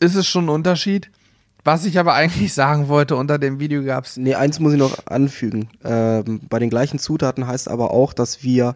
ist 0.00 0.14
es 0.14 0.26
schon 0.26 0.46
ein 0.46 0.50
Unterschied. 0.50 1.10
Was 1.64 1.84
ich 1.84 1.98
aber 1.98 2.14
eigentlich 2.14 2.54
sagen 2.54 2.88
wollte, 2.88 3.16
unter 3.16 3.38
dem 3.38 3.60
Video 3.60 3.82
gab's 3.84 4.16
Nee, 4.16 4.34
eins 4.34 4.58
muss 4.58 4.72
ich 4.72 4.78
noch 4.78 5.06
anfügen. 5.06 5.68
Ähm, 5.84 6.40
bei 6.48 6.58
den 6.58 6.70
gleichen 6.70 6.98
Zutaten 6.98 7.46
heißt 7.46 7.68
aber 7.68 7.90
auch, 7.90 8.12
dass 8.12 8.42
wir 8.42 8.74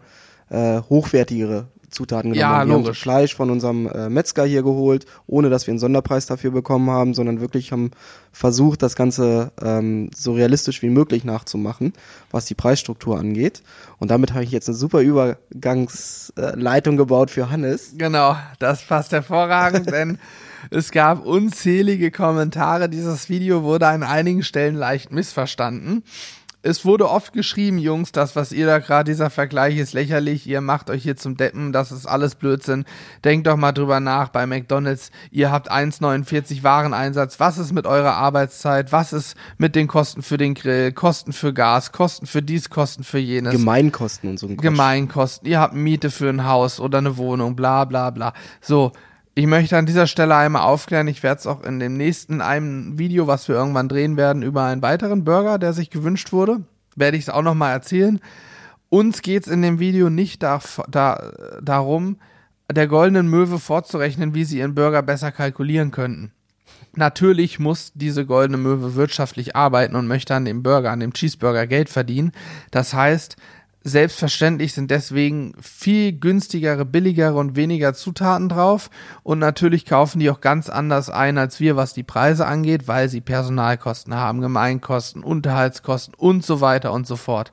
äh, 0.49 0.81
hochwertigere 0.81 1.67
Zutaten 1.93 2.33
genommen 2.33 2.39
Ja, 2.39 2.57
haben. 2.57 2.69
Wir 2.69 2.75
haben. 2.75 2.93
Fleisch 2.93 3.35
von 3.35 3.49
unserem 3.49 3.87
äh, 3.87 4.09
Metzger 4.09 4.45
hier 4.45 4.63
geholt, 4.63 5.05
ohne 5.27 5.49
dass 5.49 5.67
wir 5.67 5.71
einen 5.71 5.79
Sonderpreis 5.79 6.25
dafür 6.25 6.51
bekommen 6.51 6.89
haben, 6.89 7.13
sondern 7.13 7.39
wirklich 7.39 7.71
haben 7.71 7.91
versucht, 8.31 8.81
das 8.81 8.95
Ganze 8.95 9.51
ähm, 9.61 10.09
so 10.15 10.33
realistisch 10.33 10.81
wie 10.81 10.89
möglich 10.89 11.23
nachzumachen, 11.23 11.93
was 12.31 12.45
die 12.45 12.55
Preisstruktur 12.55 13.19
angeht. 13.19 13.61
Und 13.99 14.09
damit 14.11 14.33
habe 14.33 14.43
ich 14.43 14.51
jetzt 14.51 14.67
eine 14.67 14.75
super 14.75 15.01
Übergangsleitung 15.01 16.97
gebaut 16.97 17.29
für 17.29 17.51
Hannes. 17.51 17.93
Genau, 17.95 18.35
das 18.59 18.81
passt 18.83 19.11
hervorragend, 19.11 19.91
denn 19.91 20.17
es 20.71 20.91
gab 20.91 21.25
unzählige 21.25 22.09
Kommentare. 22.11 22.89
Dieses 22.89 23.29
Video 23.29 23.63
wurde 23.63 23.87
an 23.87 24.03
einigen 24.03 24.43
Stellen 24.43 24.75
leicht 24.75 25.11
missverstanden. 25.11 26.03
Es 26.65 26.85
wurde 26.85 27.09
oft 27.09 27.33
geschrieben, 27.33 27.77
Jungs, 27.77 28.13
das, 28.13 28.37
was 28.37 28.53
ihr 28.53 28.65
da 28.65 28.79
gerade, 28.79 29.11
dieser 29.11 29.29
Vergleich 29.29 29.77
ist 29.77 29.91
lächerlich, 29.91 30.47
ihr 30.47 30.61
macht 30.61 30.89
euch 30.89 31.03
hier 31.03 31.17
zum 31.17 31.35
Deppen, 31.35 31.73
das 31.73 31.91
ist 31.91 32.05
alles 32.05 32.35
Blödsinn. 32.35 32.85
Denkt 33.25 33.47
doch 33.47 33.57
mal 33.57 33.73
drüber 33.73 33.99
nach 33.99 34.29
bei 34.29 34.45
McDonalds, 34.45 35.11
ihr 35.29 35.51
habt 35.51 35.69
1,49 35.69 36.63
Wareneinsatz, 36.63 37.41
was 37.41 37.57
ist 37.57 37.73
mit 37.73 37.85
eurer 37.85 38.13
Arbeitszeit, 38.13 38.93
was 38.93 39.11
ist 39.11 39.35
mit 39.57 39.75
den 39.75 39.89
Kosten 39.89 40.21
für 40.21 40.37
den 40.37 40.53
Grill, 40.53 40.93
Kosten 40.93 41.33
für 41.33 41.53
Gas, 41.53 41.91
Kosten 41.91 42.27
für 42.27 42.41
dies, 42.41 42.69
Kosten 42.69 43.03
für 43.03 43.19
jenes. 43.19 43.51
Gemeinkosten 43.51 44.29
und 44.29 44.39
so 44.39 44.47
ein 44.47 44.55
Quatsch. 44.55 44.63
Gemeinkosten, 44.63 45.49
ihr 45.49 45.59
habt 45.59 45.73
Miete 45.73 46.11
für 46.11 46.29
ein 46.29 46.45
Haus 46.45 46.79
oder 46.79 46.99
eine 46.99 47.17
Wohnung, 47.17 47.57
bla 47.57 47.83
bla 47.83 48.09
bla. 48.09 48.31
So, 48.61 48.93
ich 49.35 49.47
möchte 49.47 49.77
an 49.77 49.85
dieser 49.85 50.07
Stelle 50.07 50.35
einmal 50.35 50.61
aufklären, 50.61 51.07
ich 51.07 51.23
werde 51.23 51.39
es 51.39 51.47
auch 51.47 51.63
in 51.63 51.79
dem 51.79 51.97
nächsten 51.97 52.41
einem 52.41 52.99
Video, 52.99 53.25
was 53.25 53.47
wir 53.47 53.55
irgendwann 53.55 53.89
drehen 53.89 54.15
werden, 54.15 54.43
über 54.43 54.63
einen 54.63 54.81
weiteren 54.81 55.23
Burger, 55.23 55.57
der 55.57 55.73
sich 55.73 55.89
gewünscht 55.89 56.31
wurde, 56.31 56.61
werde 56.95 57.17
ich 57.17 57.23
es 57.23 57.29
auch 57.29 57.41
nochmal 57.41 57.71
erzählen. 57.71 58.19
Uns 58.89 59.23
geht's 59.23 59.47
in 59.47 59.63
dem 59.63 59.79
Video 59.79 60.11
nicht 60.11 60.43
da, 60.43 60.61
da, 60.87 61.31
darum, 61.61 62.17
der 62.71 62.87
goldenen 62.87 63.27
Möwe 63.27 63.57
vorzurechnen, 63.57 64.35
wie 64.35 64.43
sie 64.43 64.59
ihren 64.59 64.75
Burger 64.75 65.01
besser 65.01 65.31
kalkulieren 65.31 65.89
könnten. 65.89 66.31
Natürlich 66.95 67.57
muss 67.57 67.91
diese 67.95 68.27
goldene 68.27 68.57
Möwe 68.57 68.93
wirtschaftlich 68.93 69.55
arbeiten 69.55 69.95
und 69.95 70.05
möchte 70.05 70.35
an 70.35 70.45
dem 70.45 70.61
Burger, 70.61 70.91
an 70.91 70.99
dem 70.99 71.13
Cheeseburger 71.13 71.65
Geld 71.65 71.89
verdienen. 71.89 72.33
Das 72.69 72.93
heißt, 72.93 73.35
selbstverständlich 73.83 74.73
sind 74.73 74.91
deswegen 74.91 75.53
viel 75.61 76.13
günstigere, 76.13 76.85
billigere 76.85 77.35
und 77.35 77.55
weniger 77.55 77.93
Zutaten 77.93 78.49
drauf. 78.49 78.89
Und 79.23 79.39
natürlich 79.39 79.85
kaufen 79.85 80.19
die 80.19 80.29
auch 80.29 80.41
ganz 80.41 80.69
anders 80.69 81.09
ein 81.09 81.37
als 81.37 81.59
wir, 81.59 81.75
was 81.75 81.93
die 81.93 82.03
Preise 82.03 82.45
angeht, 82.45 82.87
weil 82.87 83.09
sie 83.09 83.21
Personalkosten 83.21 84.15
haben, 84.15 84.41
Gemeinkosten, 84.41 85.23
Unterhaltskosten 85.23 86.13
und 86.13 86.45
so 86.45 86.61
weiter 86.61 86.93
und 86.93 87.07
so 87.07 87.15
fort. 87.15 87.51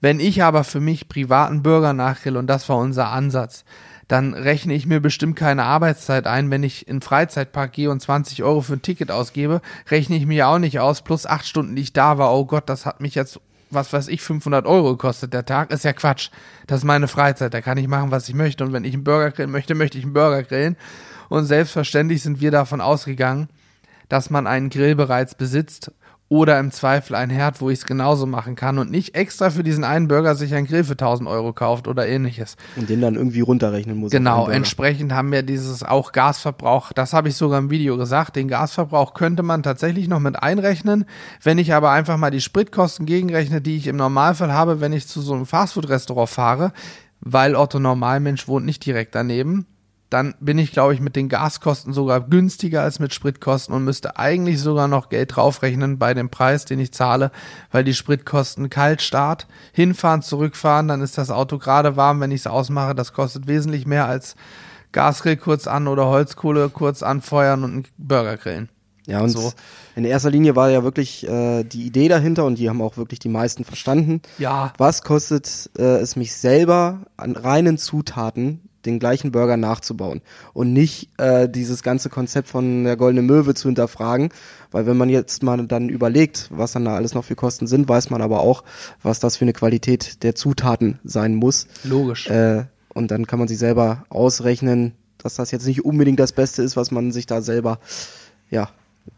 Wenn 0.00 0.20
ich 0.20 0.42
aber 0.42 0.64
für 0.64 0.80
mich 0.80 1.08
privaten 1.08 1.62
Burger 1.62 1.94
nachgrill, 1.94 2.36
und 2.36 2.46
das 2.46 2.68
war 2.68 2.76
unser 2.76 3.08
Ansatz, 3.08 3.64
dann 4.06 4.34
rechne 4.34 4.74
ich 4.74 4.86
mir 4.86 5.00
bestimmt 5.00 5.36
keine 5.36 5.64
Arbeitszeit 5.64 6.26
ein. 6.26 6.50
Wenn 6.50 6.62
ich 6.62 6.86
in 6.88 7.00
Freizeitpark 7.00 7.72
gehe 7.72 7.90
und 7.90 8.00
20 8.00 8.42
Euro 8.42 8.60
für 8.60 8.74
ein 8.74 8.82
Ticket 8.82 9.10
ausgebe, 9.10 9.62
rechne 9.90 10.16
ich 10.16 10.26
mir 10.26 10.48
auch 10.48 10.58
nicht 10.58 10.78
aus, 10.78 11.00
plus 11.00 11.24
acht 11.24 11.46
Stunden, 11.46 11.74
die 11.74 11.82
ich 11.82 11.92
da 11.94 12.18
war. 12.18 12.34
Oh 12.34 12.44
Gott, 12.44 12.68
das 12.68 12.84
hat 12.84 13.00
mich 13.00 13.14
jetzt, 13.14 13.40
was 13.74 13.92
weiß 13.92 14.08
ich, 14.08 14.22
500 14.22 14.66
Euro 14.66 14.92
gekostet 14.92 15.32
der 15.32 15.44
Tag. 15.44 15.70
Ist 15.70 15.84
ja 15.84 15.92
Quatsch. 15.92 16.30
Das 16.66 16.78
ist 16.78 16.84
meine 16.84 17.08
Freizeit. 17.08 17.52
Da 17.52 17.60
kann 17.60 17.78
ich 17.78 17.88
machen, 17.88 18.10
was 18.10 18.28
ich 18.28 18.34
möchte. 18.34 18.64
Und 18.64 18.72
wenn 18.72 18.84
ich 18.84 18.94
einen 18.94 19.04
Burger 19.04 19.30
grillen 19.30 19.50
möchte, 19.50 19.74
möchte 19.74 19.98
ich 19.98 20.04
einen 20.04 20.12
Burger 20.12 20.42
grillen. 20.42 20.76
Und 21.28 21.44
selbstverständlich 21.46 22.22
sind 22.22 22.40
wir 22.40 22.50
davon 22.50 22.80
ausgegangen, 22.80 23.48
dass 24.08 24.30
man 24.30 24.46
einen 24.46 24.70
Grill 24.70 24.94
bereits 24.94 25.34
besitzt 25.34 25.90
oder 26.28 26.58
im 26.58 26.70
Zweifel 26.70 27.14
ein 27.14 27.30
Herd, 27.30 27.60
wo 27.60 27.70
ich 27.70 27.80
es 27.80 27.84
genauso 27.84 28.26
machen 28.26 28.56
kann 28.56 28.78
und 28.78 28.90
nicht 28.90 29.14
extra 29.14 29.50
für 29.50 29.62
diesen 29.62 29.84
einen 29.84 30.08
Burger 30.08 30.34
sich 30.34 30.54
einen 30.54 30.66
Grill 30.66 30.82
für 30.82 30.92
1000 30.92 31.28
Euro 31.28 31.52
kauft 31.52 31.86
oder 31.86 32.08
ähnliches. 32.08 32.56
Und 32.76 32.88
den 32.88 33.00
dann 33.00 33.14
irgendwie 33.14 33.40
runterrechnen 33.40 33.96
muss. 33.96 34.10
Genau, 34.10 34.48
entsprechend 34.48 35.12
haben 35.12 35.30
wir 35.32 35.42
dieses 35.42 35.82
auch 35.82 36.12
Gasverbrauch, 36.12 36.92
das 36.92 37.12
habe 37.12 37.28
ich 37.28 37.36
sogar 37.36 37.58
im 37.58 37.70
Video 37.70 37.96
gesagt, 37.96 38.36
den 38.36 38.48
Gasverbrauch 38.48 39.14
könnte 39.14 39.42
man 39.42 39.62
tatsächlich 39.62 40.08
noch 40.08 40.20
mit 40.20 40.42
einrechnen. 40.42 41.04
Wenn 41.42 41.58
ich 41.58 41.74
aber 41.74 41.90
einfach 41.90 42.16
mal 42.16 42.30
die 42.30 42.40
Spritkosten 42.40 43.06
gegenrechne, 43.06 43.60
die 43.60 43.76
ich 43.76 43.86
im 43.86 43.96
Normalfall 43.96 44.52
habe, 44.52 44.80
wenn 44.80 44.92
ich 44.92 45.06
zu 45.06 45.20
so 45.20 45.34
einem 45.34 45.46
Fastfood-Restaurant 45.46 46.30
fahre, 46.30 46.72
weil 47.20 47.54
Otto 47.54 47.78
Normalmensch 47.78 48.48
wohnt 48.48 48.66
nicht 48.66 48.84
direkt 48.84 49.14
daneben, 49.14 49.66
dann 50.14 50.36
bin 50.38 50.58
ich, 50.58 50.70
glaube 50.70 50.94
ich, 50.94 51.00
mit 51.00 51.16
den 51.16 51.28
Gaskosten 51.28 51.92
sogar 51.92 52.20
günstiger 52.20 52.82
als 52.82 53.00
mit 53.00 53.12
Spritkosten 53.12 53.74
und 53.74 53.82
müsste 53.82 54.16
eigentlich 54.16 54.60
sogar 54.60 54.86
noch 54.86 55.08
Geld 55.08 55.34
draufrechnen 55.34 55.98
bei 55.98 56.14
dem 56.14 56.30
Preis, 56.30 56.64
den 56.64 56.78
ich 56.78 56.92
zahle, 56.92 57.32
weil 57.72 57.82
die 57.82 57.94
Spritkosten 57.94 58.70
Kaltstart, 58.70 59.48
hinfahren, 59.72 60.22
zurückfahren, 60.22 60.86
dann 60.86 61.02
ist 61.02 61.18
das 61.18 61.32
Auto 61.32 61.58
gerade 61.58 61.96
warm, 61.96 62.20
wenn 62.20 62.30
ich 62.30 62.42
es 62.42 62.46
ausmache, 62.46 62.94
das 62.94 63.12
kostet 63.12 63.48
wesentlich 63.48 63.86
mehr 63.86 64.06
als 64.06 64.36
Gasgrill 64.92 65.36
kurz 65.36 65.66
an 65.66 65.88
oder 65.88 66.06
Holzkohle 66.06 66.68
kurz 66.68 67.02
anfeuern 67.02 67.64
und 67.64 67.72
einen 67.72 67.84
Burger 67.98 68.36
grillen. 68.36 68.68
Ja, 69.06 69.20
und 69.20 69.30
So. 69.30 69.52
in 69.96 70.04
erster 70.04 70.30
Linie 70.30 70.54
war 70.54 70.70
ja 70.70 70.84
wirklich 70.84 71.28
äh, 71.28 71.64
die 71.64 71.86
Idee 71.86 72.06
dahinter 72.06 72.44
und 72.44 72.58
die 72.60 72.68
haben 72.68 72.80
auch 72.80 72.96
wirklich 72.96 73.18
die 73.18 73.28
meisten 73.28 73.64
verstanden. 73.64 74.22
Ja, 74.38 74.72
Was 74.78 75.02
kostet 75.02 75.70
äh, 75.76 75.96
es 75.98 76.14
mich 76.14 76.34
selber 76.36 77.00
an 77.16 77.34
reinen 77.34 77.78
Zutaten 77.78 78.60
den 78.86 78.98
gleichen 78.98 79.32
Burger 79.32 79.56
nachzubauen 79.56 80.20
und 80.52 80.72
nicht 80.72 81.08
äh, 81.18 81.48
dieses 81.48 81.82
ganze 81.82 82.10
Konzept 82.10 82.48
von 82.48 82.84
der 82.84 82.96
goldenen 82.96 83.26
Möwe 83.26 83.54
zu 83.54 83.68
hinterfragen, 83.68 84.30
weil 84.70 84.86
wenn 84.86 84.96
man 84.96 85.08
jetzt 85.08 85.42
mal 85.42 85.64
dann 85.66 85.88
überlegt, 85.88 86.48
was 86.50 86.72
dann 86.72 86.84
da 86.84 86.94
alles 86.94 87.14
noch 87.14 87.24
für 87.24 87.36
Kosten 87.36 87.66
sind, 87.66 87.88
weiß 87.88 88.10
man 88.10 88.22
aber 88.22 88.40
auch, 88.40 88.64
was 89.02 89.20
das 89.20 89.36
für 89.36 89.44
eine 89.44 89.52
Qualität 89.52 90.22
der 90.22 90.34
Zutaten 90.34 90.98
sein 91.04 91.34
muss. 91.34 91.66
logisch. 91.84 92.28
Äh, 92.28 92.64
und 92.92 93.10
dann 93.10 93.26
kann 93.26 93.40
man 93.40 93.48
sich 93.48 93.58
selber 93.58 94.04
ausrechnen, 94.08 94.92
dass 95.18 95.34
das 95.34 95.50
jetzt 95.50 95.66
nicht 95.66 95.84
unbedingt 95.84 96.20
das 96.20 96.32
Beste 96.32 96.62
ist, 96.62 96.76
was 96.76 96.90
man 96.90 97.10
sich 97.10 97.26
da 97.26 97.42
selber 97.42 97.80
ja 98.50 98.70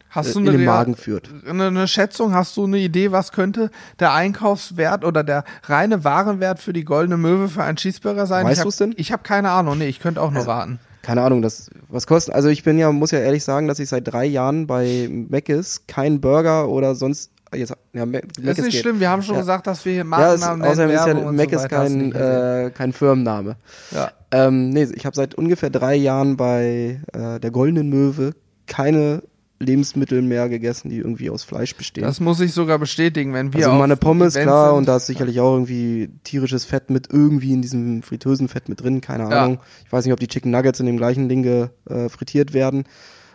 Hast 0.09 0.29
äh, 0.29 0.33
du 0.33 0.39
in 0.39 0.47
eine 0.49 0.57
den 0.57 0.65
Magen 0.65 0.95
führt. 0.95 1.29
eine, 1.47 1.67
eine 1.67 1.87
Schätzung, 1.87 2.33
hast 2.33 2.55
du 2.57 2.65
eine 2.65 2.77
Idee, 2.77 3.11
was 3.11 3.31
könnte 3.31 3.69
der 3.99 4.13
Einkaufswert 4.13 5.03
oder 5.03 5.23
der 5.23 5.43
reine 5.63 6.03
Warenwert 6.03 6.59
für 6.59 6.73
die 6.73 6.85
goldene 6.85 7.17
Möwe 7.17 7.49
für 7.49 7.63
einen 7.63 7.77
Cheeseburger 7.77 8.25
sein? 8.25 8.45
Weißt 8.45 8.53
ich 8.53 8.59
hab- 8.59 8.65
du's 8.65 8.77
denn? 8.77 8.93
Ich 8.97 9.11
habe 9.11 9.23
keine 9.23 9.51
Ahnung, 9.51 9.77
nee, 9.77 9.87
ich 9.87 9.99
könnte 9.99 10.21
auch 10.21 10.31
nur 10.31 10.47
raten. 10.47 10.79
keine 11.01 11.21
Ahnung, 11.23 11.41
das 11.41 11.69
was 11.89 12.07
kostet. 12.07 12.35
Also 12.35 12.49
ich 12.49 12.63
bin 12.63 12.77
ja, 12.77 12.91
muss 12.91 13.11
ja 13.11 13.19
ehrlich 13.19 13.43
sagen, 13.43 13.67
dass 13.67 13.79
ich 13.79 13.89
seit 13.89 14.07
drei 14.07 14.25
Jahren 14.25 14.67
bei 14.67 15.07
Mc's 15.09 15.83
kein 15.87 16.19
Burger 16.21 16.67
oder 16.69 16.95
sonst 16.95 17.31
jetzt 17.55 17.73
ja, 17.93 18.05
Mac, 18.05 18.23
ist 18.37 18.57
nicht 18.59 18.71
geht. 18.71 18.81
schlimm, 18.81 18.99
wir 18.99 19.09
haben 19.09 19.21
schon 19.23 19.35
Ja. 19.35 19.41
gesagt, 19.41 19.67
dass 19.67 19.85
wir 19.85 19.93
hier 19.93 20.05
Ja, 20.09 20.33
es, 20.33 20.41
Markennamen 20.41 20.61
außerdem 20.67 20.89
ist 20.89 21.05
ja 21.07 21.13
Mac 21.31 21.49
so 21.49 21.55
ist 21.55 21.63
du 21.63 21.67
kein 21.69 22.11
äh, 22.13 22.71
kein 22.73 22.91
Firmenname. 22.93 23.55
ja. 23.91 24.11
Ähm, 24.31 24.69
nee, 24.71 24.83
ich 24.93 25.05
habe 25.05 25.15
seit 25.15 25.35
ungefähr 25.35 25.69
drei 25.69 25.95
Jahren 25.95 26.35
bei 26.35 26.99
äh, 27.13 27.39
der 27.39 27.51
Goldenen 27.51 27.87
Möwe 27.89 28.31
keine 28.65 29.23
Lebensmittel 29.59 30.21
mehr 30.21 30.49
gegessen, 30.49 30.89
die 30.89 30.97
irgendwie 30.97 31.29
aus 31.29 31.43
Fleisch 31.43 31.75
bestehen. 31.75 32.03
Das 32.03 32.19
muss 32.19 32.39
ich 32.39 32.53
sogar 32.53 32.77
bestätigen, 32.79 33.33
wenn 33.33 33.53
wir 33.53 33.65
also 33.67 33.77
meine 33.79 33.97
Pommes, 33.97 34.35
Events 34.35 34.45
klar, 34.51 34.69
sind. 34.69 34.77
und 34.77 34.87
da 34.87 34.97
ist 34.97 35.07
sicherlich 35.07 35.39
auch 35.39 35.53
irgendwie 35.53 36.09
tierisches 36.23 36.65
Fett 36.65 36.89
mit 36.89 37.07
irgendwie 37.11 37.53
in 37.53 37.61
diesem 37.61 38.03
fritösen 38.03 38.47
Fett 38.47 38.69
mit 38.69 38.81
drin, 38.83 39.01
keine 39.01 39.23
Ja. 39.29 39.43
Ahnung. 39.43 39.59
Ich 39.85 39.91
weiß 39.91 40.05
nicht, 40.05 40.13
ob 40.13 40.19
die 40.19 40.27
Chicken 40.27 40.51
Nuggets 40.51 40.79
in 40.79 40.85
dem 40.85 40.97
gleichen 40.97 41.27
Ding 41.27 41.41
ge- 41.43 41.69
äh, 41.89 42.09
frittiert 42.09 42.53
werden. 42.53 42.83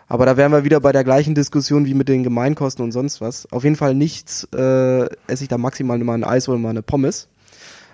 Aber 0.09 0.27
da 0.27 0.37
wären 0.37 0.53
wir 0.53 0.63
wieder 0.65 0.79
bei 0.81 0.93
der 0.93 1.05
gleichen 1.05 1.35
Diskussion 1.35 1.87
wie 1.87 1.95
mit 1.95 2.09
den 2.09 2.23
Gemeinkosten 2.23 2.85
und 2.85 2.93
sonst 2.93 3.21
was. 3.21 3.51
Auf 3.51 3.65
jeden 3.65 3.77
Fall 3.77 3.95
nichts 3.95 4.47
äh, 4.55 5.05
esse 5.27 5.43
ich 5.45 5.49
da 5.49 5.57
maximal 5.59 5.99
mal 5.99 6.15
ein 6.15 6.25
Eis 6.25 6.49
oder 6.49 6.59
mal 6.59 6.71
eine 6.71 6.83
Pommes. 6.83 7.29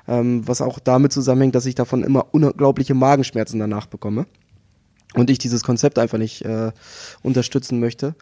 Ähm, 0.08 0.46
was 0.48 0.60
auch 0.62 0.78
damit 0.78 1.12
zusammenhängt, 1.12 1.54
dass 1.54 1.66
ich 1.66 1.74
davon 1.74 2.02
immer 2.02 2.26
unglaubliche 2.32 2.94
Magenschmerzen 2.94 3.58
danach 3.60 3.86
bekomme. 3.86 4.26
Und 5.14 5.30
ich 5.30 5.38
dieses 5.38 5.62
Konzept 5.64 5.98
einfach 5.98 6.18
nicht 6.18 6.44
äh, 6.44 6.70
unterstützen 7.22 7.80
möchte. 7.80 8.14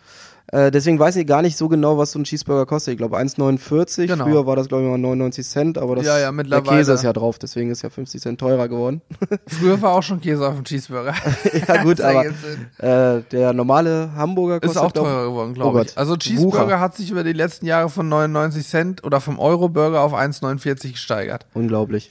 Äh, 0.53 0.71
deswegen 0.71 1.01
weiß 1.01 1.17
ich 1.17 1.27
gar 1.27 1.43
nicht 1.43 1.57
so 1.57 1.67
genau, 1.69 1.99
was 1.99 2.13
so 2.13 2.21
ein 2.21 2.25
Cheeseburger 2.25 2.67
kostet. 2.67 2.93
Ich 2.93 2.99
glaube 2.99 3.19
1,49. 3.19 4.07
Genau. 4.07 4.23
Früher 4.25 4.47
war 4.47 4.55
das, 4.55 4.69
glaube 4.69 4.85
ich, 4.85 4.91
mal 4.91 4.97
99 4.99 5.45
Cent, 5.45 5.77
aber 5.79 5.97
das 5.97 6.07
Ja, 6.07 6.21
ja, 6.21 6.31
der. 6.31 6.63
Käse 6.63 6.93
ist 6.93 7.03
ja 7.03 7.13
drauf, 7.13 7.41
deswegen 7.41 7.73
ist 7.73 7.83
ja 7.83 7.91
50 7.91 8.23
Cent 8.23 8.39
teurer 8.39 8.69
geworden. 8.69 9.03
Früher 9.49 9.83
war 9.83 9.95
auch 9.95 10.05
schon 10.05 10.21
Käse 10.21 10.47
auf 10.47 10.55
dem 10.55 10.63
Cheeseburger. 10.63 11.15
ja 11.69 11.83
gut, 11.83 12.01
aber 12.01 12.27
äh, 12.27 13.23
der 13.33 13.53
normale 13.53 14.13
Hamburger 14.15 14.57
Ist 14.63 14.69
kostet 14.69 14.83
auch 14.85 14.93
glaub- 14.93 15.07
teurer 15.07 15.25
geworden, 15.25 15.51
Oh 15.51 15.55
glaube 15.55 15.79
Gott. 15.79 15.91
ich. 15.91 15.99
Also 15.99 16.17
Cheeseburger 16.17 16.67
Wucher. 16.67 16.81
hat 16.81 16.95
sich 16.95 17.11
über 17.11 17.25
die 17.25 17.33
letzten 17.33 17.67
Jahre 17.67 17.89
von 17.91 18.09
99 18.09 18.65
Cent 18.69 19.03
oder 19.03 19.21
vom 19.21 19.41
Euro-Burger 19.41 20.01
auf 20.01 20.15
1,49 20.15 20.93
gesteigert. 20.93 21.47
Unglaublich. 21.55 22.09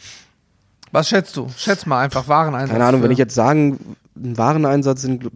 Was 0.91 1.07
schätzt 1.07 1.37
du? 1.37 1.47
Schätz 1.55 1.85
mal 1.85 2.01
einfach 2.01 2.27
Wareneinsatz. 2.27 2.71
Keine 2.73 2.83
Ahnung, 2.83 2.99
für- 2.99 3.05
wenn 3.05 3.11
ich 3.11 3.17
jetzt 3.17 3.33
sagen, 3.35 3.79
ein 4.15 4.37
Wareneinsatz 4.37 5.01
sind, 5.01 5.29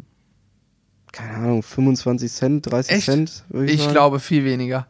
keine 1.11 1.33
Ahnung, 1.35 1.63
25 1.63 2.31
Cent, 2.31 2.71
30 2.71 2.91
Echt? 2.95 3.05
Cent, 3.05 3.43
ich, 3.53 3.73
Ich 3.73 3.89
glaube 3.89 4.19
viel 4.19 4.45
weniger. 4.45 4.87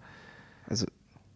Also, 0.69 0.85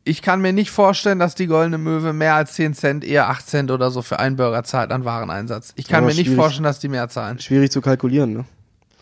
Ich 0.04 0.22
kann 0.22 0.42
mir 0.42 0.54
nicht 0.54 0.70
vorstellen, 0.72 1.20
dass 1.20 1.36
die 1.36 1.48
Goldene 1.48 1.78
Möwe 1.78 2.14
mehr 2.14 2.36
als 2.36 2.54
10 2.54 2.74
Cent, 2.74 3.04
eher 3.04 3.30
8 3.30 3.48
Cent 3.48 3.72
oder 3.72 3.90
so 3.92 4.02
für 4.02 4.20
einen 4.20 4.36
Burger 4.36 4.64
zahlt 4.64 4.92
an 4.92 5.06
Wareneinsatz. 5.06 5.74
Ich 5.76 5.88
kann 5.88 6.06
mir 6.06 6.14
nicht 6.14 6.30
vorstellen, 6.32 6.66
dass 6.66 6.80
die 6.80 6.90
mehr 6.90 7.10
zahlen. 7.10 7.40
schwierig 7.40 7.72
zu 7.72 7.82
kalkulieren, 7.82 8.34
ne? 8.34 8.46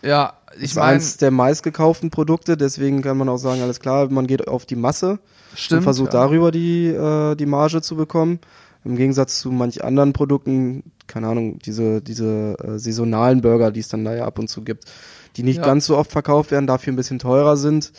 Ja, 0.02 0.34
Ich 0.54 0.58
ich 0.58 0.64
ist 0.64 0.76
meine, 0.76 0.92
eins 0.92 1.16
der 1.16 1.30
meistgekauften 1.30 2.10
Produkte, 2.10 2.56
deswegen 2.56 3.02
kann 3.02 3.16
man 3.16 3.28
auch 3.28 3.36
sagen, 3.36 3.62
alles 3.62 3.78
klar, 3.80 4.08
man 4.10 4.26
geht 4.26 4.48
auf 4.48 4.66
die 4.66 4.76
Masse 4.76 5.18
stimmt. 5.54 5.78
und 5.78 5.84
versucht 5.84 6.14
ja. 6.14 6.20
darüber 6.20 6.50
die, 6.50 6.88
äh, 6.88 7.34
die 7.36 7.46
Marge 7.46 7.82
zu 7.82 7.96
bekommen. 7.96 8.40
Im 8.84 8.96
Gegensatz 8.96 9.38
zu 9.38 9.52
manch 9.52 9.84
anderen 9.84 10.12
Produkten, 10.12 10.82
keine 11.12 11.28
Ahnung, 11.28 11.58
diese, 11.58 12.00
diese 12.02 12.56
äh, 12.62 12.78
saisonalen 12.78 13.40
Burger, 13.42 13.70
die 13.70 13.80
es 13.80 13.88
dann 13.88 14.04
da 14.04 14.14
ja 14.14 14.24
ab 14.24 14.38
und 14.38 14.48
zu 14.48 14.62
gibt, 14.62 14.84
die 15.36 15.42
nicht 15.42 15.58
Ja. 15.58 15.64
ganz 15.64 15.86
so 15.86 15.96
oft 15.96 16.10
verkauft 16.10 16.50
werden, 16.50 16.66
dafür 16.66 16.92
ein 16.92 16.96
bisschen 16.96 17.18
teurer 17.18 17.56
sind. 17.56 17.92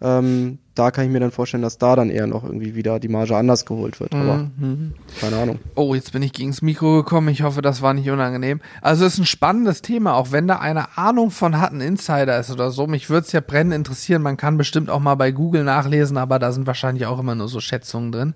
Ähm, 0.00 0.58
da 0.76 0.92
kann 0.92 1.06
ich 1.06 1.10
mir 1.10 1.18
dann 1.18 1.32
vorstellen, 1.32 1.62
dass 1.64 1.76
da 1.76 1.96
dann 1.96 2.08
eher 2.08 2.28
noch 2.28 2.44
irgendwie 2.44 2.76
wieder 2.76 3.00
die 3.00 3.08
Marge 3.08 3.36
anders 3.36 3.66
geholt 3.66 3.98
wird. 3.98 4.14
Aber 4.14 4.48
Mhm. 4.56 4.94
keine 5.20 5.36
Ahnung. 5.38 5.58
Oh, 5.74 5.92
jetzt 5.92 6.12
bin 6.12 6.22
ich 6.22 6.32
gegens 6.32 6.62
Mikro 6.62 6.98
gekommen. 6.98 7.26
Ich 7.30 7.42
hoffe, 7.42 7.62
das 7.62 7.82
war 7.82 7.94
nicht 7.94 8.08
unangenehm. 8.08 8.60
Also 8.80 9.04
es 9.04 9.14
ist 9.14 9.18
ein 9.18 9.26
spannendes 9.26 9.82
Thema, 9.82 10.14
auch 10.14 10.30
wenn 10.30 10.46
da 10.46 10.60
eine 10.60 10.96
Ahnung 10.96 11.32
von 11.32 11.60
hat, 11.60 11.72
ein 11.72 11.80
Insider 11.80 12.38
ist 12.38 12.52
oder 12.52 12.70
so. 12.70 12.86
Mich 12.86 13.10
würde 13.10 13.26
es 13.26 13.32
ja 13.32 13.40
brennend 13.40 13.74
interessieren. 13.74 14.22
Man 14.22 14.36
kann 14.36 14.56
bestimmt 14.56 14.88
auch 14.88 15.00
mal 15.00 15.16
bei 15.16 15.32
Google 15.32 15.64
nachlesen, 15.64 16.16
aber 16.16 16.38
da 16.38 16.52
sind 16.52 16.68
wahrscheinlich 16.68 17.06
auch 17.06 17.18
immer 17.18 17.34
nur 17.34 17.48
so 17.48 17.58
Schätzungen 17.58 18.12
drin. 18.12 18.34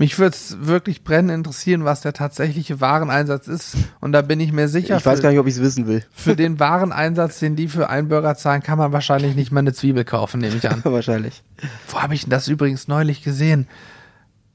Mich 0.00 0.18
würde 0.18 0.34
es 0.34 0.56
wirklich 0.62 1.04
brennend 1.04 1.30
interessieren, 1.30 1.84
was 1.84 2.00
der 2.00 2.14
tatsächliche 2.14 2.80
Wareneinsatz 2.80 3.48
ist. 3.48 3.76
Und 4.00 4.12
da 4.12 4.22
bin 4.22 4.40
ich 4.40 4.50
mir 4.50 4.66
sicher, 4.66 4.96
ich 4.96 5.04
weiß 5.04 5.18
für, 5.18 5.24
gar 5.24 5.28
nicht, 5.28 5.38
ob 5.38 5.46
ich 5.46 5.56
es 5.56 5.60
wissen 5.60 5.86
will. 5.86 6.02
für 6.10 6.34
den 6.34 6.58
Wareneinsatz, 6.58 7.38
den 7.38 7.54
die 7.54 7.68
für 7.68 7.90
einen 7.90 8.08
Burger 8.08 8.34
zahlen, 8.34 8.62
kann 8.62 8.78
man 8.78 8.94
wahrscheinlich 8.94 9.36
nicht 9.36 9.52
mal 9.52 9.60
eine 9.60 9.74
Zwiebel 9.74 10.06
kaufen, 10.06 10.40
nehme 10.40 10.56
ich 10.56 10.70
an. 10.70 10.80
Wahrscheinlich. 10.84 11.42
Wo 11.88 12.00
habe 12.00 12.14
ich 12.14 12.22
denn 12.22 12.30
das 12.30 12.48
übrigens 12.48 12.88
neulich 12.88 13.22
gesehen? 13.22 13.68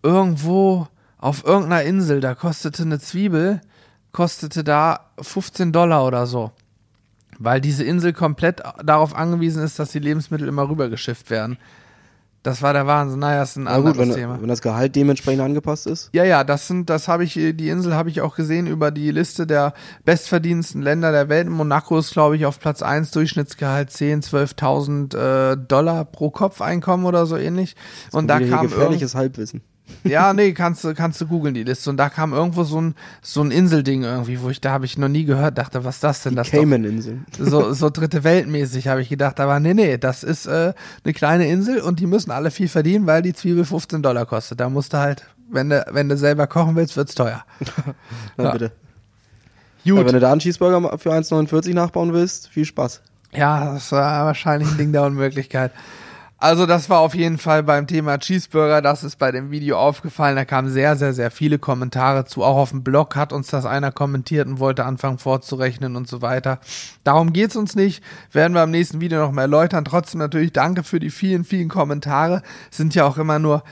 Irgendwo 0.02 0.88
auf 1.20 1.46
irgendeiner 1.46 1.84
Insel, 1.84 2.22
da 2.22 2.34
kostete 2.34 2.82
eine 2.82 3.00
Zwiebel, 3.00 3.62
kostete 4.14 4.64
da 4.64 5.12
15 5.22 5.72
Dollar 5.72 6.08
oder 6.08 6.26
so. 6.26 6.54
Weil 7.38 7.62
diese 7.62 7.84
Insel 7.84 8.14
komplett 8.14 8.64
darauf 8.84 9.16
angewiesen 9.16 9.62
ist, 9.62 9.78
dass 9.78 9.92
die 9.92 10.00
Lebensmittel 10.00 10.48
immer 10.48 10.68
rübergeschifft 10.68 11.30
werden. 11.30 11.60
Das 12.46 12.62
war 12.62 12.74
der 12.74 12.86
Wahnsinn. 12.86 13.22
Naja, 13.22 13.42
ist 13.42 13.56
ein 13.56 13.64
Na 13.64 13.78
gut, 13.78 13.88
anderes 13.88 14.10
wenn, 14.10 14.16
Thema. 14.16 14.40
wenn 14.40 14.48
das 14.48 14.62
Gehalt 14.62 14.96
dementsprechend 14.96 15.42
angepasst 15.42 15.88
ist. 15.88 16.12
Ja, 16.14 16.24
ja, 16.24 16.44
das 16.44 16.68
sind, 16.68 16.92
das 16.92 17.08
habe 17.08 17.24
ich, 17.24 17.34
die 17.34 17.70
Insel 17.70 17.96
habe 17.96 18.12
ich 18.12 18.22
auch 18.22 18.36
gesehen 18.36 18.68
über 18.68 18.92
die 18.92 19.10
Liste 19.10 19.48
der 19.48 19.74
bestverdienendsten 20.04 20.84
Länder 20.84 21.12
der 21.12 21.28
Welt. 21.28 21.50
Monaco 21.50 21.98
ist, 21.98 22.12
glaube 22.12 22.36
ich, 22.36 22.46
auf 22.46 22.60
Platz 22.60 22.84
1, 22.84 23.10
Durchschnittsgehalt 23.10 23.90
10, 23.90 24.22
12.000 24.22 25.54
äh, 25.54 25.58
Dollar 25.58 26.06
pro 26.06 26.30
Kopf 26.30 26.62
Einkommen 26.62 27.06
oder 27.06 27.26
so 27.26 27.36
ähnlich. 27.36 27.76
Und 28.12 28.28
da 28.28 28.40
kam 28.40 28.68
gefährliches 28.68 29.16
Halbwissen. 29.16 29.64
Ja, 30.04 30.34
nee, 30.34 30.54
kannst 30.54 30.84
du, 30.84 30.94
kannst 30.94 31.20
du 31.22 31.28
googeln 31.28 31.54
die 31.54 31.64
Liste. 31.64 31.90
Und 31.90 31.98
da 31.98 32.10
kam 32.10 32.34
irgendwo 32.34 32.64
so 32.64 32.82
ein, 32.82 32.96
so 33.22 33.42
ein 33.42 33.52
Inselding 33.52 34.04
irgendwie, 34.04 34.42
wo 34.42 34.50
ich, 34.50 34.60
da 34.62 34.72
habe 34.72 34.86
ich 34.86 34.98
noch 34.98 35.08
nie 35.08 35.26
gehört, 35.26 35.58
dachte, 35.58 35.84
was 35.84 35.96
ist 35.96 36.04
das 36.04 36.24
denn? 36.24 36.32
Die 36.32 36.36
das 36.38 36.48
ist 36.48 36.54
doch- 36.54 36.60
Cayman-Inseln. 36.60 37.26
so, 37.40 37.74
so 37.74 37.90
dritte 37.90 38.24
Weltmäßig 38.24 38.88
habe 38.88 39.02
ich 39.02 39.10
gedacht, 39.10 39.40
aber 39.40 39.60
nee, 39.60 39.74
nee, 39.74 39.98
das 39.98 40.24
ist 40.24 40.46
äh, 40.48 40.74
eine 41.04 41.14
kleine 41.14 41.48
Insel 41.48 41.82
und 41.82 42.00
die 42.00 42.08
müssen 42.08 42.32
alle 42.32 42.52
viel 42.52 42.68
verdienen, 42.68 43.06
weil 43.08 43.22
die 43.22 43.34
Zwiebel 43.34 43.66
15 43.66 44.02
Dollar 44.02 44.26
kostet. 44.26 44.60
Da 44.60 44.70
musst 44.70 44.94
du 44.94 44.98
halt, 44.98 45.24
wenn 45.50 45.70
du, 45.70 45.86
wenn 45.92 46.10
du 46.10 46.18
selber 46.18 46.48
kochen 46.48 46.76
willst, 46.76 46.98
wird's 46.98 47.16
teuer. 47.16 47.44
Na 48.38 48.44
Ja. 48.46 48.52
bitte. 48.52 48.72
Gut. 49.88 49.98
Ja, 50.00 50.06
wenn 50.06 50.14
du 50.14 50.20
da 50.20 50.32
einen 50.32 50.40
Cheeseburger 50.42 50.98
für 50.98 51.12
1,49 51.14 51.76
nachbauen 51.76 52.12
willst, 52.12 52.48
viel 52.50 52.66
Spaß. 52.66 53.02
Ja, 53.34 53.74
das 53.74 53.92
war 53.92 54.26
wahrscheinlich 54.26 54.68
ein 54.72 54.78
Ding 54.78 54.92
der 54.92 55.04
Unmöglichkeit. 55.04 55.72
Also 56.46 56.68
das 56.68 56.92
war 56.92 57.00
auf 57.00 57.16
jeden 57.16 57.40
Fall 57.40 57.64
beim 57.64 57.88
Thema 57.88 58.20
Cheeseburger, 58.20 58.80
das 58.84 59.04
ist 59.04 59.18
bei 59.18 59.32
dem 59.32 59.50
Video 59.50 59.80
aufgefallen. 59.80 60.36
Da 60.36 60.46
kamen 60.46 60.70
sehr, 60.70 60.96
sehr, 60.96 61.12
sehr 61.12 61.32
viele 61.32 61.58
Kommentare 61.58 62.26
zu. 62.26 62.44
Auch 62.44 62.58
auf 62.58 62.70
dem 62.70 62.84
Blog 62.84 63.16
hat 63.16 63.34
uns 63.34 63.48
das 63.48 63.66
einer 63.66 63.92
kommentiert 63.92 64.46
und 64.48 64.60
wollte 64.60 64.86
anfangen 64.86 65.18
vorzurechnen 65.18 65.96
und 65.96 66.08
so 66.08 66.22
weiter. 66.22 66.60
Darum 67.04 67.34
geht's 67.34 67.56
uns 67.56 67.76
nicht. 67.76 68.04
Werden 68.32 68.54
wir 68.54 68.62
im 68.62 68.70
nächsten 68.70 69.02
Video 69.02 69.18
noch 69.22 69.32
mal 69.32 69.42
erläutern. 69.42 69.86
Trotzdem 69.86 70.20
natürlich 70.20 70.54
danke 70.54 70.84
für 70.84 71.00
die 71.00 71.10
vielen, 71.10 71.46
vielen 71.46 71.68
Kommentare. 71.68 72.44
Sind 72.70 72.94
ja 72.94 73.06
auch 73.06 73.18
immer 73.18 73.40
nur 73.40 73.64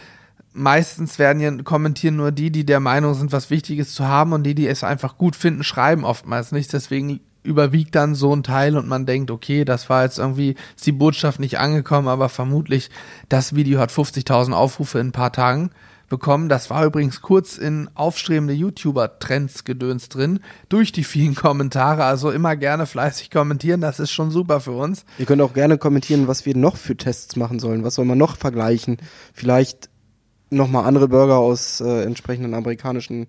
meistens 0.52 1.20
werden 1.20 1.42
ja 1.42 1.52
kommentieren 1.62 2.16
nur 2.16 2.32
die, 2.32 2.50
die 2.50 2.66
der 2.66 2.80
Meinung 2.80 3.14
sind, 3.14 3.32
was 3.32 3.52
Wichtiges 3.52 3.94
zu 3.94 4.08
haben 4.08 4.34
und 4.34 4.46
die, 4.46 4.56
die 4.56 4.68
es 4.68 4.84
einfach 4.84 5.20
gut 5.20 5.36
finden, 5.36 5.64
schreiben 5.64 6.04
oftmals 6.04 6.52
nicht. 6.52 6.74
Deswegen 6.74 7.20
überwiegt 7.44 7.96
dann 7.96 8.16
so 8.16 8.36
ein 8.36 8.44
Teil 8.44 8.78
und 8.78 8.88
man 8.88 9.06
denkt, 9.06 9.32
okay, 9.32 9.66
das 9.66 9.90
war 9.90 10.04
jetzt 10.04 10.20
irgendwie, 10.20 10.56
ist 10.76 10.86
die 10.86 10.92
Botschaft 10.92 11.40
nicht 11.40 11.60
angekommen, 11.60 12.08
aber 12.08 12.30
vermutlich, 12.30 12.90
das 13.30 13.56
Video 13.56 13.80
hat 13.80 13.92
50.000 13.92 14.54
Aufrufe 14.54 15.00
in 15.00 15.08
ein 15.08 15.12
paar 15.12 15.32
Tagen 15.32 15.72
bekommen. 16.10 16.48
Das 16.48 16.70
war 16.70 16.86
übrigens 16.86 17.22
kurz 17.22 17.58
in 17.58 17.90
aufstrebende 17.96 18.54
YouTuber-Trends 18.54 19.64
gedöns 19.64 20.10
drin, 20.10 20.42
durch 20.70 20.92
die 20.92 21.04
vielen 21.04 21.36
Kommentare. 21.36 22.04
Also 22.04 22.32
immer 22.32 22.56
gerne 22.56 22.86
fleißig 22.86 23.32
kommentieren, 23.32 23.82
das 23.82 24.00
ist 24.00 24.12
schon 24.12 24.30
super 24.30 24.60
für 24.60 24.74
uns. 24.74 25.06
Ihr 25.18 25.26
könnt 25.26 25.42
auch 25.42 25.54
gerne 25.54 25.78
kommentieren, 25.78 26.28
was 26.28 26.46
wir 26.46 26.56
noch 26.56 26.78
für 26.78 26.96
Tests 26.96 27.36
machen 27.36 27.60
sollen. 27.60 27.84
Was 27.84 27.96
soll 27.96 28.06
man 28.06 28.18
noch 28.18 28.38
vergleichen? 28.38 28.98
Vielleicht 29.34 29.90
nochmal 30.50 30.86
andere 30.86 31.08
Burger 31.08 31.38
aus 31.38 31.82
äh, 31.82 32.04
entsprechenden 32.04 32.54
amerikanischen 32.54 33.28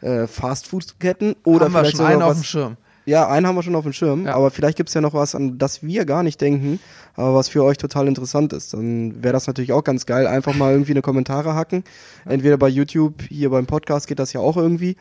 äh, 0.00 0.26
Fast-Food-Ketten 0.26 1.34
oder 1.44 1.66
Haben 1.66 1.72
wir 1.72 1.78
vielleicht 1.80 1.96
schon 1.96 2.06
einen 2.06 2.22
auf 2.22 2.34
dem 2.34 2.44
Schirm. 2.44 2.76
Ja, 3.06 3.28
einen 3.28 3.46
haben 3.46 3.54
wir 3.56 3.62
schon 3.62 3.74
auf 3.74 3.84
dem 3.84 3.92
Schirm, 3.92 4.26
Ja. 4.26 4.34
aber 4.34 4.50
vielleicht 4.50 4.76
gibt's 4.76 4.94
ja 4.94 5.00
noch 5.00 5.14
was, 5.14 5.34
an 5.34 5.58
das 5.58 5.82
wir 5.82 6.04
gar 6.04 6.22
nicht 6.22 6.40
denken, 6.40 6.78
aber 7.16 7.34
was 7.34 7.48
für 7.48 7.64
euch 7.64 7.78
total 7.78 8.06
interessant 8.08 8.52
ist. 8.52 8.72
Dann 8.74 9.22
wäre 9.22 9.32
das 9.32 9.46
natürlich 9.46 9.72
auch 9.72 9.82
ganz 9.84 10.06
geil. 10.06 10.26
Einfach 10.26 10.54
mal 10.54 10.72
irgendwie 10.72 10.92
eine 10.92 11.02
Kommentare 11.02 11.54
hacken. 11.54 11.82
Entweder 12.26 12.58
bei 12.58 12.68
YouTube, 12.68 13.22
hier 13.28 13.50
beim 13.50 13.66
Podcast 13.66 14.06
geht 14.06 14.18
das 14.18 14.32
ja 14.32 14.40
auch 14.40 14.56
irgendwie, 14.56 14.96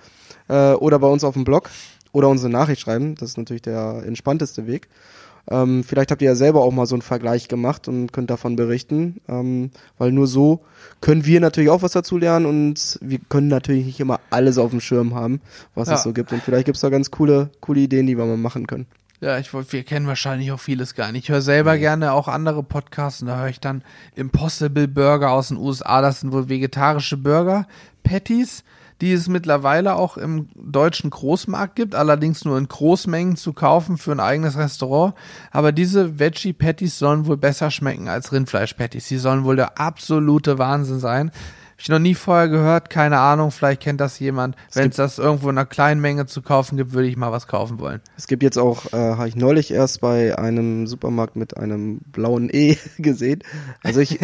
äh, 0.48 0.72
oder 0.74 0.98
bei 1.00 1.08
uns 1.08 1.24
auf 1.24 1.34
dem 1.34 1.44
Blog 1.44 1.70
oder 2.12 2.30
unsere 2.30 2.50
Nachricht 2.50 2.82
schreiben. 2.82 3.16
Das 3.16 3.30
ist 3.30 3.38
natürlich 3.38 3.62
der 3.62 4.02
entspannteste 4.06 4.66
Weg. 4.66 4.88
Ähm, 5.50 5.84
vielleicht 5.84 6.12
habt 6.12 6.22
ihr 6.22 6.28
ja 6.30 6.36
selber 6.36 6.62
auch 6.62 6.72
mal 6.72 6.86
so 6.86 6.96
einen 6.96 7.02
Vergleich 7.02 7.48
gemacht 7.48 7.88
und 7.88 8.12
könnt 8.12 8.30
davon 8.30 8.56
berichten, 8.56 9.22
ähm, 9.28 9.72
weil 9.98 10.12
nur 10.12 10.28
so 10.28 10.62
können 11.02 11.26
wir 11.26 11.40
natürlich 11.40 11.70
auch 11.70 11.82
was 11.82 11.94
dazu 11.94 12.18
lernen 12.18 12.46
und 12.46 13.00
wir 13.02 13.20
können 13.30 13.48
natürlich 13.48 13.86
nicht 13.86 14.00
immer 14.00 14.20
alles 14.30 14.58
auf 14.58 14.72
dem 14.72 14.82
Schirm 14.82 15.16
haben, 15.16 15.42
was 15.76 15.88
Ja. 15.90 15.96
es 15.96 16.04
so 16.04 16.14
gibt. 16.14 16.32
Und 16.32 16.44
vielleicht 16.44 16.66
gibt's 16.66 16.82
da 16.82 16.90
ganz 16.90 17.10
coole, 17.12 17.50
coole 17.62 17.82
Ideen, 17.82 18.06
die 18.08 18.18
wir 18.18 18.26
mal 18.26 18.38
machen 18.38 18.68
können. 18.68 18.86
Ja, 19.22 19.38
ich 19.38 19.52
wir 19.54 19.84
kennen 19.84 20.08
wahrscheinlich 20.08 20.52
auch 20.54 20.60
vieles 20.62 20.96
gar 20.96 21.12
nicht. 21.12 21.26
Ich 21.26 21.30
höre 21.30 21.42
selber 21.42 21.78
gerne 21.78 22.14
auch 22.14 22.30
andere 22.30 22.64
Podcasts 22.64 23.22
und 23.22 23.28
da 23.28 23.40
höre 23.40 23.50
ich 23.50 23.60
dann 23.60 23.84
Impossible 24.16 24.88
Burger 24.88 25.32
aus 25.32 25.50
den 25.50 25.58
USA. 25.58 26.02
Das 26.02 26.22
sind 26.22 26.32
wohl 26.32 26.48
vegetarische 26.48 27.18
Burger, 27.18 27.68
Patties, 28.04 28.64
die 29.02 29.14
es 29.14 29.28
mittlerweile 29.28 29.96
auch 29.96 30.18
im 30.18 30.50
deutschen 30.56 31.10
Großmarkt 31.10 31.76
gibt, 31.76 31.96
allerdings 31.96 32.44
nur 32.46 32.58
in 32.58 32.68
Großmengen 32.68 33.38
zu 33.38 33.54
kaufen 33.54 33.98
für 33.98 34.12
ein 34.12 34.20
eigenes 34.20 34.58
Restaurant. 34.58 35.14
Aber 35.52 35.72
diese 35.72 36.20
Veggie 36.20 36.54
Patties 36.54 37.00
sollen 37.00 37.26
wohl 37.26 37.38
besser 37.38 37.72
schmecken 37.72 38.08
als 38.10 38.32
Rindfleisch 38.32 38.74
Patties. 38.74 39.08
Sie 39.08 39.18
sollen 39.18 39.46
wohl 39.46 39.56
der 39.56 39.80
absolute 39.80 40.58
Wahnsinn 40.58 41.00
sein. 41.00 41.32
Hab 41.80 41.84
ich 41.84 41.90
noch 41.90 42.00
nie 42.00 42.14
vorher 42.14 42.50
gehört, 42.50 42.90
keine 42.90 43.20
Ahnung, 43.20 43.52
vielleicht 43.52 43.82
kennt 43.82 44.02
das 44.02 44.20
jemand. 44.20 44.58
Wenn 44.74 44.90
es 44.90 44.98
das 44.98 45.18
irgendwo 45.18 45.50
in 45.50 45.58
einer 45.58 45.66
kleinen 45.66 46.02
Menge 46.02 46.26
zu 46.26 46.42
kaufen 46.42 46.76
gibt, 46.76 46.92
würde 46.92 47.08
ich 47.08 47.16
mal 47.16 47.32
was 47.32 47.48
kaufen 47.48 47.80
wollen. 47.80 48.02
Es 48.18 48.28
gibt 48.28 48.44
jetzt 48.44 48.58
auch, 48.58 48.92
äh, 48.92 48.98
habe 48.98 49.30
ich 49.30 49.38
neulich 49.38 49.72
erst 49.72 50.02
bei 50.02 50.38
einem 50.38 50.88
Supermarkt 50.88 51.38
mit 51.38 51.56
einem 51.56 52.00
blauen 52.12 52.50
E 52.52 52.78
gesehen. 52.98 53.44
Also 53.82 54.02
ich, 54.02 54.20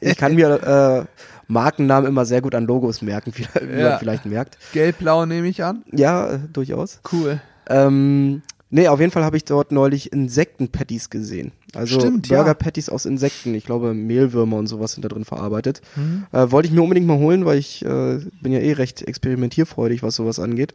ich 0.00 0.16
kann 0.16 0.34
mir 0.34 1.06
äh, 1.06 1.35
Markennamen 1.48 2.08
immer 2.08 2.24
sehr 2.24 2.40
gut 2.42 2.54
an 2.54 2.64
Logos 2.66 3.02
merken, 3.02 3.32
wie, 3.36 3.44
wie 3.68 3.80
Ja. 3.80 3.90
man 3.90 3.98
vielleicht 3.98 4.26
merkt. 4.26 4.58
Gelb-blau 4.72 5.26
nehme 5.26 5.46
ich 5.48 5.62
an. 5.62 5.84
Ja, 5.92 6.32
äh, 6.34 6.38
durchaus. 6.52 7.00
Cool. 7.12 7.40
Ähm, 7.68 8.42
nee, 8.70 8.88
auf 8.88 9.00
jeden 9.00 9.12
Fall 9.12 9.24
habe 9.24 9.36
ich 9.36 9.44
dort 9.44 9.72
neulich 9.72 10.12
Insekten-Patties 10.12 11.10
gesehen. 11.10 11.52
Also 11.74 12.00
Stimmt, 12.00 12.28
ja. 12.28 12.38
Burger-Patties 12.38 12.88
aus 12.88 13.04
Insekten. 13.06 13.54
Ich 13.54 13.64
glaube, 13.66 13.92
Mehlwürmer 13.92 14.56
und 14.56 14.66
sowas 14.66 14.92
sind 14.92 15.04
da 15.04 15.08
drin 15.08 15.24
verarbeitet. 15.24 15.82
Mhm. 15.96 16.26
Äh, 16.32 16.50
wollte 16.50 16.68
ich 16.68 16.74
mir 16.74 16.82
unbedingt 16.82 17.06
mal 17.06 17.18
holen, 17.18 17.44
weil 17.44 17.58
ich 17.58 17.84
äh, 17.84 18.18
bin 18.40 18.52
ja 18.52 18.60
eh 18.60 18.72
recht 18.72 19.02
experimentierfreudig, 19.02 20.02
was 20.02 20.14
sowas 20.16 20.38
angeht. 20.38 20.74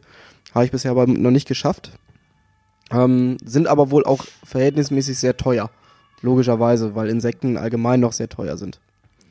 Habe 0.54 0.64
ich 0.66 0.70
bisher 0.70 0.90
aber 0.90 1.06
noch 1.06 1.30
nicht 1.30 1.48
geschafft. 1.48 1.92
Ähm, 2.90 3.36
sind 3.44 3.68
aber 3.68 3.90
wohl 3.90 4.04
auch 4.04 4.24
verhältnismäßig 4.44 5.18
sehr 5.18 5.36
teuer. 5.36 5.70
Logischerweise, 6.20 6.94
weil 6.94 7.08
Insekten 7.08 7.56
allgemein 7.56 8.00
noch 8.00 8.12
sehr 8.12 8.28
teuer 8.28 8.56
sind. 8.56 8.78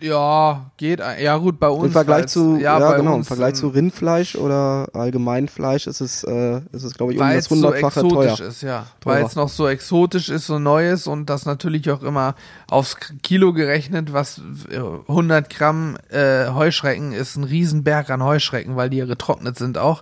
Ja, 0.01 0.71
geht. 0.77 0.99
Ja, 0.99 1.37
gut, 1.37 1.59
bei 1.59 1.69
uns. 1.69 1.85
Im 1.85 1.91
Vergleich 1.91 2.27
zu, 2.27 2.57
ja, 2.57 2.79
bei 2.79 2.97
genau, 2.97 3.15
im 3.15 3.23
Vergleich 3.23 3.51
ähm, 3.51 3.55
zu 3.55 3.67
Rindfleisch 3.67 4.35
oder 4.35 4.87
Allgemeinfleisch 4.93 5.85
ist 5.85 6.01
es, 6.01 6.23
äh, 6.23 6.61
ist 6.71 6.83
es 6.83 6.95
glaube 6.95 7.13
ich, 7.13 7.19
um 7.19 7.27
das 7.27 7.37
es 7.37 7.45
so 7.45 7.55
hundertfache 7.55 7.99
exotisch 7.99 8.37
teuer. 8.37 8.47
ist, 8.47 8.61
ja. 8.63 8.87
Teurer. 8.99 9.15
Weil 9.15 9.25
es 9.25 9.35
noch 9.35 9.49
so 9.49 9.67
exotisch 9.67 10.29
ist, 10.29 10.47
so 10.47 10.57
neu 10.57 10.89
ist 10.89 11.05
und 11.05 11.29
das 11.29 11.45
natürlich 11.45 11.89
auch 11.91 12.01
immer 12.01 12.35
aufs 12.69 12.97
Kilo 13.21 13.53
gerechnet, 13.53 14.11
was 14.11 14.41
äh, 14.71 14.77
100 14.77 15.49
Gramm 15.49 15.97
äh, 16.09 16.47
Heuschrecken 16.49 17.11
ist 17.11 17.35
ein 17.35 17.43
Riesenberg 17.43 18.09
an 18.09 18.23
Heuschrecken, 18.23 18.75
weil 18.75 18.89
die 18.89 18.97
ja 18.97 19.05
getrocknet 19.05 19.57
sind 19.57 19.77
auch. 19.77 20.01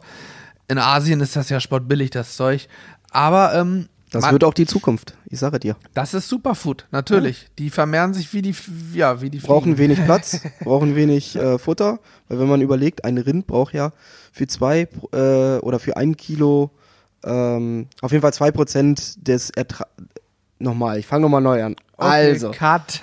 In 0.69 0.77
Asien 0.77 1.19
ist 1.19 1.35
das 1.35 1.49
ja 1.49 1.59
sportbillig, 1.59 2.11
das 2.11 2.37
Zeug. 2.37 2.69
Aber 3.11 3.53
ähm, 3.53 3.89
Das 4.11 4.23
man- 4.23 4.31
wird 4.31 4.43
auch 4.43 4.53
die 4.53 4.65
Zukunft, 4.65 5.15
ich 5.29 5.37
sage 5.39 5.59
dir. 5.59 5.75
das 5.93 6.13
ist 6.13 6.27
Superfood, 6.29 6.87
natürlich. 6.91 7.47
Die 7.59 7.69
vermehren 7.69 8.13
sich 8.13 8.33
wie 8.33 8.41
die, 8.41 8.55
ja, 8.93 9.21
wie 9.21 9.29
die 9.29 9.37
brauchen 9.39 9.75
Fliegen. 9.75 9.77
wenig 9.97 10.03
Platz, 10.05 10.41
brauchen 10.63 10.95
wenig 10.95 11.35
äh, 11.35 11.57
Futter, 11.59 11.99
weil 12.27 12.39
wenn 12.39 12.47
man 12.47 12.61
überlegt, 12.61 13.05
ein 13.05 13.17
Rind 13.17 13.45
braucht 13.47 13.73
ja 13.73 13.91
für 14.31 14.47
zwei 14.47 14.87
äh, 15.13 15.57
oder 15.59 15.79
für 15.79 15.95
ein 15.97 16.17
Kilo 16.17 16.71
ähm, 17.23 17.87
auf 18.01 18.11
jeden 18.11 18.21
Fall 18.21 18.33
zwei 18.33 18.49
Prozent 18.51 19.27
des 19.27 19.49
Ertra 19.49 19.85
Nochmal, 20.61 20.99
ich 20.99 21.07
fange 21.07 21.21
nochmal 21.21 21.41
neu 21.41 21.63
an. 21.63 21.75
Okay, 21.95 22.31
Also, 22.31 22.51
Cut. 22.51 23.01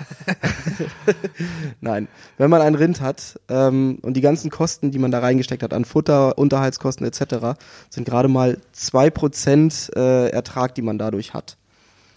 nein, 1.81 2.07
wenn 2.37 2.49
man 2.51 2.61
ein 2.61 2.75
Rind 2.75 3.01
hat 3.01 3.39
ähm, 3.49 3.97
und 4.03 4.13
die 4.13 4.21
ganzen 4.21 4.51
Kosten, 4.51 4.91
die 4.91 4.99
man 4.99 5.09
da 5.11 5.19
reingesteckt 5.19 5.63
hat 5.63 5.73
an 5.73 5.83
Futter, 5.83 6.37
Unterhaltskosten 6.37 7.05
etc., 7.05 7.59
sind 7.89 8.05
gerade 8.05 8.27
mal 8.27 8.59
zwei 8.73 9.09
Prozent 9.09 9.91
äh, 9.95 10.29
Ertrag, 10.29 10.75
die 10.75 10.83
man 10.83 10.99
dadurch 10.99 11.33
hat. 11.33 11.57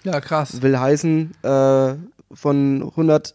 Ja, 0.05 0.21
krass. 0.21 0.61
Will 0.61 0.79
heißen, 0.79 1.33
äh, 1.43 1.95
von 2.33 2.83
100 2.83 3.35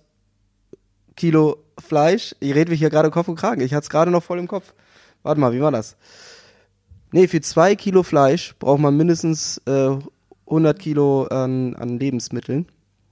Kilo 1.16 1.58
Fleisch, 1.80 2.36
ich 2.40 2.54
rede 2.54 2.72
mich 2.72 2.80
hier 2.80 2.90
gerade 2.90 3.10
Kopf 3.10 3.28
und 3.28 3.36
Kragen, 3.36 3.62
ich 3.62 3.74
hatte 3.74 3.84
es 3.84 3.90
gerade 3.90 4.12
noch 4.12 4.24
voll 4.24 4.40
im 4.40 4.48
Kopf. 4.48 4.74
Warte 5.24 5.42
mal, 5.42 5.54
wie 5.54 5.62
war 5.62 5.72
das? 5.72 5.96
Nee, 7.12 7.28
für 7.28 7.42
zwei 7.42 7.76
Kilo 7.76 8.04
Fleisch 8.04 8.56
braucht 8.60 8.80
man 8.80 8.96
mindestens 8.96 9.60
äh, 9.66 9.96
100 10.48 10.80
Kilo 10.80 11.24
an, 11.26 11.76
an 11.76 12.00
Lebensmitteln. 12.00 12.68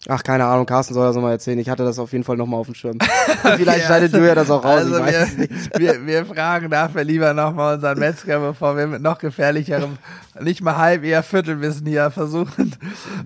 Ach, 0.10 0.22
keine 0.22 0.44
Ahnung, 0.46 0.66
Carsten 0.66 0.94
soll 0.94 1.08
das 1.08 1.16
nochmal 1.16 1.32
erzählen. 1.32 1.58
Ich 1.60 1.70
hatte 1.70 1.86
das 1.86 1.98
auf 1.98 2.12
jeden 2.12 2.26
Fall 2.26 2.36
nochmal 2.36 2.60
auf 2.60 2.66
dem 2.66 2.76
Schirm. 2.76 2.98
Vielleicht 3.56 3.86
schneidet 3.86 4.14
du 4.14 4.26
ja 4.26 4.36
das 4.36 4.52
auch 4.52 4.64
raus, 4.66 4.82
Also 4.82 4.98
ich 4.98 5.02
weiß 5.02 5.38
wir, 5.38 5.50
wir, 5.78 6.06
wir 6.06 6.26
fragen 6.26 6.70
dafür 6.70 7.06
lieber 7.06 7.34
nochmal 7.34 7.76
unseren 7.76 8.00
Metzger, 8.00 8.42
bevor 8.42 8.76
wir 8.76 8.86
mit 8.88 9.02
noch 9.02 9.18
gefährlicherem, 9.18 9.98
nicht 10.42 10.62
mal 10.62 10.76
halb, 10.76 11.06
eher 11.06 11.24
Viertelwissen 11.24 11.88
hier 11.88 12.12
versuchen. 12.12 12.76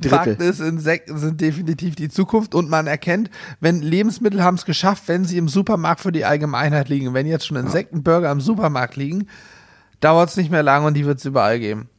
Drittel. 0.01 0.09
Fakt 0.09 0.41
ist, 0.41 0.59
Insekten 0.59 1.17
sind 1.17 1.41
definitiv 1.41 1.95
die 1.95 2.09
Zukunft 2.09 2.53
und 2.53 2.69
man 2.69 2.85
erkennt, 2.85 3.31
wenn 3.59 3.81
Lebensmittel 3.81 4.43
haben 4.43 4.57
es 4.57 4.65
geschafft, 4.65 5.03
wenn 5.07 5.25
sie 5.25 5.37
im 5.39 5.47
Supermarkt 5.47 6.01
für 6.01 6.11
die 6.11 6.25
Allgemeinheit 6.25 6.89
liegen. 6.89 7.15
Wenn 7.15 7.25
jetzt 7.25 7.47
schon 7.47 7.57
Insektenburger 7.57 8.29
im 8.29 8.39
Supermarkt 8.39 8.95
liegen, 8.95 9.27
dauert 9.99 10.29
es 10.29 10.37
nicht 10.37 10.51
mehr 10.51 10.63
lange 10.63 10.85
und 10.85 10.93
die 10.93 11.07
wird 11.07 11.17
es 11.17 11.25
überall 11.25 11.57
geben. 11.57 11.89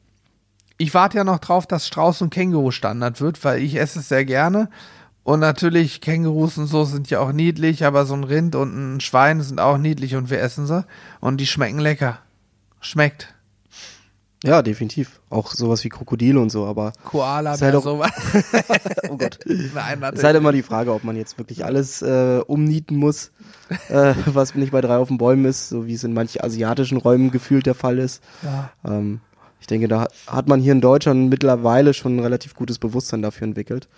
Ich 0.78 0.94
warte 0.94 1.16
ja 1.18 1.24
noch 1.24 1.40
drauf, 1.40 1.66
dass 1.66 1.86
Strauß 1.88 2.22
und 2.22 2.30
Känguru 2.30 2.70
Standard 2.70 3.20
wird, 3.20 3.42
weil 3.44 3.60
ich 3.62 3.74
esse 3.78 3.98
es 3.98 4.08
sehr 4.08 4.24
gerne. 4.24 4.70
Und 5.24 5.40
natürlich, 5.40 6.00
Kängurus 6.00 6.56
und 6.56 6.66
so 6.68 6.84
sind 6.84 7.10
ja 7.10 7.20
auch 7.20 7.32
niedlich, 7.32 7.84
aber 7.84 8.06
so 8.06 8.14
ein 8.14 8.24
Rind 8.24 8.54
und 8.54 8.96
ein 8.96 9.00
Schwein 9.00 9.42
sind 9.42 9.60
auch 9.60 9.76
niedlich 9.76 10.14
und 10.16 10.30
wir 10.30 10.40
essen 10.40 10.66
sie. 10.66 10.86
Und 11.20 11.38
die 11.38 11.46
schmecken 11.46 11.80
lecker. 11.80 12.18
Schmeckt. 12.80 13.34
Ja, 14.44 14.62
definitiv. 14.62 15.20
Auch 15.30 15.50
sowas 15.50 15.82
wie 15.82 15.88
Krokodile 15.88 16.38
und 16.38 16.50
so, 16.50 16.64
aber 16.64 16.92
Koala, 17.04 17.54
Ist 17.54 17.62
halt 17.62 17.74
auch- 17.74 17.82
sowas. 17.82 18.12
oh 19.10 19.16
Gott. 19.16 19.40
Nein, 19.74 20.02
Es 20.04 20.18
ist 20.20 20.24
halt 20.24 20.36
immer 20.36 20.52
die 20.52 20.62
Frage, 20.62 20.94
ob 20.94 21.02
man 21.02 21.16
jetzt 21.16 21.36
wirklich 21.38 21.64
alles 21.64 22.02
äh, 22.02 22.40
umnieten 22.46 22.96
muss, 22.96 23.32
äh, 23.88 24.14
was 24.26 24.54
nicht 24.54 24.70
bei 24.70 24.80
drei 24.80 24.96
auf 24.96 25.08
den 25.08 25.18
Bäumen 25.18 25.44
ist, 25.44 25.68
so 25.68 25.86
wie 25.88 25.94
es 25.94 26.04
in 26.04 26.14
manchen 26.14 26.40
asiatischen 26.42 26.98
Räumen 26.98 27.32
gefühlt 27.32 27.66
der 27.66 27.74
Fall 27.74 27.98
ist. 27.98 28.22
Ja. 28.44 28.70
Ähm, 28.84 29.20
denke, 29.68 29.88
da 29.88 30.08
hat 30.26 30.48
man 30.48 30.60
hier 30.60 30.72
in 30.72 30.80
Deutschland 30.80 31.30
mittlerweile 31.30 31.94
schon 31.94 32.16
ein 32.16 32.20
relativ 32.20 32.54
gutes 32.54 32.78
Bewusstsein 32.78 33.22
dafür 33.22 33.46
entwickelt. 33.46 33.88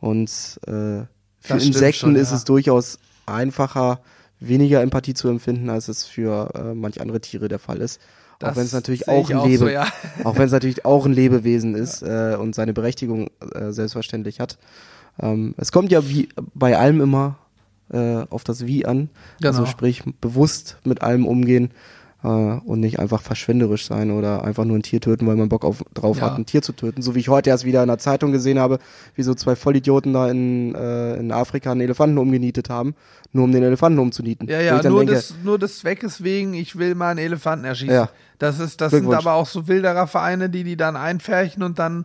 Und 0.00 0.30
äh, 0.66 1.04
für 1.40 1.54
Insekten 1.54 1.92
schon, 1.92 2.16
ist 2.16 2.30
ja. 2.30 2.36
es 2.36 2.44
durchaus 2.44 2.98
einfacher, 3.26 4.00
weniger 4.40 4.82
Empathie 4.82 5.14
zu 5.14 5.28
empfinden, 5.28 5.70
als 5.70 5.88
es 5.88 6.04
für 6.04 6.50
äh, 6.54 6.74
manche 6.74 7.00
andere 7.00 7.20
Tiere 7.20 7.48
der 7.48 7.58
Fall 7.58 7.78
ist. 7.78 8.00
auch 8.34 8.48
Das 8.48 8.56
wenn 8.56 8.64
es 8.64 8.72
natürlich 8.72 9.08
auch 9.08 9.24
ich 9.24 9.34
ein 9.34 9.40
auch 9.40 9.46
Lebe, 9.46 9.58
so, 9.58 9.68
ja. 9.68 9.86
auch 10.24 10.36
wenn 10.36 10.46
es 10.46 10.52
natürlich 10.52 10.84
auch 10.84 11.06
ein 11.06 11.12
Lebewesen 11.12 11.74
ist 11.74 12.02
äh, 12.02 12.36
und 12.38 12.54
seine 12.54 12.72
Berechtigung 12.72 13.28
äh, 13.54 13.70
selbstverständlich 13.70 14.40
hat. 14.40 14.58
Ähm, 15.20 15.54
es 15.56 15.72
kommt 15.72 15.90
ja 15.90 16.08
wie 16.08 16.28
bei 16.54 16.76
allem 16.76 17.00
immer 17.00 17.38
äh, 17.90 18.24
auf 18.28 18.44
das 18.44 18.66
Wie 18.66 18.84
an. 18.84 19.08
Genau. 19.40 19.48
Also 19.48 19.66
sprich 19.66 20.02
bewusst 20.20 20.78
mit 20.84 21.02
allem 21.02 21.26
umgehen 21.26 21.70
äh, 22.22 22.28
und 22.28 22.80
nicht 22.80 22.98
einfach 22.98 23.20
verschwenderisch 23.22 23.86
sein 23.86 24.10
oder 24.10 24.44
einfach 24.44 24.64
nur 24.64 24.76
ein 24.78 24.82
Tier 24.82 25.00
töten, 25.00 25.26
weil 25.26 25.36
man 25.36 25.48
Bock 25.48 25.64
auf, 25.64 25.82
drauf 25.94 26.18
Ja. 26.18 26.24
hat, 26.24 26.38
ein 26.38 26.46
Tier 26.46 26.62
zu 26.62 26.72
töten. 26.72 27.02
So 27.02 27.14
wie 27.14 27.20
ich 27.20 27.28
heute 27.28 27.50
erst 27.50 27.64
wieder 27.64 27.82
in 27.82 27.88
der 27.88 27.98
Zeitung 27.98 28.32
gesehen 28.32 28.58
habe, 28.58 28.78
wie 29.14 29.22
so 29.22 29.34
zwei 29.34 29.56
Vollidioten 29.56 30.12
da 30.12 30.30
in, 30.30 30.74
äh, 30.74 31.16
in 31.16 31.32
Afrika 31.32 31.72
einen 31.72 31.82
Elefanten 31.82 32.18
umgenietet 32.18 32.70
haben, 32.70 32.94
nur 33.32 33.44
um 33.44 33.52
den 33.52 33.62
Elefanten 33.62 33.98
umzunieten. 33.98 34.48
Ja, 34.48 34.60
ja, 34.60 34.82
nur, 34.82 35.00
denke, 35.00 35.14
des, 35.14 35.34
nur 35.44 35.58
des 35.58 35.78
Zweckes 35.78 36.22
wegen, 36.22 36.54
ich 36.54 36.76
will 36.76 36.94
mal 36.94 37.10
einen 37.10 37.18
Elefanten 37.20 37.64
erschießen. 37.64 37.94
Ja. 37.94 38.08
Das 38.38 38.58
ist, 38.60 38.80
das 38.80 38.92
sind 38.92 39.12
aber 39.12 39.32
auch 39.32 39.46
so 39.46 39.66
Wilderervereine, 39.66 40.50
die 40.50 40.62
die 40.64 40.76
dann 40.76 40.96
einfärchen 40.96 41.62
und 41.62 41.78
dann 41.78 42.04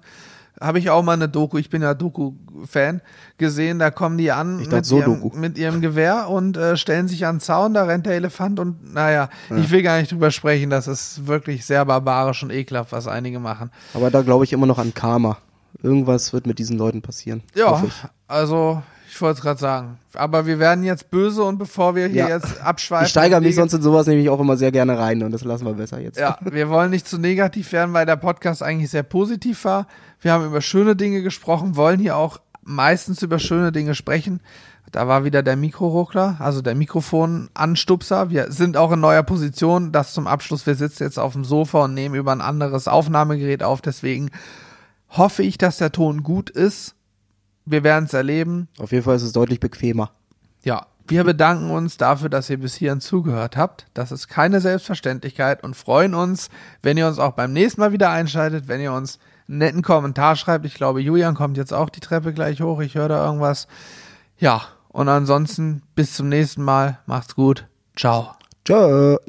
habe 0.61 0.79
ich 0.79 0.89
auch 0.89 1.03
mal 1.03 1.13
eine 1.13 1.27
Doku, 1.27 1.57
ich 1.57 1.69
bin 1.69 1.81
ja 1.81 1.93
Doku-Fan, 1.93 3.01
gesehen, 3.37 3.79
da 3.79 3.89
kommen 3.89 4.17
die 4.17 4.31
an 4.31 4.57
mit, 4.57 4.85
so 4.85 4.99
ihrem, 4.99 5.31
mit 5.33 5.57
ihrem 5.57 5.81
Gewehr 5.81 6.29
und 6.29 6.55
äh, 6.55 6.77
stellen 6.77 7.07
sich 7.07 7.25
an 7.25 7.35
den 7.35 7.41
Zaun, 7.41 7.73
da 7.73 7.83
rennt 7.83 8.05
der 8.05 8.13
Elefant 8.13 8.59
und 8.59 8.93
naja, 8.93 9.29
ich 9.57 9.71
will 9.71 9.81
gar 9.81 9.99
nicht 9.99 10.11
drüber 10.11 10.31
sprechen, 10.31 10.69
das 10.69 10.87
ist 10.87 11.27
wirklich 11.27 11.65
sehr 11.65 11.83
barbarisch 11.83 12.43
und 12.43 12.51
ekelhaft, 12.51 12.91
was 12.91 13.07
einige 13.07 13.39
machen. 13.39 13.71
aber 13.93 14.11
da 14.11 14.21
glaube 14.21 14.45
ich 14.45 14.53
immer 14.53 14.67
noch 14.67 14.77
an 14.77 14.93
Karma. 14.93 15.37
Irgendwas 15.83 16.31
wird 16.31 16.45
mit 16.45 16.59
diesen 16.59 16.77
Leuten 16.77 17.01
passieren. 17.01 17.41
Ja, 17.55 17.83
also 18.27 18.83
ich 19.13 19.21
wollte 19.21 19.39
es 19.39 19.41
gerade 19.43 19.59
sagen. 19.59 19.97
Aber 20.13 20.45
wir 20.45 20.57
werden 20.57 20.85
jetzt 20.85 21.11
böse 21.11 21.43
und 21.43 21.57
bevor 21.57 21.95
wir 21.95 22.07
hier 22.07 22.29
Ja. 22.29 22.29
jetzt 22.29 22.61
abschweifen. 22.61 23.05
Ich 23.05 23.11
steigere 23.11 23.41
mich 23.41 23.55
sonst 23.55 23.73
in 23.73 23.81
sowas 23.81 24.07
nämlich 24.07 24.29
auch 24.29 24.39
immer 24.39 24.55
sehr 24.55 24.71
gerne 24.71 24.97
rein 24.97 25.21
und 25.21 25.31
das 25.31 25.43
lassen 25.43 25.65
wir 25.65 25.73
besser 25.73 25.99
jetzt. 25.99 26.17
Ja, 26.17 26.37
wir 26.41 26.69
wollen 26.69 26.91
nicht 26.91 27.05
zu 27.07 27.17
negativ 27.17 27.73
werden, 27.73 27.93
weil 27.93 28.05
der 28.05 28.15
Podcast 28.15 28.63
eigentlich 28.63 28.89
sehr 28.89 29.03
positiv 29.03 29.65
war. 29.65 29.87
Wir 30.21 30.31
haben 30.31 30.45
über 30.45 30.61
schöne 30.61 30.95
Dinge 30.95 31.21
gesprochen, 31.23 31.75
wollen 31.75 31.99
hier 31.99 32.15
auch 32.15 32.39
meistens 32.63 33.21
über 33.21 33.37
schöne 33.37 33.73
Dinge 33.73 33.95
sprechen. 33.95 34.39
Da 34.93 35.07
war 35.09 35.25
wieder 35.25 35.43
der 35.43 35.57
Mikroruckler, 35.57 36.37
also 36.39 36.61
der 36.61 36.75
Mikrofonanstupser. 36.75 38.29
Wir 38.29 38.51
sind 38.51 38.77
auch 38.77 38.91
in 38.93 38.99
neuer 39.01 39.23
Position. 39.23 39.91
Das 39.91 40.13
zum 40.13 40.25
Abschluss. 40.27 40.65
Wir 40.65 40.75
sitzen 40.75 41.03
jetzt 41.03 41.19
auf 41.19 41.33
dem 41.33 41.43
Sofa 41.43 41.83
und 41.85 41.93
nehmen 41.93 42.15
über 42.15 42.31
ein 42.31 42.41
anderes 42.41 42.87
Aufnahmegerät 42.87 43.61
auf. 43.63 43.81
Deswegen 43.81 44.31
hoffe 45.09 45.43
ich, 45.43 45.57
dass 45.57 45.77
der 45.77 45.91
Ton 45.91 46.23
gut 46.23 46.49
ist. 46.49 46.95
Wir 47.65 47.83
werden 47.83 48.05
es 48.05 48.13
erleben. 48.13 48.67
Auf 48.79 48.91
jeden 48.91 49.03
Fall 49.03 49.15
ist 49.15 49.23
es 49.23 49.33
deutlich 49.33 49.59
bequemer. 49.59 50.11
Ja, 50.63 50.87
wir 51.07 51.23
bedanken 51.23 51.71
uns 51.71 51.97
dafür, 51.97 52.29
dass 52.29 52.49
ihr 52.49 52.59
bis 52.59 52.75
hierhin 52.75 53.01
zugehört 53.01 53.57
habt. 53.57 53.87
Das 53.93 54.11
ist 54.11 54.27
keine 54.27 54.61
Selbstverständlichkeit 54.61 55.63
und 55.63 55.75
freuen 55.75 56.13
uns, 56.13 56.49
wenn 56.83 56.97
ihr 56.97 57.07
uns 57.07 57.19
auch 57.19 57.33
beim 57.33 57.53
nächsten 57.53 57.81
Mal 57.81 57.91
wieder 57.91 58.11
einschaltet, 58.11 58.67
wenn 58.67 58.81
ihr 58.81 58.93
uns 58.93 59.19
einen 59.47 59.57
netten 59.57 59.81
Kommentar 59.81 60.35
schreibt. 60.35 60.65
Ich 60.65 60.75
glaube, 60.75 61.01
Julian 61.01 61.35
kommt 61.35 61.57
jetzt 61.57 61.73
auch 61.73 61.89
die 61.89 61.99
Treppe 61.99 62.33
gleich 62.33 62.61
hoch. 62.61 62.79
Ich 62.79 62.95
höre 62.95 63.09
da 63.09 63.25
irgendwas. 63.25 63.67
Ja, 64.37 64.61
und 64.89 65.09
ansonsten 65.09 65.81
bis 65.95 66.13
zum 66.15 66.29
nächsten 66.29 66.63
Mal. 66.63 66.99
Macht's 67.05 67.35
gut. 67.35 67.67
Ciao. 67.95 68.35
Ciao. 68.65 69.19